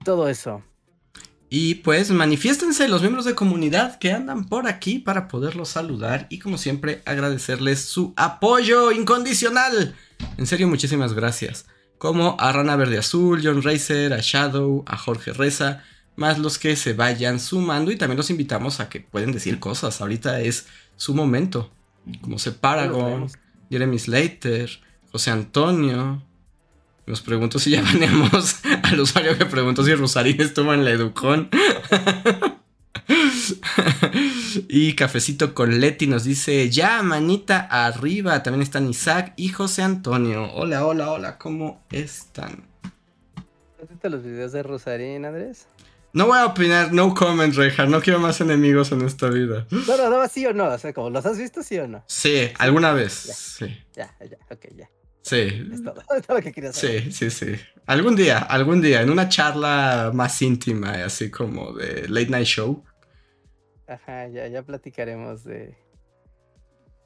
[0.04, 0.64] todo eso.
[1.50, 6.38] Y pues manifiéstense los miembros de comunidad que andan por aquí para poderlos saludar y
[6.38, 9.96] como siempre agradecerles su apoyo incondicional.
[10.38, 11.66] En serio, muchísimas gracias.
[11.98, 15.84] Como a Rana Verde Azul, John Racer, a Shadow, a Jorge Reza,
[16.16, 20.02] más los que se vayan sumando y también los invitamos a que pueden decir cosas.
[20.02, 21.72] Ahorita es su momento.
[22.22, 23.28] Como se Paragon,
[23.70, 24.70] Jeremy Slater,
[25.12, 26.22] José Antonio.
[27.06, 31.50] Nos pregunto si ya baneamos al usuario que preguntó si Rosarín estuvo en la Educón.
[34.68, 38.44] y Cafecito con Leti nos dice, ya, manita arriba.
[38.44, 40.52] También están Isaac y José Antonio.
[40.54, 42.64] Hola, hola, hola, ¿cómo están?
[43.82, 45.68] ¿Has visto los videos de Rosarín, Andrés?
[46.12, 47.86] No voy a opinar, no comment, Reja.
[47.86, 49.68] No quiero más enemigos en esta vida.
[49.70, 50.66] No, no, no, sí o no.
[50.66, 52.04] O sea, como los has visto, sí o no.
[52.08, 53.26] Sí, alguna vez.
[53.26, 53.78] Ya, sí.
[53.94, 54.90] Ya, ya, ok, ya.
[55.22, 55.68] Sí.
[55.72, 57.04] Es todo, es todo lo que quería saber.
[57.04, 57.56] Sí, sí, sí.
[57.86, 62.84] Algún día, algún día, en una charla más íntima, así como de late night show.
[63.88, 65.76] Ajá, ya, ya platicaremos de.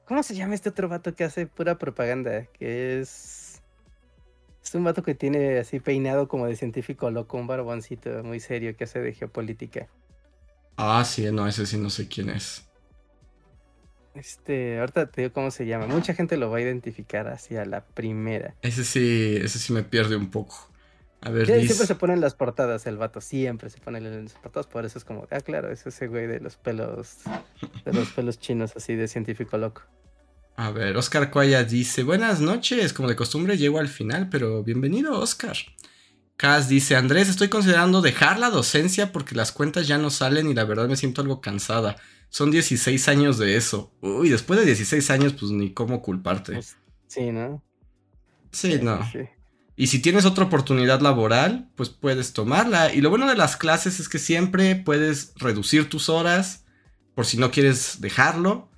[0.05, 2.45] ¿Cómo se llama este otro vato que hace pura propaganda?
[2.47, 3.42] Que es.
[4.63, 8.75] Es un vato que tiene así peinado como de científico loco, un barboncito muy serio
[8.75, 9.87] que hace de geopolítica.
[10.77, 12.65] Ah, sí, no, ese sí no sé quién es.
[14.15, 15.87] Este, ahorita te digo cómo se llama.
[15.87, 18.55] Mucha gente lo va a identificar hacia la primera.
[18.61, 20.69] Ese sí, ese sí me pierde un poco.
[21.21, 24.33] A ver, sí, siempre se ponen las portadas, el vato siempre se pone en las
[24.33, 27.19] portadas, por eso es como, ah, claro, es ese güey de los pelos,
[27.85, 29.83] de los pelos chinos así de científico loco.
[30.55, 35.19] A ver, Oscar Cuaya dice, buenas noches, como de costumbre llego al final, pero bienvenido
[35.19, 35.57] Oscar.
[36.37, 40.53] Kaz dice, Andrés, estoy considerando dejar la docencia porque las cuentas ya no salen y
[40.53, 41.95] la verdad me siento algo cansada.
[42.29, 43.91] Son 16 años de eso.
[44.01, 46.53] Uy, después de 16 años, pues ni cómo culparte.
[46.53, 46.77] Pues,
[47.07, 47.63] sí, ¿no?
[48.51, 48.99] Sí, no.
[49.75, 52.93] Y si tienes otra oportunidad laboral, pues puedes tomarla.
[52.93, 56.65] Y lo bueno de las clases es que siempre puedes reducir tus horas
[57.15, 58.69] por si no quieres dejarlo.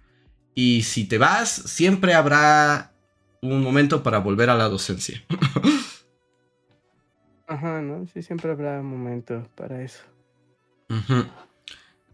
[0.56, 2.94] Y si te vas, siempre habrá
[3.41, 5.22] un momento para volver a la docencia.
[7.48, 8.07] Ajá, ¿no?
[8.07, 10.03] Sí, siempre habrá un momento para eso.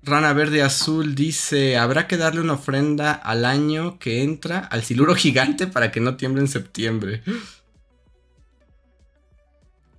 [0.03, 5.13] Rana Verde Azul dice, habrá que darle una ofrenda al año que entra al siluro
[5.13, 7.22] gigante para que no tiemble en septiembre.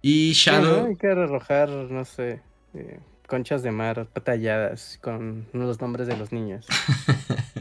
[0.02, 0.88] Y Shadow...
[0.88, 2.42] Hay que arrojar, no sé,
[2.74, 2.98] eh,
[3.28, 6.66] conchas de mar talladas con los nombres de los niños.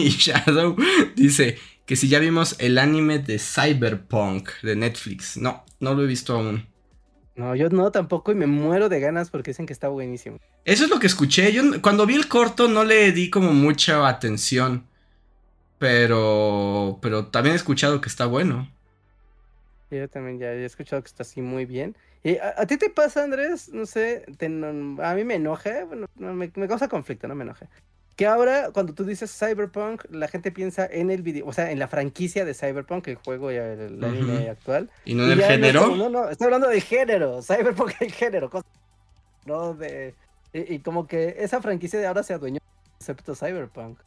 [0.06, 0.76] y Shadow
[1.16, 5.36] dice que si ya vimos el anime de Cyberpunk de Netflix.
[5.36, 6.66] No, no lo he visto aún.
[7.34, 10.38] No, yo no tampoco y me muero de ganas porque dicen que está buenísimo.
[10.64, 11.52] Eso es lo que escuché.
[11.52, 14.86] Yo cuando vi el corto no le di como mucha atención.
[15.78, 16.98] Pero.
[17.00, 18.70] Pero también he escuchado que está bueno.
[19.90, 21.96] Yo también ya he escuchado que está así muy bien.
[22.22, 23.70] ¿Y a, ti te pasa, Andrés?
[23.70, 24.26] No sé,
[25.02, 27.66] a mí me enoja, bueno, me, me, causa conflicto, no me enoja.
[28.16, 31.78] Que ahora, cuando tú dices Cyberpunk, la gente piensa en el video, o sea, en
[31.78, 34.90] la franquicia de Cyberpunk, el juego y el, anime actual.
[35.04, 35.96] ¿Y no en el género?
[35.96, 37.42] No, no, estoy hablando de género.
[37.42, 38.50] Cyberpunk el género,
[39.46, 40.14] no de.
[40.52, 42.60] Y, como que esa franquicia de ahora se adueñó
[42.98, 43.98] excepto Cyberpunk.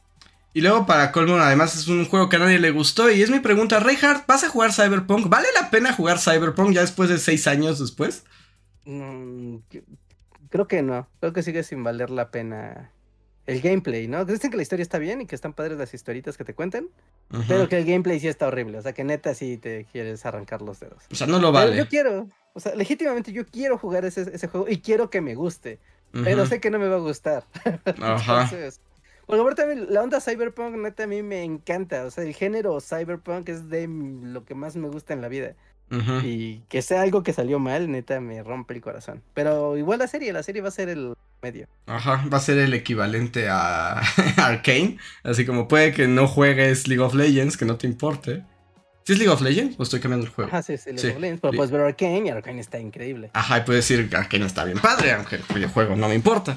[0.52, 3.10] Y luego para colmo, además es un juego que a nadie le gustó.
[3.10, 5.28] Y es mi pregunta, Reinhardt, ¿vas a jugar Cyberpunk?
[5.28, 8.24] ¿Vale la pena jugar Cyberpunk ya después de seis años después?
[8.84, 9.56] Mm,
[10.50, 11.08] creo que no.
[11.18, 12.92] Creo que sigue sin valer la pena
[13.46, 14.24] el gameplay, ¿no?
[14.24, 16.88] Dicen que la historia está bien y que están padres las historitas que te cuentan,
[17.46, 20.62] pero que el gameplay sí está horrible, o sea, que neta sí te quieres arrancar
[20.62, 21.04] los dedos.
[21.10, 21.76] O sea, no lo vale.
[21.76, 25.34] yo quiero, o sea, legítimamente yo quiero jugar ese, ese juego y quiero que me
[25.34, 25.78] guste,
[26.12, 27.44] pero sé que no me va a gustar.
[28.00, 28.44] Ajá.
[28.44, 28.80] Entonces,
[29.26, 33.48] bueno, también la onda cyberpunk neta a mí me encanta, o sea, el género cyberpunk
[33.48, 35.54] es de lo que más me gusta en la vida.
[36.24, 39.22] Y que sea algo que salió mal, neta, me rompe el corazón.
[39.32, 41.14] Pero igual la serie, la serie va a ser el
[41.44, 41.68] medio.
[41.86, 43.98] Ajá, va a ser el equivalente a
[44.36, 44.96] Arkane.
[45.22, 48.42] Así como puede que no juegues League of Legends, que no te importe.
[49.04, 50.48] ¿Sí es League of Legends o estoy cambiando el juego?
[50.48, 51.40] Ajá, sí, sí, League of Legends.
[51.42, 53.30] Pero puedes ver Arkane y Arkane está increíble.
[53.34, 56.56] Ajá, y puedes decir Arkane está bien padre, aunque el videojuego no me importa.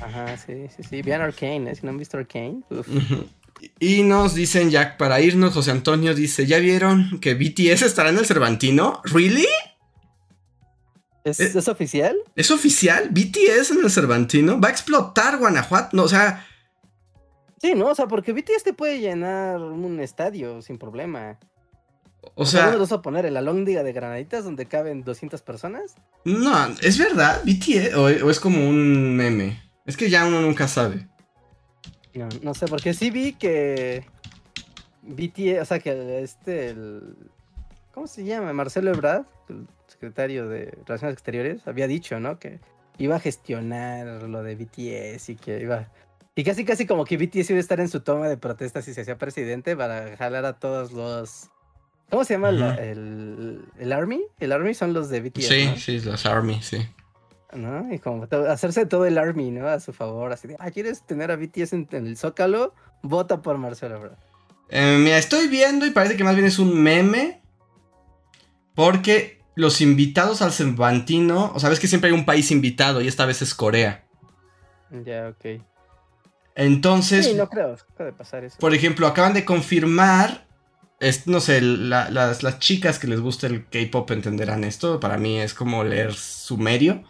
[0.00, 1.02] Ajá, sí, sí, sí.
[1.02, 1.74] Vean Arkane, ¿eh?
[1.74, 2.60] Si no han visto Arkane.
[2.68, 2.86] Uf.
[3.80, 8.18] Y nos dicen ya para irnos, José Antonio dice, ¿ya vieron que BTS estará en
[8.18, 9.00] el Cervantino?
[9.04, 9.46] ¿Really?
[11.24, 12.16] ¿Es, eh, ¿Es, oficial?
[12.36, 13.08] ¿Es oficial?
[13.10, 14.60] ¿BTS en el Cervantino?
[14.60, 15.96] ¿Va a explotar Guanajuato?
[15.96, 16.46] No, o sea...
[17.60, 21.38] Sí, no, o sea, porque BTS te puede llenar un estadio sin problema.
[22.34, 22.70] O sea...
[22.70, 25.94] ¿No vas a poner el alóndiga de granaditas donde caben 200 personas?
[26.24, 27.40] No, ¿es verdad?
[27.44, 27.94] ¿BTS?
[27.96, 29.62] o es como un meme?
[29.86, 31.08] Es que ya uno nunca sabe.
[32.14, 34.06] No, no sé, porque sí vi que
[35.02, 37.16] BTS, o sea, que este, el,
[37.94, 38.52] ¿cómo se llama?
[38.52, 42.38] Marcelo Ebrard, el secretario de Relaciones Exteriores, había dicho, ¿no?
[42.38, 42.60] Que
[42.98, 45.88] iba a gestionar lo de BTS y que iba...
[46.34, 48.92] Y casi, casi como que BTS iba a estar en su toma de protesta si
[48.92, 51.50] se hacía presidente para jalar a todos los...
[52.10, 52.50] ¿Cómo se llama?
[52.50, 54.22] el, el, Army?
[54.40, 55.46] El Army son los de BTS.
[55.46, 56.86] Sí, sí, los Army, sí.
[57.56, 57.92] ¿no?
[57.92, 59.68] Y como hacerse todo el army, ¿no?
[59.68, 62.74] A su favor, así de, ah, ¿quieres tener a BTS en, el Zócalo?
[63.02, 64.16] Vota por Marcelo, bro.
[64.70, 67.43] Eh, mira, estoy viendo y parece que más bien es un meme.
[68.74, 73.26] Porque los invitados al Cervantino, o sabes que siempre hay un país invitado y esta
[73.26, 74.04] vez es Corea.
[75.04, 75.62] Ya, ok.
[76.54, 77.26] Entonces.
[77.26, 78.56] Sí, no creo, puede pasar eso.
[78.58, 80.46] Por ejemplo, acaban de confirmar.
[81.26, 85.00] no sé, las, las, chicas que les gusta el K-pop entenderán esto.
[85.00, 87.04] Para mí es como leer sumerio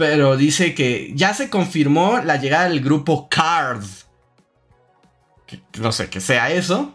[0.00, 3.84] pero dice que ya se confirmó la llegada del grupo Card.
[5.78, 6.94] no sé qué sea eso.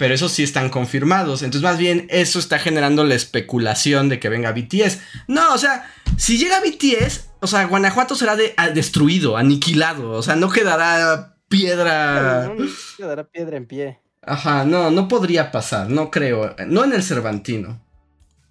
[0.00, 1.42] Pero esos sí están confirmados.
[1.42, 4.98] Entonces, más bien, eso está generando la especulación de que venga BTS.
[5.28, 8.34] No, o sea, si llega BTS, o sea, Guanajuato será
[8.72, 10.12] destruido, aniquilado.
[10.12, 12.50] O sea, no quedará piedra.
[12.56, 12.64] no
[12.96, 14.00] quedará piedra en pie.
[14.22, 16.56] Ajá, no, no podría pasar, no creo.
[16.66, 17.78] No en el Cervantino.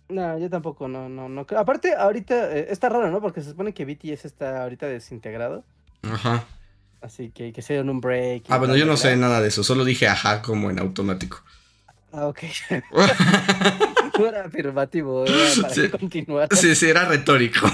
[0.08, 1.48] No, yo tampoco, no, no, no.
[1.58, 3.22] Aparte, ahorita eh, está raro, ¿no?
[3.22, 5.64] Porque se supone que BTS está ahorita desintegrado.
[6.04, 6.46] Ajá.
[7.02, 8.44] Así que que se un break.
[8.50, 11.42] Ah, bueno, yo no sé nada de eso, solo dije ajá como en automático.
[12.12, 12.40] Ah, ok.
[14.20, 15.90] no era afirmativo, era para sí.
[15.90, 16.50] continuar.
[16.52, 17.68] Sí, sí, era retórico.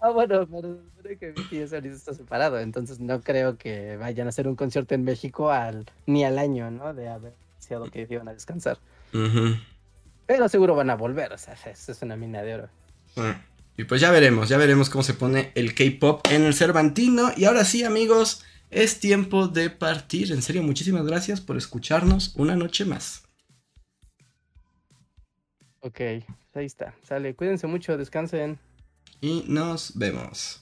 [0.00, 0.78] ah, bueno, pero
[1.18, 5.04] que BTS ahorita está separado, entonces no creo que vayan a hacer un concierto en
[5.04, 6.94] México al, ni al año, ¿no?
[6.94, 8.78] De haber sido que iban a descansar.
[10.26, 12.68] Pero seguro van a volver, o sea, es una mina de oro.
[13.78, 17.30] Y pues ya veremos, ya veremos cómo se pone el K-pop en el Cervantino.
[17.36, 20.32] Y ahora sí, amigos, es tiempo de partir.
[20.32, 23.22] En serio, muchísimas gracias por escucharnos una noche más.
[25.78, 26.92] Ok, ahí está.
[27.06, 28.58] Sale, cuídense mucho, descansen.
[29.20, 30.60] Y nos vemos.